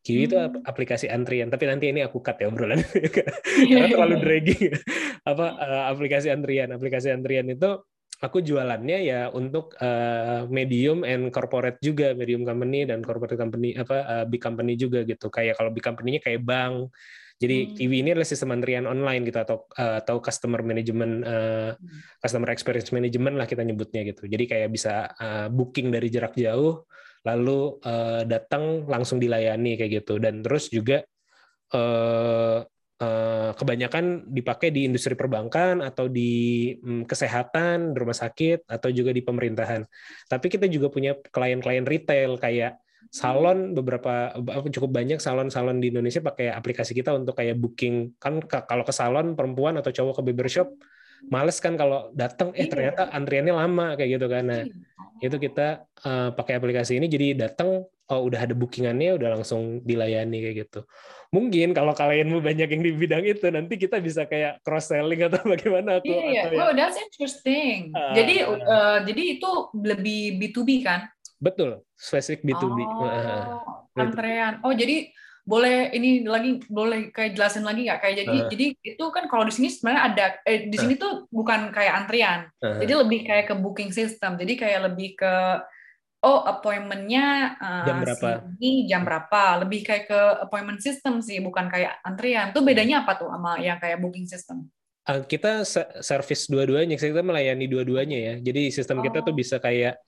Kiwi 0.00 0.30
itu 0.32 0.38
ap- 0.40 0.62
aplikasi 0.64 1.10
antrian, 1.12 1.52
tapi 1.52 1.66
nanti 1.68 1.92
ini 1.92 2.00
aku 2.00 2.22
cut 2.24 2.40
ya 2.40 2.48
obrolan 2.48 2.80
karena 3.68 3.86
terlalu 3.92 4.16
dragging. 4.22 4.72
Apa 5.28 5.46
eh, 5.60 5.84
aplikasi 5.92 6.32
antrian? 6.32 6.72
Aplikasi 6.72 7.12
antrian 7.12 7.52
itu 7.52 7.84
aku 8.16 8.40
jualannya 8.40 8.98
ya 9.04 9.20
untuk 9.28 9.76
eh, 9.76 10.48
medium 10.48 11.04
and 11.04 11.28
corporate 11.28 11.76
juga, 11.84 12.16
medium 12.16 12.48
company 12.48 12.88
dan 12.88 13.04
corporate 13.04 13.36
company 13.36 13.76
apa 13.76 13.96
eh, 14.22 14.24
big 14.28 14.40
company 14.40 14.72
juga 14.80 15.04
gitu. 15.04 15.28
Kayak 15.28 15.60
kalau 15.60 15.70
big 15.72 15.84
company-nya 15.84 16.20
kayak 16.24 16.40
bank. 16.44 16.92
Jadi 17.36 17.68
Hmm. 17.68 17.72
Kiwi 17.76 17.96
ini 18.00 18.08
adalah 18.16 18.24
sistem 18.24 18.56
antrian 18.56 18.88
online 18.88 19.28
gitu 19.28 19.36
atau 19.36 19.68
eh, 19.76 20.00
atau 20.00 20.16
customer 20.24 20.64
management 20.64 21.14
eh, 21.28 21.72
customer 22.24 22.48
experience 22.48 22.88
management 22.96 23.36
lah 23.36 23.44
kita 23.44 23.60
nyebutnya 23.60 24.08
gitu. 24.08 24.24
Jadi 24.24 24.44
kayak 24.48 24.68
bisa 24.72 25.12
eh, 25.20 25.48
booking 25.52 25.92
dari 25.92 26.08
jarak 26.08 26.32
jauh 26.32 26.88
lalu 27.28 27.76
eh, 27.84 28.22
datang 28.24 28.88
langsung 28.88 29.20
dilayani 29.20 29.76
kayak 29.76 30.04
gitu 30.04 30.16
dan 30.16 30.40
terus 30.40 30.72
juga 30.72 31.04
eh, 31.76 32.58
kebanyakan 33.52 34.24
dipakai 34.32 34.72
di 34.72 34.88
industri 34.88 35.12
perbankan 35.12 35.84
atau 35.84 36.08
di 36.08 36.72
mm, 36.80 37.04
kesehatan, 37.04 37.92
di 37.92 37.96
rumah 38.00 38.16
sakit 38.16 38.64
atau 38.64 38.88
juga 38.88 39.12
di 39.12 39.20
pemerintahan. 39.20 39.84
Tapi 40.26 40.46
kita 40.48 40.64
juga 40.64 40.88
punya 40.88 41.12
klien-klien 41.28 41.84
retail 41.84 42.40
kayak 42.40 42.80
salon 43.12 43.72
beberapa 43.72 44.34
cukup 44.68 44.90
banyak 44.92 45.22
salon-salon 45.22 45.78
di 45.80 45.88
Indonesia 45.94 46.20
pakai 46.20 46.50
aplikasi 46.52 46.92
kita 46.92 47.14
untuk 47.14 47.38
kayak 47.38 47.56
booking 47.56 48.18
kan 48.18 48.42
ka- 48.42 48.66
kalau 48.66 48.82
ke 48.82 48.92
salon 48.92 49.32
perempuan 49.38 49.78
atau 49.78 49.94
cowok 49.94 50.20
ke 50.20 50.22
barbershop 50.32 50.68
males 51.32 51.56
kan 51.62 51.78
kalau 51.80 52.12
datang 52.12 52.52
eh 52.52 52.66
Iya. 52.66 52.70
ternyata 52.70 53.02
antriannya 53.14 53.54
lama 53.56 53.86
kayak 53.96 54.20
gitu 54.20 54.26
kan 54.28 54.44
nah 54.44 54.62
Iya. 54.66 54.74
itu 55.32 55.36
kita 55.38 55.86
eh, 56.02 56.28
pakai 56.34 56.54
aplikasi 56.60 56.98
ini 57.00 57.06
jadi 57.08 57.46
datang 57.48 57.86
oh 57.88 58.20
udah 58.26 58.40
ada 58.42 58.54
bookingannya 58.58 59.16
udah 59.16 59.40
langsung 59.40 59.80
dilayani 59.86 60.36
kayak 60.42 60.56
gitu 60.68 60.80
mungkin 61.28 61.70
kalau 61.70 61.92
kalian 61.92 62.28
mau 62.28 62.38
banyak 62.38 62.68
yang 62.68 62.82
di 62.82 62.92
bidang 62.92 63.22
itu 63.22 63.46
nanti 63.48 63.74
kita 63.74 63.98
bisa 63.98 64.24
kayak 64.24 64.60
cross 64.60 64.88
selling 64.88 65.20
atau 65.22 65.42
bagaimana 65.52 65.98
aku 65.98 66.08
Iya, 66.08 66.22
iya. 66.24 66.42
atau 66.42 66.52
ya- 66.52 66.62
Oh, 66.62 66.72
that's 66.72 66.98
interesting. 66.98 67.90
Ah. 67.92 68.12
jadi, 68.12 68.34
uh, 68.44 68.98
jadi 69.02 69.22
itu 69.36 69.50
lebih 69.74 70.20
B2B 70.38 70.70
kan? 70.82 71.10
betul 71.36 71.84
spesifik 71.92 72.40
B2B 72.42 72.78
Oh, 72.80 72.96
Heeh. 72.98 73.44
antrean. 73.94 74.52
Oh, 74.60 74.72
jadi 74.72 75.12
boleh 75.42 75.92
ini 75.92 76.26
lagi 76.26 76.58
boleh 76.66 77.14
kayak 77.14 77.38
jelasin 77.38 77.62
lagi 77.62 77.86
nggak 77.86 78.00
kayak 78.00 78.16
jadi 78.18 78.36
Ah. 78.36 78.48
jadi 78.48 78.66
itu 78.74 79.04
kan 79.10 79.30
kalau 79.30 79.44
di 79.44 79.52
sini 79.52 79.68
sebenarnya 79.68 80.02
ada 80.02 80.24
eh, 80.42 80.66
di 80.66 80.74
sini 80.74 80.96
tuh 80.96 81.30
bukan 81.30 81.70
kayak 81.70 82.02
antrian 82.02 82.50
Heeh. 82.58 82.82
jadi 82.82 82.92
lebih 82.98 83.20
kayak 83.22 83.46
ke 83.46 83.54
booking 83.54 83.90
system 83.90 84.34
jadi 84.34 84.52
kayak 84.56 84.80
lebih 84.90 85.14
ke 85.14 85.32
oh 86.24 86.40
appointmentnya 86.46 87.56
uh, 87.60 87.84
Jam 87.84 87.96
berapa? 88.00 88.28
ini 88.56 88.88
jam 88.88 89.02
berapa 89.04 89.60
lebih 89.66 89.84
kayak 89.84 90.04
ke 90.08 90.20
appointment 90.42 90.80
system 90.80 91.20
sih 91.20 91.42
bukan 91.44 91.68
kayak 91.68 92.00
antrian 92.02 92.50
tuh 92.56 92.64
bedanya 92.64 93.04
apa 93.04 93.20
tuh 93.20 93.28
sama 93.28 93.60
yang 93.60 93.76
kayak 93.76 94.00
booking 94.00 94.24
system 94.28 94.68
Uh, 95.06 95.22
kita 95.22 95.62
se- 95.62 96.02
service 96.02 96.50
dua-duanya, 96.50 96.98
kita 96.98 97.22
melayani 97.22 97.70
dua-duanya 97.70 98.18
ya. 98.18 98.34
Jadi 98.42 98.74
sistem 98.74 98.98
kita 99.06 99.22
tuh 99.22 99.30
Oh. 99.30 99.38
bisa 99.38 99.62
kayak 99.62 100.02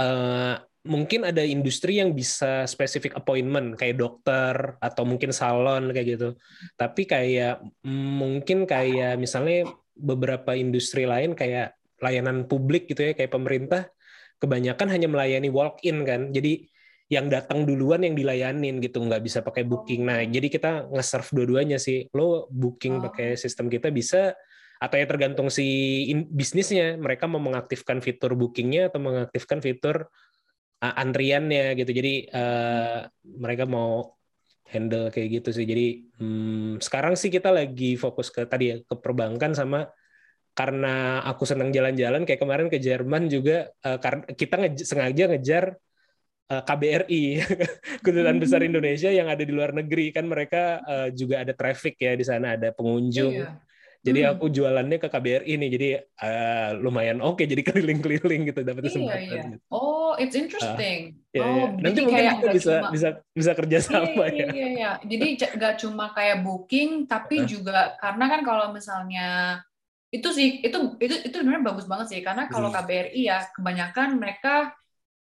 uh, 0.00 0.56
mungkin 0.80 1.28
ada 1.28 1.44
industri 1.44 2.00
yang 2.00 2.16
bisa 2.16 2.64
spesifik 2.64 3.20
appointment 3.20 3.76
kayak 3.76 4.00
dokter 4.00 4.80
atau 4.80 5.04
mungkin 5.04 5.28
salon 5.36 5.92
kayak 5.92 6.16
gitu. 6.16 6.28
Tapi 6.72 7.04
kayak 7.04 7.60
mungkin 7.84 8.64
kayak 8.64 9.20
misalnya 9.20 9.68
beberapa 9.92 10.56
industri 10.56 11.04
lain 11.04 11.36
kayak 11.36 11.76
layanan 12.00 12.48
publik 12.48 12.88
gitu 12.88 13.12
ya 13.12 13.12
kayak 13.12 13.36
pemerintah 13.36 13.92
kebanyakan 14.40 14.88
hanya 14.90 15.06
melayani 15.06 15.52
walk-in 15.52 16.02
kan. 16.08 16.32
Jadi 16.32 16.66
yang 17.10 17.26
datang 17.26 17.66
duluan 17.66 18.06
yang 18.06 18.14
dilayanin 18.14 18.78
gitu 18.80 19.02
nggak 19.02 19.22
bisa 19.22 19.44
pakai 19.44 19.66
booking. 19.66 20.06
Nah 20.06 20.24
jadi 20.24 20.46
kita 20.48 20.88
nge-serve 20.90 21.30
dua-duanya 21.36 21.78
sih. 21.78 22.08
Lo 22.16 22.48
booking 22.50 22.98
Oh. 22.98 23.10
pakai 23.10 23.36
sistem 23.36 23.68
kita 23.68 23.92
bisa 23.92 24.34
atau 24.80 24.96
ya 24.96 25.04
tergantung 25.04 25.52
si 25.52 25.68
in- 26.08 26.32
bisnisnya 26.32 26.96
mereka 26.96 27.28
mau 27.28 27.36
mengaktifkan 27.36 28.00
fitur 28.00 28.32
bookingnya 28.32 28.88
atau 28.88 28.96
mengaktifkan 28.96 29.60
fitur 29.60 30.08
uh, 30.80 30.94
antriannya 30.96 31.76
gitu 31.76 31.92
jadi 31.92 32.14
uh, 32.32 32.98
mereka 33.28 33.68
mau 33.68 34.16
handle 34.72 35.12
kayak 35.12 35.44
gitu 35.44 35.52
sih 35.52 35.68
jadi 35.68 35.86
hmm, 36.16 36.80
sekarang 36.80 37.12
sih 37.12 37.28
kita 37.28 37.52
lagi 37.52 38.00
fokus 38.00 38.32
ke 38.32 38.48
tadi 38.48 38.72
ya 38.72 38.76
ke 38.80 38.94
perbankan 38.96 39.52
sama 39.52 39.84
karena 40.60 40.94
aku 41.24 41.48
senang 41.48 41.72
jalan-jalan 41.72 42.28
kayak 42.28 42.36
kemarin 42.36 42.68
ke 42.68 42.76
Jerman 42.76 43.32
juga 43.32 43.72
uh, 43.80 43.96
kita 44.36 44.60
nge- 44.60 44.84
sengaja 44.84 45.24
ngejar 45.32 45.64
uh, 46.52 46.60
KBRI 46.60 47.24
kedutaan 48.04 48.36
besar 48.36 48.60
Hmm. 48.60 48.68
Indonesia 48.76 49.08
yang 49.08 49.32
ada 49.32 49.40
di 49.40 49.52
luar 49.56 49.72
negeri 49.72 50.12
kan 50.12 50.28
mereka 50.28 50.84
uh, 50.84 51.08
juga 51.08 51.40
ada 51.40 51.56
traffic 51.56 51.96
ya 51.96 52.12
di 52.12 52.24
sana 52.28 52.60
ada 52.60 52.76
pengunjung 52.76 53.32
Iya. 53.40 53.48
jadi 54.00 54.20
Hmm. 54.20 54.30
aku 54.36 54.44
jualannya 54.48 54.96
ke 54.96 55.08
KBRI 55.08 55.52
nih, 55.60 55.70
jadi 55.76 55.88
eh, 56.00 56.70
lumayan 56.80 57.20
oke, 57.20 57.44
jadi 57.44 57.60
keliling-keliling 57.68 58.48
gitu 58.48 58.60
dapat 58.64 58.80
Iya, 58.80 58.88
kesempatan. 58.88 59.20
iya. 59.28 59.42
gitu. 59.44 59.56
Oh, 59.68 60.16
it's 60.16 60.32
interesting. 60.32 61.20
Ya, 61.36 61.44
oh, 61.44 61.52
ya. 61.52 61.66
Nanti 61.84 62.00
jadi 62.00 62.06
mungkin 62.08 62.24
kita 62.40 62.52
bisa 62.56 62.74
cuma- 62.80 62.90
bisa 62.96 63.08
bisa 63.36 63.50
kerja 63.52 63.76
Iya, 63.76 63.84
sama 63.84 64.24
iya, 64.32 64.40
ya. 64.40 64.48
iya, 64.56 64.66
iya. 64.72 64.90
Jadi 65.04 65.26
nggak 65.36 65.74
cuma 65.84 66.04
kayak 66.16 66.36
booking, 66.40 66.90
tapi 67.04 67.44
juga 67.44 67.92
karena 68.00 68.24
kan 68.28 68.40
kalau 68.40 68.66
misalnya 68.72 69.28
itu 70.10 70.28
sih 70.34 70.58
itu 70.60 70.98
itu 70.98 71.14
itu 71.22 71.34
sebenarnya 71.34 71.64
bagus 71.70 71.86
banget 71.86 72.06
sih 72.10 72.20
karena 72.20 72.50
kalau 72.50 72.68
Hmm. 72.68 72.82
KBRI 72.82 73.22
ya 73.30 73.46
kebanyakan 73.54 74.18
mereka 74.18 74.74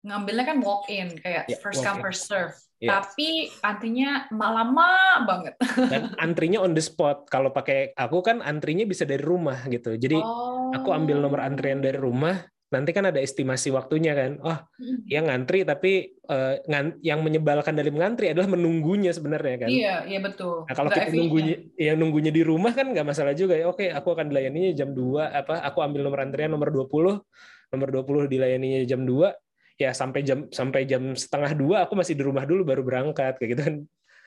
ngambilnya 0.07 0.45
kan 0.47 0.59
walk 0.63 0.87
in 0.87 1.19
kayak 1.19 1.51
Ya, 1.51 1.59
first 1.59 1.83
come 1.83 1.99
first 1.99 2.31
serve. 2.31 2.55
Ya. 2.79 3.01
Tapi 3.01 3.51
artinya 3.59 4.31
lama 4.31 4.91
banget. 5.27 5.55
Dan 5.91 6.15
antrinya 6.23 6.63
on 6.63 6.77
the 6.77 6.85
spot. 6.85 7.27
Kalau 7.27 7.51
pakai 7.51 7.91
aku 7.97 8.23
kan 8.23 8.39
antrinya 8.39 8.87
bisa 8.87 9.03
dari 9.03 9.25
rumah 9.25 9.65
gitu. 9.67 9.99
Jadi 9.99 10.21
Oh. 10.21 10.71
aku 10.71 10.95
ambil 10.95 11.19
nomor 11.19 11.43
antrian 11.43 11.83
dari 11.83 11.99
rumah, 11.99 12.37
nanti 12.67 12.91
kan 12.91 13.07
ada 13.07 13.23
estimasi 13.23 13.71
waktunya 13.71 14.11
kan. 14.13 14.43
Oh, 14.43 14.59
Mm. 14.77 14.99
ya 15.07 15.21
ngantri 15.23 15.63
tapi 15.63 15.93
eh, 16.19 16.55
ngan- 16.67 16.99
yang 16.99 17.23
menyebalkan 17.23 17.79
dari 17.79 17.95
mengantri 17.95 18.35
adalah 18.35 18.51
menunggunya 18.51 19.15
sebenarnya 19.15 19.57
kan. 19.63 19.69
Iya, 19.71 19.95
iya 20.05 20.19
betul. 20.19 20.67
Nah, 20.67 20.75
kalau 20.75 20.91
kita 20.91 21.07
efisien. 21.07 21.21
nunggunya 21.23 21.55
ya 21.79 21.93
nunggunya 21.95 22.33
di 22.35 22.43
rumah 22.43 22.75
kan 22.75 22.91
nggak 22.91 23.07
masalah 23.07 23.33
juga 23.33 23.55
ya. 23.55 23.71
Oke, 23.71 23.87
aku 23.89 24.11
akan 24.11 24.27
dilayaninya 24.29 24.75
jam 24.75 24.91
2 24.91 25.31
apa 25.31 25.63
aku 25.63 25.79
ambil 25.81 26.03
nomor 26.03 26.27
antrian 26.27 26.51
nomor 26.51 26.75
20, 26.75 27.23
nomor 27.71 27.89
20 27.95 28.27
dilayaninya 28.27 28.83
jam 28.83 29.07
2, 29.07 29.31
ya 29.79 29.95
sampai 29.95 30.27
jam 30.27 30.51
sampai 30.51 30.89
jam 30.89 31.13
setengah 31.15 31.53
dua 31.53 31.77
aku 31.85 31.95
masih 31.95 32.17
di 32.17 32.25
rumah 32.25 32.43
dulu 32.43 32.65
baru 32.65 32.83
berangkat 32.83 33.39
kayak 33.39 33.51
gitu 33.55 33.63
kan. 33.63 33.77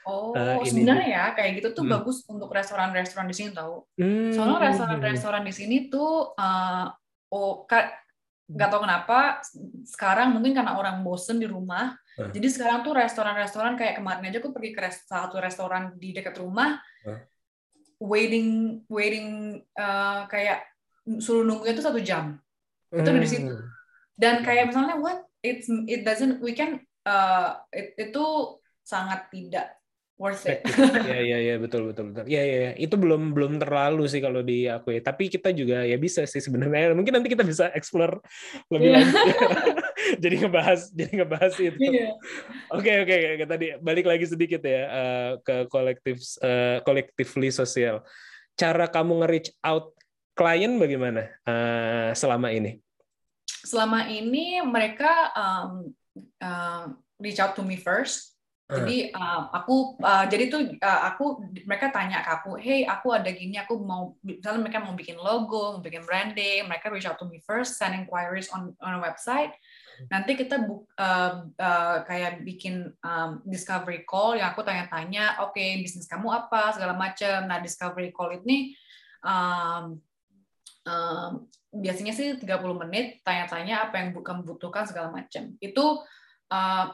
Oh, 0.08 0.32
ini 0.64 0.72
sebenarnya 0.88 1.08
ya 1.12 1.24
kayak 1.36 1.52
gitu 1.60 1.68
tuh 1.76 1.84
Hmm. 1.86 1.94
bagus 2.00 2.24
untuk 2.26 2.50
restoran-restoran 2.50 3.28
di 3.28 3.36
sini 3.36 3.50
tahu. 3.52 3.84
Hmm. 4.00 4.32
Soalnya 4.32 4.72
restoran-restoran 4.72 5.44
di 5.44 5.54
sini 5.54 5.92
tuh 5.92 6.32
uh, 6.34 6.86
oh 7.30 7.68
ka- 7.68 7.94
nggak 8.50 8.70
tahu 8.74 8.82
kenapa 8.82 9.18
sekarang 9.86 10.34
mungkin 10.34 10.58
karena 10.58 10.74
orang 10.74 11.06
bosen 11.06 11.38
di 11.38 11.46
rumah. 11.46 11.94
Hah? 11.94 12.30
Jadi 12.34 12.48
sekarang 12.50 12.82
tuh 12.82 12.98
restoran-restoran 12.98 13.78
kayak 13.78 14.02
kemarin 14.02 14.26
aja 14.26 14.42
aku 14.42 14.52
pergi 14.52 14.74
ke 14.74 14.90
satu 14.90 15.38
restoran 15.38 15.94
di 15.96 16.12
dekat 16.12 16.36
rumah. 16.42 16.82
Hah? 17.06 17.20
Waiting 18.02 18.82
waiting 18.90 19.60
uh, 19.78 20.26
kayak 20.28 20.66
suruh 21.22 21.48
nunggunya 21.48 21.78
tuh 21.78 21.86
satu 21.86 22.00
jam. 22.02 22.36
Itu 22.90 23.06
udah 23.06 23.24
di 23.24 23.30
situ. 23.30 23.54
Hmm. 23.54 23.66
Dan 24.20 24.36
kayak 24.44 24.74
misalnya 24.74 25.00
what 25.00 25.24
it's 25.40 25.72
it 25.88 26.04
doesn't 26.04 26.44
we 26.44 26.52
can 26.52 26.84
uh, 27.08 27.64
it- 27.72 27.96
itu 27.96 28.26
sangat 28.84 29.32
tidak 29.32 29.79
worth 30.20 30.44
it. 30.52 30.60
ya 31.08 31.18
ya 31.24 31.38
ya 31.40 31.56
betul 31.56 31.90
betul 31.90 32.12
betul 32.12 32.28
ya 32.28 32.44
ya 32.44 32.58
ya. 32.68 32.72
itu 32.76 32.92
belum 33.00 33.32
belum 33.32 33.56
terlalu 33.56 34.04
sih 34.12 34.20
kalau 34.20 34.44
di 34.44 34.68
aku 34.68 34.92
ya 34.92 35.02
tapi 35.02 35.32
kita 35.32 35.56
juga 35.56 35.88
ya 35.88 35.96
bisa 35.96 36.28
sih 36.28 36.44
sebenarnya 36.44 36.92
mungkin 36.98 37.16
nanti 37.16 37.32
kita 37.32 37.48
bisa 37.48 37.72
explore 37.72 38.20
lebih 38.68 38.92
Iya. 38.92 38.96
lanjut 39.00 39.26
jadi 40.24 40.36
ngebahas 40.44 40.82
jadi 40.92 41.12
ngebahas 41.24 41.54
itu 41.56 41.80
Iya. 41.80 42.10
Oke 42.76 42.92
oke 43.08 43.16
oke. 43.40 43.46
tadi 43.48 43.66
balik 43.80 44.06
lagi 44.12 44.26
sedikit 44.28 44.60
ya 44.62 44.82
eh, 44.92 45.32
ke 45.40 45.56
kolektif 45.72 46.20
eh, 46.44 46.84
collectively 46.84 47.50
sosial. 47.50 48.04
Cara 48.60 48.92
kamu 48.92 49.24
nge-reach 49.24 49.56
out 49.64 49.96
klien 50.36 50.76
bagaimana 50.78 51.32
eh, 51.48 52.12
selama 52.14 52.52
ini? 52.52 52.78
selama 53.60 54.08
ini 54.08 54.64
mereka 54.64 55.12
um, 55.36 55.92
uh, 56.40 56.84
reach 57.20 57.40
out 57.44 57.56
to 57.60 57.64
me 57.64 57.76
first. 57.76 58.39
Jadi 58.70 59.10
um, 59.18 59.44
aku 59.50 59.98
uh, 59.98 60.30
jadi 60.30 60.46
tuh 60.46 60.62
uh, 60.78 61.02
aku 61.10 61.42
mereka 61.66 61.90
tanya 61.90 62.22
ke 62.22 62.30
aku, 62.38 62.52
hey 62.62 62.86
aku 62.86 63.18
ada 63.18 63.34
gini, 63.34 63.58
aku 63.58 63.82
mau 63.82 64.14
misalnya 64.22 64.62
mereka 64.62 64.86
mau 64.86 64.94
bikin 64.94 65.18
logo, 65.18 65.74
mau 65.74 65.82
bikin 65.82 66.06
branding, 66.06 66.70
mereka 66.70 66.94
reach 66.94 67.10
out 67.10 67.18
to 67.18 67.26
me 67.26 67.42
first, 67.42 67.82
send 67.82 67.98
inquiries 67.98 68.46
on 68.54 68.78
on 68.78 68.98
a 68.98 69.02
website. 69.02 69.58
Nanti 70.14 70.38
kita 70.38 70.70
bu, 70.70 70.86
uh, 71.02 71.50
uh, 71.50 71.98
kayak 72.06 72.46
bikin 72.46 72.94
um, 73.02 73.42
discovery 73.42 74.06
call 74.06 74.38
yang 74.38 74.54
aku 74.54 74.62
tanya-tanya, 74.62 75.42
oke 75.50 75.58
bisnis 75.82 76.06
kamu 76.06 76.30
apa 76.30 76.70
segala 76.70 76.94
macam. 76.94 77.50
Nah 77.50 77.58
discovery 77.66 78.14
call 78.14 78.38
ini 78.38 78.78
um, 79.26 79.98
um, 80.86 81.32
biasanya 81.74 82.14
sih 82.14 82.38
30 82.38 82.46
menit 82.86 83.26
tanya-tanya 83.26 83.90
apa 83.90 83.98
yang 83.98 84.14
kamu 84.14 84.46
butuhkan 84.46 84.86
segala 84.86 85.10
macam. 85.10 85.58
Itu 85.58 86.06
uh, 86.54 86.86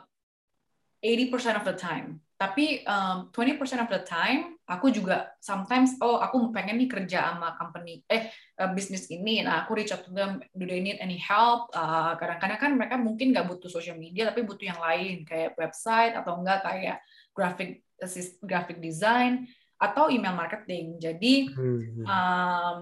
80% 1.03 1.59
of 1.59 1.65
the 1.67 1.75
time. 1.75 2.19
Tapi 2.35 2.83
um, 2.83 3.31
20% 3.31 3.55
of 3.79 3.87
the 3.87 4.03
time 4.03 4.59
aku 4.67 4.91
juga 4.91 5.31
sometimes 5.39 5.95
oh 6.03 6.19
aku 6.19 6.51
pengen 6.51 6.75
nih 6.75 6.89
kerja 6.91 7.31
sama 7.31 7.55
company 7.55 8.03
eh 8.11 8.27
uh, 8.59 8.75
bisnis 8.75 9.07
ini. 9.07 9.39
Nah, 9.39 9.63
aku 9.63 9.79
reach 9.79 9.95
out 9.95 10.03
to 10.03 10.11
them 10.11 10.43
do 10.51 10.67
they 10.67 10.83
need 10.83 10.99
any 10.99 11.15
help? 11.15 11.71
Uh, 11.71 12.11
kadang-kadang 12.19 12.59
kan 12.59 12.71
mereka 12.75 12.95
mungkin 12.99 13.31
nggak 13.31 13.47
butuh 13.47 13.71
social 13.71 13.95
media 13.95 14.27
tapi 14.27 14.43
butuh 14.43 14.67
yang 14.67 14.81
lain 14.83 15.23
kayak 15.23 15.55
website 15.55 16.11
atau 16.11 16.43
enggak 16.43 16.59
kayak 16.67 16.97
graphic 17.31 17.87
assist, 18.03 18.35
graphic 18.43 18.83
design 18.83 19.47
atau 19.79 20.11
email 20.11 20.35
marketing. 20.35 20.99
Jadi 20.99 21.55
um, 22.03 22.79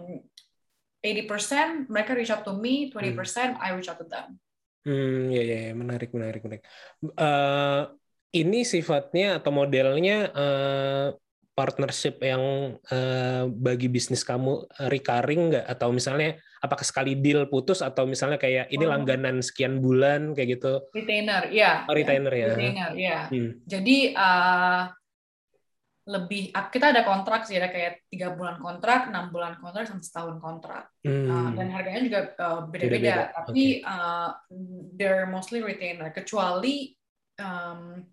80% 1.03 1.91
mereka 1.91 2.15
reach 2.15 2.31
out 2.31 2.47
to 2.47 2.55
me, 2.55 2.87
20% 2.89 3.59
I 3.59 3.75
reach 3.75 3.91
out 3.91 3.99
to 3.99 4.07
them. 4.07 4.39
Hmm, 4.83 5.31
ya, 5.31 5.43
ya, 5.43 5.57
ya, 5.67 5.73
menarik, 5.75 6.11
menarik, 6.11 6.41
menarik. 6.43 6.63
Eh, 7.03 7.81
ini 8.33 8.65
sifatnya 8.65 9.37
atau 9.37 9.53
modelnya 9.53 10.17
eh, 10.33 11.07
partnership 11.53 12.17
yang 12.25 12.75
eh, 12.89 13.45
bagi 13.45 13.85
bisnis 13.87 14.25
kamu 14.25 14.65
eh, 14.73 14.89
recurring 14.89 15.53
nggak 15.53 15.65
atau 15.69 15.93
misalnya 15.93 16.41
apakah 16.65 16.81
sekali 16.81 17.13
deal 17.13 17.45
putus 17.45 17.85
atau 17.85 18.09
misalnya 18.09 18.41
kayak 18.41 18.73
ini 18.73 18.83
Oh. 18.83 18.91
langganan 18.91 19.45
sekian 19.45 19.77
bulan 19.77 20.33
kayak 20.33 20.57
gitu 20.57 20.81
Retainer, 20.89 21.53
ya. 21.53 21.85
Oh, 21.85 21.93
retainer 21.93 22.33
ya. 22.33 22.47
Retainer, 22.57 22.91
ya. 22.97 23.19
Hmm. 23.29 23.61
Jadi 23.69 23.97
eh, 24.17 24.83
lebih 26.03 26.51
kita 26.51 26.91
ada 26.91 27.07
kontrak 27.07 27.47
sih 27.47 27.55
ada 27.55 27.71
kayak 27.71 28.03
tiga 28.11 28.35
bulan 28.35 28.59
kontrak, 28.59 29.07
enam 29.07 29.31
bulan 29.31 29.55
kontrak, 29.55 29.87
sampai 29.87 30.03
setahun 30.03 30.35
kontrak. 30.43 30.91
Hmm. 30.99 31.31
Uh, 31.31 31.49
dan 31.55 31.71
harganya 31.71 32.01
juga 32.03 32.19
uh, 32.43 32.67
Beda-beda, 32.67 32.99
beda-beda, 32.99 33.23
tapi 33.31 33.63
uh, 33.87 34.35
they're 34.99 35.29
mostly 35.31 35.63
retainer 35.63 36.11
kecuali 36.11 36.91
um, 37.39 38.03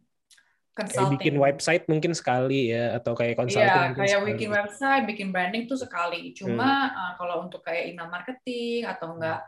kayak 0.86 1.08
bikin 1.14 1.34
website 1.36 1.84
mungkin 1.84 2.12
sekali 2.12 2.70
ya 2.70 2.96
atau 2.96 3.12
kayak 3.12 3.36
consulting 3.36 3.68
Iya, 3.68 3.96
kayak 3.96 4.10
sekali. 4.16 4.28
bikin 4.32 4.50
website, 4.50 5.04
bikin 5.04 5.28
branding 5.28 5.64
tuh 5.64 5.76
sekali. 5.76 6.32
Cuma 6.32 6.68
Hmm. 6.86 6.96
uh, 6.96 7.12
kalau 7.16 7.36
untuk 7.44 7.60
kayak 7.60 7.90
email 7.90 8.08
marketing 8.08 8.84
atau 8.84 9.14
enggak 9.14 9.40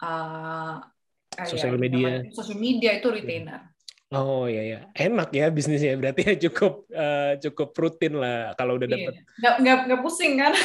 uh, 0.00 0.82
kayak 1.30 1.48
Sosial 1.50 1.76
media. 1.76 2.22
social 2.30 2.58
media 2.58 2.90
itu 2.94 3.08
retainer. 3.08 3.72
Oh 4.08 4.46
iya 4.46 4.62
ya, 4.62 4.78
enak 4.94 5.34
ya 5.34 5.50
bisnisnya 5.50 5.98
berarti 5.98 6.22
ya 6.22 6.34
cukup 6.38 6.86
eh, 6.86 7.34
cukup 7.42 7.74
rutin 7.74 8.14
lah 8.14 8.54
kalau 8.54 8.78
udah 8.78 8.86
Iya. 8.86 8.94
dapat. 8.94 9.14
Nggak, 9.34 9.54
nggak, 9.58 9.78
nggak 9.88 10.00
pusing 10.02 10.32
kan? 10.38 10.52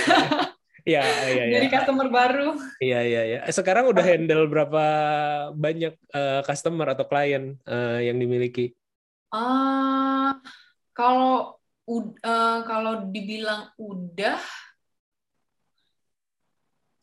Iya 0.88 1.04
iya 1.04 1.44
iya. 1.46 1.54
Jadi 1.60 1.68
customer 1.70 2.08
baru. 2.08 2.56
Iya 2.80 3.00
iya 3.04 3.22
iya. 3.26 3.40
Sekarang 3.52 3.92
udah 3.92 4.02
handle 4.02 4.48
berapa 4.48 4.84
banyak 5.54 5.94
eh, 5.94 6.42
customer 6.42 6.88
atau 6.88 7.06
klien 7.06 7.60
eh, 7.62 8.00
yang 8.06 8.18
dimiliki? 8.18 8.74
Ah, 9.30 10.34
kalau 10.94 11.58
eh, 12.22 12.60
kalau 12.66 12.94
dibilang 13.14 13.70
udah, 13.78 14.42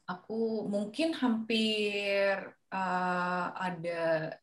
aku 0.06 0.66
mungkin 0.66 1.14
hampir 1.14 2.34
eh, 2.70 3.46
ada 3.54 4.34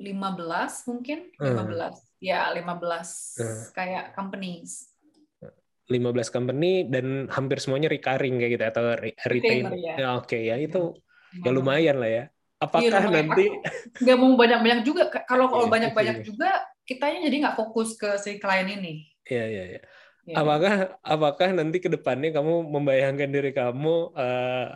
15 0.00 0.88
mungkin, 0.88 1.28
Hmm. 1.36 1.44
15. 1.44 1.96
Ya, 2.20 2.52
15 2.52 3.36
Hmm. 3.36 3.62
kayak 3.76 4.04
companies. 4.16 4.92
15 5.90 6.30
company 6.30 6.86
dan 6.86 7.26
hampir 7.34 7.58
semuanya 7.58 7.90
recurring 7.90 8.38
kayak 8.38 8.52
gitu 8.54 8.64
atau 8.70 8.84
re- 8.94 9.16
Retainer, 9.26 9.74
ya. 9.74 9.94
Ya, 9.98 10.08
Oke 10.14 10.38
ya 10.38 10.54
itu 10.54 10.94
ya 11.34 11.50
lumayan 11.50 11.96
lah 11.98 12.10
ya. 12.10 12.24
Apakah 12.60 12.84
Iya, 12.84 13.08
nanti 13.08 13.44
Nggak 13.98 14.16
mau 14.20 14.36
banyak-banyak 14.36 14.80
juga. 14.84 15.08
Kalau 15.24 15.48
kalau 15.48 15.66
Iya, 15.66 15.72
banyak-banyak 15.72 16.16
betul. 16.20 16.36
juga, 16.36 16.50
kitanya 16.84 17.18
jadi 17.24 17.36
nggak 17.40 17.56
fokus 17.56 17.96
ke 17.96 18.16
si 18.16 18.36
klien 18.36 18.68
ini. 18.68 19.08
ya 19.24 19.46
ya 19.46 19.64
ya. 19.78 19.80
Ya. 20.28 20.34
Apakah 20.36 20.74
apakah 21.00 21.48
nanti 21.50 21.78
ke 21.78 21.88
depannya 21.88 22.30
kamu 22.30 22.68
membayangkan 22.68 23.26
diri 23.26 23.50
kamu 23.50 24.12
eh, 24.12 24.68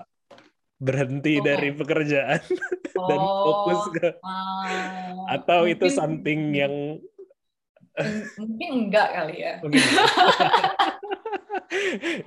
berhenti 0.75 1.39
Oh. 1.39 1.43
dari 1.43 1.71
pekerjaan 1.71 2.41
dan 3.11 3.21
fokus 3.21 3.83
ke 3.93 4.07
ah, 4.25 5.29
atau 5.31 5.65
itu 5.65 5.85
mungkin- 5.85 5.95
something 5.95 6.41
yang 6.51 6.75
mungkin 8.35 8.69
enggak 8.89 9.07
kali 9.13 9.35
ya. 9.39 9.53
mungkin 9.63 9.79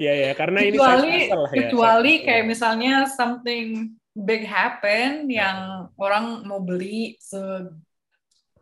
ya 0.06 0.14
ya 0.14 0.32
karena 0.34 0.60
ini 0.64 0.76
kecuali 0.76 1.12
hustle 1.28 1.40
lah 1.40 1.52
ya, 1.52 1.58
kecuali 1.60 2.14
kayak 2.24 2.46
misalnya 2.46 2.94
something 3.08 3.96
big 4.18 4.42
happen 4.50 5.30
yang 5.30 5.90
orang 6.02 6.42
mau 6.50 6.58
beli 6.58 7.14
se 7.22 7.38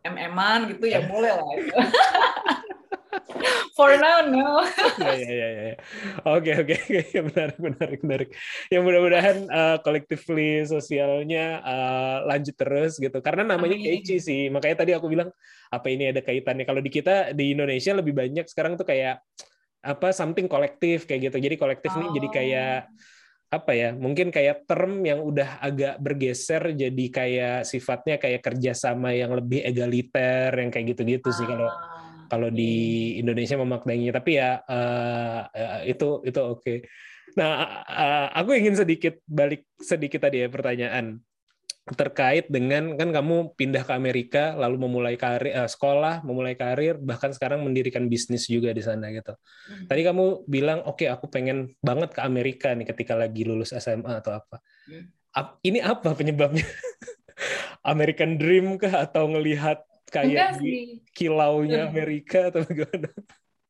mm-an 0.04 0.76
gitu 0.76 0.84
ya 0.86 1.00
boleh 1.08 1.32
lah. 1.32 1.48
For 3.76 3.92
now 4.00 4.24
no. 4.24 4.64
ya 4.96 5.16
ya 5.16 5.48
ya 5.52 5.62
ya. 5.72 5.76
Oke 6.24 6.52
oke 6.64 6.74
oke 6.80 7.18
menarik 7.28 7.58
menarik 7.60 8.00
menarik. 8.00 8.28
Yang 8.72 8.82
mudah-mudahan 8.88 9.36
uh, 9.52 9.76
collectively 9.84 10.64
sosialnya 10.64 11.60
uh, 11.60 12.16
lanjut 12.24 12.56
terus 12.56 12.96
gitu. 12.96 13.20
Karena 13.20 13.56
namanya. 13.56 13.76
Keiichi 13.76 14.16
sih. 14.16 14.48
Makanya 14.48 14.76
tadi 14.80 14.92
aku 14.96 15.12
bilang 15.12 15.28
apa 15.68 15.86
ini 15.92 16.08
ada 16.08 16.24
kaitannya. 16.24 16.64
Kalau 16.64 16.80
di 16.80 16.88
kita 16.88 17.36
di 17.36 17.52
Indonesia 17.52 17.92
lebih 17.92 18.16
banyak 18.16 18.48
sekarang 18.48 18.80
tuh 18.80 18.88
kayak 18.88 19.20
apa 19.84 20.08
something 20.16 20.48
kolektif 20.48 21.04
kayak 21.04 21.28
gitu. 21.28 21.36
Jadi 21.36 21.56
kolektif 21.60 21.92
nih 22.00 22.08
jadi 22.16 22.28
kayak 22.32 22.76
apa 23.50 23.72
ya? 23.72 23.88
Mungkin 23.94 24.34
kayak 24.34 24.66
term 24.66 25.02
yang 25.06 25.22
udah 25.22 25.62
agak 25.62 26.02
bergeser 26.02 26.74
jadi 26.74 27.04
kayak 27.10 27.56
sifatnya 27.66 28.16
kayak 28.18 28.42
kerjasama 28.42 29.14
yang 29.14 29.32
lebih 29.34 29.62
egaliter 29.62 30.50
yang 30.54 30.70
kayak 30.70 30.96
gitu-gitu 30.96 31.30
sih 31.30 31.46
kalau 31.46 31.68
Ah, 31.70 32.26
kalau 32.26 32.48
di 32.50 33.14
Indonesia 33.22 33.54
memaknainya 33.54 34.10
tapi 34.10 34.38
ya 34.38 34.58
eh, 34.66 35.40
itu 35.94 36.22
itu 36.26 36.40
oke. 36.42 36.74
Nah, 37.38 37.50
eh, 37.86 38.26
aku 38.34 38.50
ingin 38.56 38.74
sedikit 38.78 39.14
balik 39.28 39.66
sedikit 39.78 40.26
tadi 40.26 40.42
ya 40.42 40.48
pertanyaan 40.50 41.20
terkait 41.86 42.50
dengan 42.50 42.98
kan 42.98 43.14
kamu 43.14 43.54
pindah 43.54 43.86
ke 43.86 43.92
Amerika 43.94 44.58
lalu 44.58 44.82
memulai 44.82 45.14
karir 45.14 45.54
eh, 45.54 45.70
sekolah, 45.70 46.26
memulai 46.26 46.58
karir 46.58 46.98
bahkan 46.98 47.30
sekarang 47.30 47.62
mendirikan 47.62 48.10
bisnis 48.10 48.50
juga 48.50 48.74
di 48.74 48.82
sana 48.82 49.14
gitu. 49.14 49.38
Hmm. 49.70 49.86
Tadi 49.86 50.02
kamu 50.02 50.50
bilang 50.50 50.82
oke 50.82 51.06
aku 51.06 51.30
pengen 51.30 51.78
banget 51.78 52.10
ke 52.18 52.20
Amerika 52.26 52.74
nih 52.74 52.90
ketika 52.90 53.14
lagi 53.14 53.46
lulus 53.46 53.70
SMA 53.70 54.18
atau 54.18 54.34
apa. 54.34 54.58
Hmm. 54.90 55.06
Ini 55.62 55.84
apa 55.86 56.10
penyebabnya? 56.16 56.66
American 57.92 58.34
Dream 58.34 58.82
kah 58.82 59.06
atau 59.06 59.30
ngelihat 59.30 59.84
kayak 60.10 60.58
kilaunya 61.14 61.86
Hmm. 61.86 61.92
Amerika 61.94 62.50
atau 62.50 62.66
bagaimana? 62.66 63.14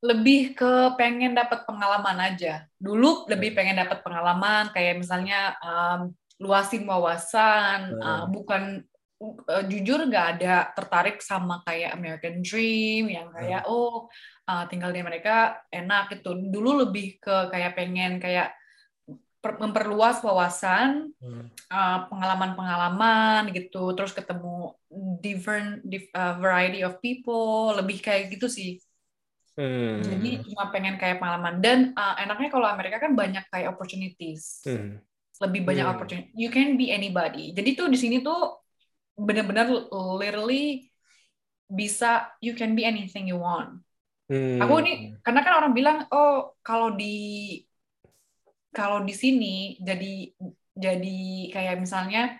lebih 0.05 0.55
ke 0.55 0.73
pengen 0.95 1.35
dapat 1.35 1.67
pengalaman 1.67 2.33
aja. 2.33 2.69
Dulu 2.79 3.27
lebih 3.27 3.57
pengen 3.57 3.81
dapat 3.81 4.05
pengalaman 4.05 4.71
kayak 4.71 5.03
misalnya 5.03 5.57
um, 5.65 6.15
luasin 6.37 6.85
wawasan, 6.85 7.97
Hmm. 7.97 8.03
uh, 8.03 8.25
bukan 8.29 8.85
uh, 9.23 9.65
jujur 9.65 10.05
nggak 10.05 10.27
ada 10.37 10.69
tertarik 10.77 11.25
sama 11.25 11.65
kayak 11.65 11.97
American 11.97 12.45
Dream 12.45 13.09
yang 13.09 13.33
kayak 13.33 13.65
oh 13.65 14.13
uh, 14.45 14.65
tinggal 14.69 14.93
di 14.93 15.01
Amerika 15.01 15.65
enak 15.73 16.13
gitu. 16.19 16.37
Dulu 16.37 16.85
lebih 16.85 17.17
ke 17.17 17.49
kayak 17.49 17.73
pengen 17.73 18.21
kayak 18.21 18.53
per- 19.41 19.63
memperluas 19.63 20.21
wawasan, 20.21 21.15
Hmm. 21.23 21.49
uh, 21.73 21.99
pengalaman-pengalaman 22.11 23.49
gitu, 23.55 23.95
terus 23.97 24.13
ketemu 24.13 24.75
different 25.23 25.81
dif- 25.87 26.13
uh, 26.13 26.37
variety 26.37 26.85
of 26.85 26.99
people, 27.01 27.73
lebih 27.73 28.03
kayak 28.03 28.29
gitu 28.35 28.51
sih. 28.51 28.83
Hmm. 29.57 30.05
Jadi 30.05 30.45
cuma 30.45 30.69
pengen 30.69 31.01
kayak 31.01 31.17
pengalaman 31.17 31.65
dan 31.65 31.79
uh, 31.97 32.21
enaknya 32.21 32.53
kalau 32.53 32.69
Amerika 32.69 33.01
kan 33.01 33.17
banyak 33.17 33.49
kayak 33.49 33.73
opportunities. 33.73 34.61
Hmm. 34.69 35.01
Lebih 35.37 35.69
banyak 35.69 35.85
Hmm. 35.85 35.93
opportunity. 35.93 36.29
You 36.33 36.49
can 36.49 36.81
be 36.81 36.89
anybody. 36.89 37.53
Jadi 37.53 37.77
tuh 37.77 37.93
di 37.93 37.99
sini 38.01 38.25
tuh 38.25 38.65
benar-benar 39.17 39.69
literally 40.17 40.89
bisa 41.67 42.31
you 42.41 42.57
can 42.57 42.73
be 42.73 42.87
anything 42.87 43.29
you 43.29 43.37
want. 43.37 43.81
Hmm. 44.27 44.59
Aku 44.65 44.81
ini 44.81 45.17
karena 45.21 45.41
kan 45.45 45.55
orang 45.61 45.73
bilang 45.77 45.99
oh 46.09 46.57
kalau 46.65 46.95
di 46.95 47.61
kalau 48.73 49.01
di 49.05 49.15
sini 49.17 49.77
jadi 49.81 50.33
jadi 50.77 51.21
kayak 51.53 51.77
misalnya 51.81 52.37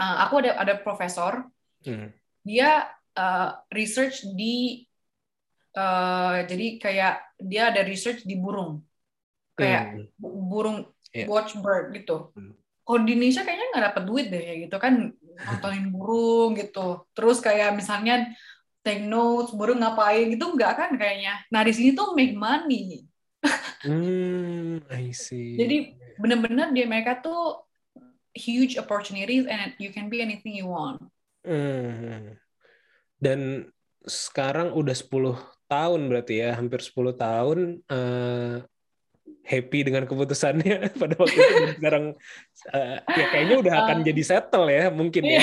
uh, 0.00 0.16
aku 0.24 0.40
ada 0.44 0.56
ada 0.56 0.74
profesor 0.80 1.48
Hmm. 1.82 2.14
dia 2.46 2.86
uh, 3.18 3.58
research 3.74 4.22
di 4.38 4.86
uh, 5.74 6.46
jadi 6.46 6.78
kayak 6.78 7.14
dia 7.42 7.74
ada 7.74 7.82
research 7.82 8.22
di 8.22 8.38
burung 8.38 8.86
kayak 9.58 9.98
Hmm. 9.98 10.06
bu- 10.14 10.34
burung 10.46 10.78
Iya. 11.12 11.26
watch 11.28 11.52
bird 11.60 11.92
gitu. 11.92 12.32
Hmm. 12.32 12.56
Kalau 12.82 12.98
di 13.06 13.14
Indonesia 13.14 13.44
kayaknya 13.46 13.66
nggak 13.70 13.84
dapat 13.92 14.02
duit 14.08 14.26
deh 14.32 14.42
kayak 14.42 14.60
gitu 14.66 14.76
kan 14.80 14.94
nontonin 15.46 15.86
burung 15.92 16.58
gitu. 16.58 17.06
Terus 17.14 17.38
kayak 17.38 17.76
misalnya 17.76 18.32
take 18.82 19.06
notes 19.06 19.54
burung 19.54 19.78
ngapain 19.78 20.32
gitu 20.32 20.56
nggak 20.56 20.72
kan 20.74 20.90
kayaknya. 20.98 21.38
Nah 21.52 21.62
di 21.62 21.72
sini 21.72 21.94
tuh 21.94 22.16
make 22.16 22.34
money. 22.34 23.06
Hmm, 23.82 24.78
I 24.90 25.10
see. 25.10 25.58
Jadi 25.58 25.98
bener-bener 26.18 26.70
di 26.70 26.86
Amerika 26.86 27.18
tuh 27.18 27.66
huge 28.32 28.78
opportunities 28.78 29.44
and 29.44 29.74
you 29.76 29.92
can 29.92 30.08
be 30.08 30.22
anything 30.22 30.54
you 30.54 30.70
want. 30.70 31.02
Hmm. 31.42 32.38
Dan 33.18 33.70
sekarang 34.06 34.74
udah 34.74 34.94
10 34.94 35.38
tahun 35.70 36.00
berarti 36.10 36.42
ya, 36.42 36.58
hampir 36.58 36.82
10 36.82 37.14
tahun 37.14 37.58
eh, 37.86 38.66
happy 39.42 39.82
dengan 39.82 40.06
keputusannya 40.06 40.88
pada 41.00 41.14
waktu 41.18 41.38
itu 41.38 41.74
sekarang 41.82 42.04
uh, 42.70 42.96
ya 43.02 43.26
kayaknya 43.30 43.56
udah 43.58 43.74
akan 43.86 43.98
Uh, 44.02 44.06
jadi 44.06 44.22
settle 44.22 44.66
ya 44.70 44.84
mungkin 44.88 45.22
ya. 45.26 45.42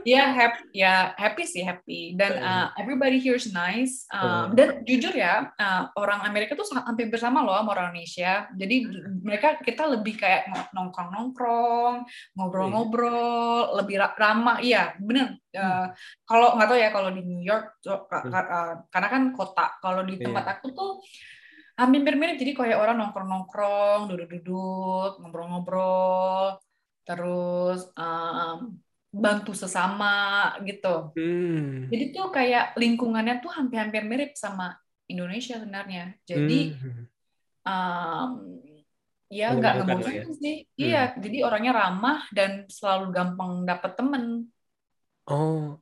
ya 0.16 0.24
happy, 0.32 0.62
ya 0.72 0.94
happy 1.12 1.44
sih 1.44 1.60
happy. 1.60 2.16
Dan 2.16 2.40
uh, 2.40 2.72
everybody 2.80 3.20
here 3.20 3.36
is 3.36 3.52
nice. 3.52 4.08
Uh, 4.08 4.48
Hmm. 4.48 4.56
dan 4.56 4.68
jujur 4.88 5.12
ya, 5.12 5.52
uh, 5.52 5.82
orang 5.96 6.24
Amerika 6.24 6.56
tuh 6.56 6.64
sangat 6.64 6.88
hampir 6.88 7.12
bersama 7.12 7.44
loh 7.44 7.52
sama 7.52 7.76
orang 7.76 7.92
Indonesia. 7.92 8.48
Jadi 8.56 8.76
mereka 9.20 9.60
kita 9.60 9.84
lebih 9.84 10.16
kayak 10.16 10.48
nongkrong-nongkrong, 10.72 12.08
ngobrol-ngobrol, 12.34 13.76
lebih 13.82 14.00
ra- 14.00 14.16
ramah. 14.16 14.58
Iya, 14.60 14.96
bener. 15.00 15.36
Uh, 15.52 15.92
Kalau 16.24 16.56
nggak 16.56 16.68
tahu 16.70 16.78
ya 16.80 16.90
kalau 16.94 17.10
di 17.12 17.22
New 17.22 17.42
York, 17.42 17.82
uh, 17.84 18.74
karena 18.88 19.08
kan 19.10 19.22
kota. 19.36 19.76
Kalau 19.80 20.02
di 20.06 20.16
tempat 20.16 20.44
Iya. 20.46 20.52
aku 20.58 20.66
tuh 20.72 20.90
hampir 21.80 22.14
mirip. 22.20 22.36
Jadi 22.36 22.52
kayak 22.52 22.78
orang 22.78 22.96
nongkrong-nongkrong, 23.00 24.12
duduk-duduk, 24.12 25.16
ngobrol-ngobrol, 25.24 26.60
terus 27.08 27.88
um, 27.96 28.76
bantu 29.10 29.52
sesama 29.56 30.54
gitu. 30.62 31.10
Hmm. 31.18 31.90
Jadi 31.90 32.04
tuh 32.14 32.30
kayak 32.30 32.78
lingkungannya 32.78 33.42
tuh 33.42 33.50
hampir-hampir 33.50 34.06
mirip 34.06 34.36
sama 34.38 34.76
Indonesia 35.10 35.58
sebenarnya. 35.58 36.14
Jadi 36.22 36.60
Hmm. 36.78 37.04
um, 37.66 38.30
ya 39.30 39.54
nggak 39.54 39.74
lah 39.86 39.98
ya. 40.10 40.24
sih. 40.38 40.56
Iya, 40.78 41.02
jadi 41.18 41.46
orangnya 41.46 41.72
ramah 41.74 42.26
dan 42.30 42.66
selalu 42.70 43.14
gampang 43.14 43.66
dapet 43.66 43.92
temen. 43.98 44.24
Oh, 45.30 45.78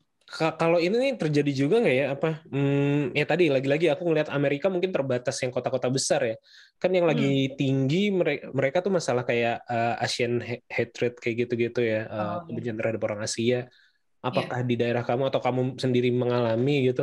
kalau 0.61 0.77
ini 0.77 0.95
nih 1.03 1.13
terjadi 1.17 1.51
juga 1.61 1.75
nggak 1.81 1.97
ya 2.01 2.07
apa? 2.15 2.29
Hmm, 2.53 3.17
ya 3.19 3.25
tadi 3.25 3.45
lagi-lagi 3.55 3.87
aku 3.93 4.03
ngelihat 4.07 4.29
Amerika 4.29 4.67
mungkin 4.69 4.93
terbatas 4.93 5.37
yang 5.43 5.53
kota-kota 5.57 5.89
besar 5.89 6.21
ya. 6.31 6.37
Kan 6.81 6.91
yang 6.97 7.07
lagi 7.11 7.25
tinggi 7.59 8.13
mereka 8.13 8.45
mereka 8.53 8.79
tuh 8.85 8.93
masalah 8.99 9.23
kayak 9.25 9.65
uh, 9.65 10.05
Asian 10.05 10.33
ha- 10.45 10.65
hatred 10.77 11.13
kayak 11.23 11.37
gitu-gitu 11.49 11.81
ya, 11.81 11.99
uh, 12.07 12.17
Oh, 12.17 12.29
iya. 12.37 12.45
kebencian 12.45 12.77
terhadap 12.79 13.03
orang 13.09 13.21
Asia. 13.25 13.59
Apakah 14.21 14.59
di 14.69 14.75
daerah 14.81 15.03
kamu 15.09 15.23
atau 15.31 15.41
kamu 15.47 15.61
sendiri 15.83 16.09
mengalami 16.13 16.93
gitu? 16.93 17.03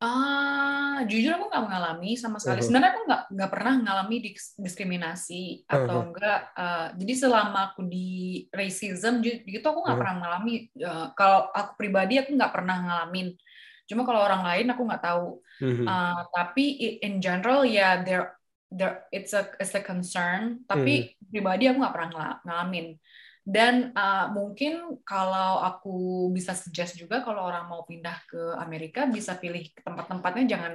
Ah, 0.00 0.67
jujur 1.06 1.36
aku 1.36 1.46
nggak 1.52 1.64
mengalami 1.68 2.10
sama 2.16 2.40
sekali. 2.42 2.58
Uh-huh. 2.58 2.66
Sebenarnya 2.66 2.90
aku 2.90 3.02
nggak 3.06 3.22
nggak 3.34 3.50
pernah 3.52 3.72
mengalami 3.78 4.16
dis- 4.24 4.54
diskriminasi 4.58 5.42
atau 5.68 5.96
Uh-huh. 6.02 6.06
enggak. 6.10 6.40
eh, 6.56 6.86
jadi 6.98 7.12
selama 7.14 7.58
aku 7.70 7.80
di 7.86 8.08
racism 8.50 9.20
gitu 9.22 9.62
aku 9.62 9.78
nggak 9.84 9.94
Uh-huh. 9.94 10.00
pernah 10.00 10.14
mengalami. 10.18 10.52
Eh, 10.72 11.06
kalau 11.14 11.50
aku 11.52 11.70
pribadi 11.76 12.18
aku 12.18 12.34
nggak 12.34 12.52
pernah 12.54 12.76
ngalamin. 12.82 13.36
Cuma 13.88 14.04
kalau 14.04 14.20
orang 14.20 14.44
lain 14.44 14.66
aku 14.68 14.82
nggak 14.84 15.04
tahu. 15.04 15.40
Uh, 15.58 16.22
tapi 16.30 16.64
in 17.02 17.18
general 17.18 17.66
ya 17.66 17.98
there 18.04 18.36
there 18.70 19.08
it's 19.10 19.32
a 19.32 19.48
it's 19.58 19.74
a 19.74 19.82
concern. 19.82 20.62
Tapi 20.68 21.16
pribadi 21.18 21.66
aku 21.66 21.80
nggak 21.82 21.94
pernah 21.96 22.10
ngala- 22.12 22.40
ngalamin. 22.46 22.86
Dan 23.48 23.96
uh, 23.96 24.28
mungkin 24.28 25.00
kalau 25.08 25.64
aku 25.64 26.28
bisa 26.36 26.52
suggest 26.52 27.00
juga 27.00 27.24
kalau 27.24 27.48
orang 27.48 27.64
mau 27.64 27.80
pindah 27.80 28.20
ke 28.28 28.52
Amerika 28.60 29.08
bisa 29.08 29.40
pilih 29.40 29.72
tempat-tempatnya 29.80 30.44
jangan 30.44 30.72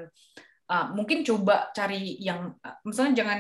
uh, 0.74 0.90
mungkin 0.90 1.22
coba 1.22 1.70
cari 1.70 2.18
yang 2.18 2.58
uh, 2.66 2.82
misalnya 2.82 3.14
jangan 3.22 3.40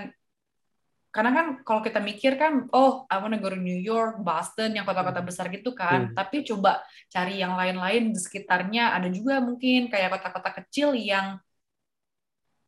karena 1.10 1.32
kan 1.34 1.48
kalau 1.66 1.82
kita 1.82 1.98
mikir 1.98 2.38
kan 2.38 2.70
oh 2.78 3.10
I 3.10 3.18
wanna 3.22 3.42
go 3.42 3.50
to 3.50 3.58
New 3.58 3.82
York, 3.82 4.22
Boston 4.22 4.78
yang 4.78 4.86
kota-kota 4.86 5.26
besar 5.26 5.50
gitu 5.50 5.74
kan. 5.74 6.10
Hmm. 6.10 6.14
Tapi 6.14 6.46
coba 6.46 6.86
cari 7.10 7.42
yang 7.42 7.58
lain-lain 7.58 8.14
di 8.14 8.20
sekitarnya 8.22 8.94
ada 8.94 9.10
juga 9.10 9.42
mungkin 9.42 9.90
kayak 9.90 10.14
kota-kota 10.14 10.62
kecil 10.62 10.94
yang 10.94 11.42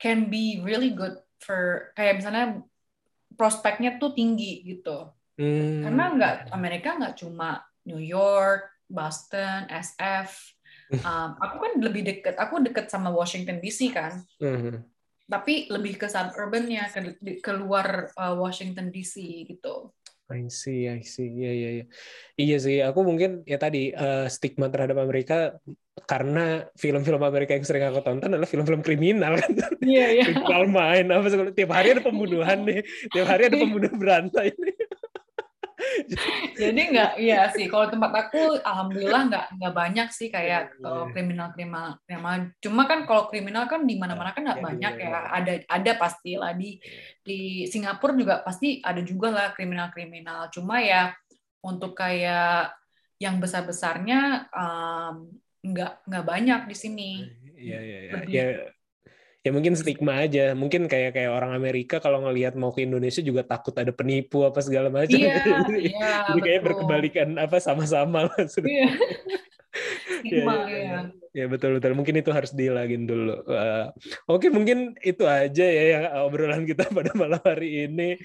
can 0.01 0.33
be 0.33 0.61
really 0.65 0.89
good 0.93 1.13
for 1.37 1.93
kayak 1.93 2.21
misalnya 2.21 2.65
prospeknya 3.37 4.01
tuh 4.01 4.17
tinggi 4.17 4.65
gitu. 4.65 5.13
Hmm. 5.35 5.83
Karena 5.83 6.03
nggak 6.15 6.35
Amerika 6.51 6.89
nggak 6.95 7.15
cuma 7.19 7.59
New 7.85 7.99
York, 7.99 8.71
Boston, 8.87 9.67
SF. 9.67 10.29
Um, 10.85 11.33
aku 11.41 11.55
kan 11.57 11.73
lebih 11.81 12.05
deket, 12.05 12.37
aku 12.37 12.61
deket 12.61 12.93
sama 12.93 13.09
Washington 13.09 13.57
DC 13.57 13.89
kan, 13.89 14.21
Mhm. 14.37 14.85
tapi 15.25 15.65
lebih 15.73 15.97
ke 15.97 16.05
suburbannya, 16.05 16.93
ke 16.93 17.01
keluar 17.41 18.13
uh, 18.13 18.37
Washington 18.37 18.93
DC 18.93 19.17
gitu. 19.49 19.89
I 20.25 20.49
see, 20.49 20.89
I 20.89 21.05
see. 21.05 21.29
Iya, 21.29 21.51
iya, 21.53 21.69
iya. 21.81 21.85
Iya 22.33 22.57
sih, 22.57 22.77
aku 22.81 23.05
mungkin 23.05 23.45
ya 23.45 23.61
tadi 23.61 23.93
eh, 23.93 24.25
stigma 24.25 24.73
terhadap 24.73 24.97
Amerika 24.97 25.53
karena 26.09 26.65
film-film 26.73 27.21
Amerika 27.21 27.53
yang 27.53 27.61
sering 27.61 27.85
aku 27.85 28.01
tonton 28.01 28.33
adalah 28.33 28.49
film-film 28.49 28.81
kriminal 28.81 29.37
kan. 29.37 29.53
Iya 29.85 30.05
iya. 30.21 30.25
Main 30.65 31.13
apa 31.13 31.29
segala 31.29 31.53
tiap 31.53 31.71
hari 31.77 31.93
ada 31.93 32.01
pembunuhan 32.01 32.61
nih. 32.67 32.81
Tiap 33.13 33.27
hari 33.29 33.53
ada 33.53 33.57
pembunuh 33.57 33.93
berantai 33.93 34.49
nih. 34.53 34.74
Jadi 36.61 36.81
nggak, 36.91 37.11
iya 37.19 37.49
sih. 37.51 37.65
Kalau 37.67 37.87
tempat 37.89 38.11
aku, 38.27 38.59
alhamdulillah 38.61 39.21
nggak 39.31 39.45
nggak 39.59 39.73
banyak 39.73 40.07
sih 40.11 40.27
kayak 40.29 40.71
Iya, 40.75 40.81
kalau 40.81 41.03
iya. 41.07 41.11
kriminal 41.13 41.47
kriminal 41.55 41.89
kriminal. 42.05 42.35
Cuma 42.59 42.81
kan 42.85 42.99
kalau 43.07 43.23
kriminal 43.31 43.65
kan 43.67 43.83
di 43.83 43.95
mana-mana 43.95 44.31
kan 44.35 44.43
nggak 44.43 44.59
Iya, 44.61 44.67
banyak 44.67 44.93
ya. 44.99 45.19
Ada 45.31 45.53
ada 45.67 45.91
pastilah 45.95 46.51
di 46.53 46.79
di 47.25 47.65
Singapura 47.69 48.13
juga 48.15 48.35
pasti 48.43 48.79
ada 48.83 49.01
juga 49.01 49.31
lah 49.31 49.47
kriminal 49.55 49.89
kriminal. 49.91 50.47
Cuma 50.51 50.83
ya 50.83 51.11
untuk 51.65 51.97
kayak 51.97 52.75
yang 53.17 53.39
besar 53.39 53.63
besarnya 53.63 54.51
nggak 55.65 55.91
nggak 56.05 56.25
banyak 56.25 56.61
di 56.69 56.75
sini. 56.75 57.11
Iya, 57.55 57.79
iya, 57.81 57.99
iya. 58.27 58.74
Ya, 59.45 59.49
ya 59.49 59.49
mungkin 59.53 59.77
stigma 59.77 60.25
aja. 60.25 60.57
Mungkin 60.57 60.89
kayak 60.89 61.13
kayak 61.13 61.29
orang 61.29 61.53
Amerika 61.53 62.01
kalau 62.01 62.25
ngelihat 62.25 62.57
mau 62.57 62.73
ke 62.73 62.81
Indonesia 62.81 63.21
juga 63.21 63.45
takut 63.45 63.77
ada 63.77 63.93
penipu 63.93 64.41
apa 64.41 64.57
segala 64.65 64.89
macam. 64.89 65.13
Iya, 65.13 65.37
Jadi- 65.69 65.93
iya, 65.93 66.09
Jadi 66.33 66.39
kayak 66.41 66.61
berkebalikan 66.65 67.29
apa 67.37 67.61
sama-sama 67.61 68.25
lah. 68.25 68.35
Iya. 68.65 68.89
Iya, 70.23 70.47
Stigma, 70.47 70.55
iya, 70.71 70.79
ya. 70.79 70.99
Ya 71.35 71.45
betul 71.51 71.75
betul. 71.75 71.91
Mungkin 71.99 72.15
itu 72.15 72.31
harus 72.31 72.55
dihilangin 72.55 73.03
dulu. 73.03 73.43
Uh, 73.43 73.91
Oke 74.23 74.47
mungkin 74.47 74.95
itu 75.03 75.27
aja 75.27 75.67
ya 75.67 75.83
yang 75.99 76.03
obrolan 76.23 76.63
kita 76.63 76.87
pada 76.87 77.11
malam 77.11 77.43
hari 77.43 77.83
ini. 77.91 78.15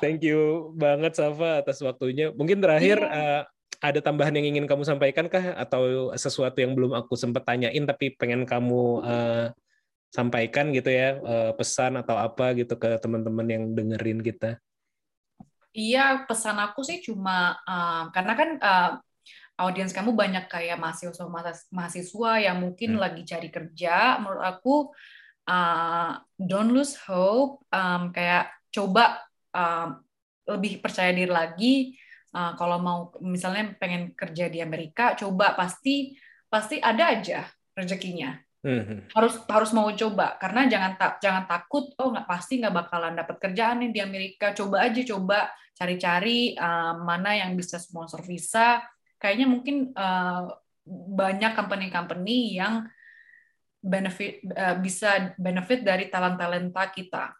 Thank 0.00 0.24
you 0.24 0.72
banget 0.72 1.12
Safa 1.12 1.60
atas 1.60 1.84
waktunya. 1.84 2.32
Mungkin 2.32 2.64
terakhir 2.64 3.04
uh, 3.04 3.44
ada 3.84 4.00
tambahan 4.00 4.32
yang 4.40 4.56
ingin 4.56 4.64
kamu 4.64 4.80
sampaikan 4.88 5.28
kah 5.28 5.52
atau 5.60 6.16
sesuatu 6.16 6.56
yang 6.64 6.72
belum 6.72 6.96
aku 6.96 7.20
sempat 7.20 7.44
tanyain 7.44 7.84
tapi 7.84 8.16
pengen 8.16 8.48
kamu 8.48 9.04
uh, 9.04 9.52
sampaikan 10.14 10.70
gitu 10.70 10.94
ya 10.94 11.18
uh, 11.18 11.50
pesan 11.58 11.98
atau 11.98 12.14
apa 12.14 12.54
gitu 12.54 12.78
ke 12.78 13.02
teman-teman 13.02 13.46
yang 13.50 13.64
dengerin 13.74 14.22
kita. 14.22 14.62
Iya, 15.74 16.22
pesan 16.30 16.62
aku 16.62 16.86
sih 16.86 17.02
cuma 17.02 17.58
um, 17.66 18.14
karena 18.14 18.32
kan 18.38 18.50
uh, 18.62 18.90
audiens 19.58 19.90
kamu 19.90 20.14
banyak 20.14 20.46
kayak 20.46 20.78
mahasiswa 20.78 21.26
mahasiswa 21.74 22.32
yang 22.38 22.62
mungkin 22.62 22.94
Hmm. 22.94 23.02
lagi 23.02 23.26
cari 23.26 23.50
kerja. 23.50 24.22
Menurut 24.22 24.44
aku 24.46 24.74
uh, 25.50 26.14
don't 26.38 26.70
lose 26.70 26.94
hope. 27.10 27.66
Um, 27.74 28.14
kayak 28.14 28.54
coba 28.70 29.18
um, 29.50 29.98
lebih 30.46 30.78
percaya 30.78 31.10
diri 31.10 31.30
lagi. 31.30 31.74
Uh, 32.30 32.54
kalau 32.54 32.78
mau 32.78 32.98
misalnya 33.18 33.74
pengen 33.74 34.14
kerja 34.14 34.46
di 34.46 34.62
Amerika, 34.62 35.18
coba 35.18 35.58
pasti 35.58 36.14
pasti 36.46 36.78
ada 36.78 37.18
aja 37.18 37.50
rezekinya 37.74 38.43
Mhm. 38.64 39.12
harus 39.12 39.34
harus 39.44 39.70
mau 39.76 39.92
coba 39.92 40.40
karena 40.40 40.64
jangan 40.64 40.92
tak 40.96 41.12
jangan 41.20 41.44
takut 41.44 41.92
oh 42.00 42.08
nggak 42.16 42.24
pasti 42.24 42.64
nggak 42.64 42.72
bakalan 42.72 43.12
dapat 43.12 43.36
kerjaan 43.36 43.84
nih 43.84 43.90
di 43.92 44.00
Amerika 44.00 44.56
coba 44.56 44.88
aja 44.88 45.04
coba 45.04 45.52
cari-cari 45.76 46.56
uh, 46.56 46.96
mana 47.04 47.36
yang 47.36 47.52
bisa 47.54 47.76
sponsor 47.76 48.24
visa 48.24 48.80
kayaknya 49.20 49.46
mungkin 49.52 49.92
uh, 49.92 50.48
banyak 51.12 51.52
company-company 51.52 52.56
yang 52.56 52.88
benefit 53.84 54.40
uh, 54.56 54.80
bisa 54.80 55.36
benefit 55.36 55.84
dari 55.84 56.08
talent 56.08 56.40
talenta 56.40 56.88
kita 56.88 57.36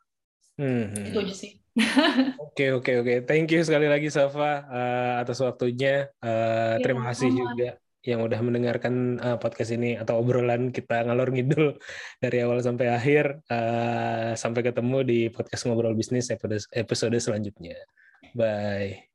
Mhm. 0.55 1.11
itu 1.11 1.19
aja 1.19 1.35
sih 1.35 1.53
Oke 2.39 2.71
oke 2.71 3.03
oke, 3.03 3.15
thank 3.27 3.51
you 3.51 3.67
sekali 3.67 3.91
lagi 3.91 4.07
Safa 4.07 4.63
uh, 4.63 5.13
atas 5.19 5.43
waktunya. 5.43 6.07
Uh, 6.23 6.79
Ya, 6.79 6.87
terima 6.87 7.11
kasih 7.11 7.35
sama-sama. 7.35 7.51
juga 7.51 7.69
yang 8.05 8.21
udah 8.21 8.41
mendengarkan 8.45 9.17
uh, 9.19 9.37
podcast 9.41 9.73
ini 9.73 9.97
atau 9.97 10.21
obrolan 10.21 10.69
kita 10.71 11.09
ngalor 11.09 11.33
ngidul 11.33 11.81
dari 12.25 12.45
awal 12.45 12.61
sampai 12.61 12.93
akhir. 12.93 13.41
Uh, 13.49 14.37
sampai 14.37 14.61
ketemu 14.61 14.99
di 15.03 15.19
podcast 15.33 15.65
ngobrol 15.65 15.97
bisnis 15.97 16.29
episode 16.29 16.69
episode 16.77 17.17
selanjutnya. 17.17 17.81
Bye. 18.37 19.14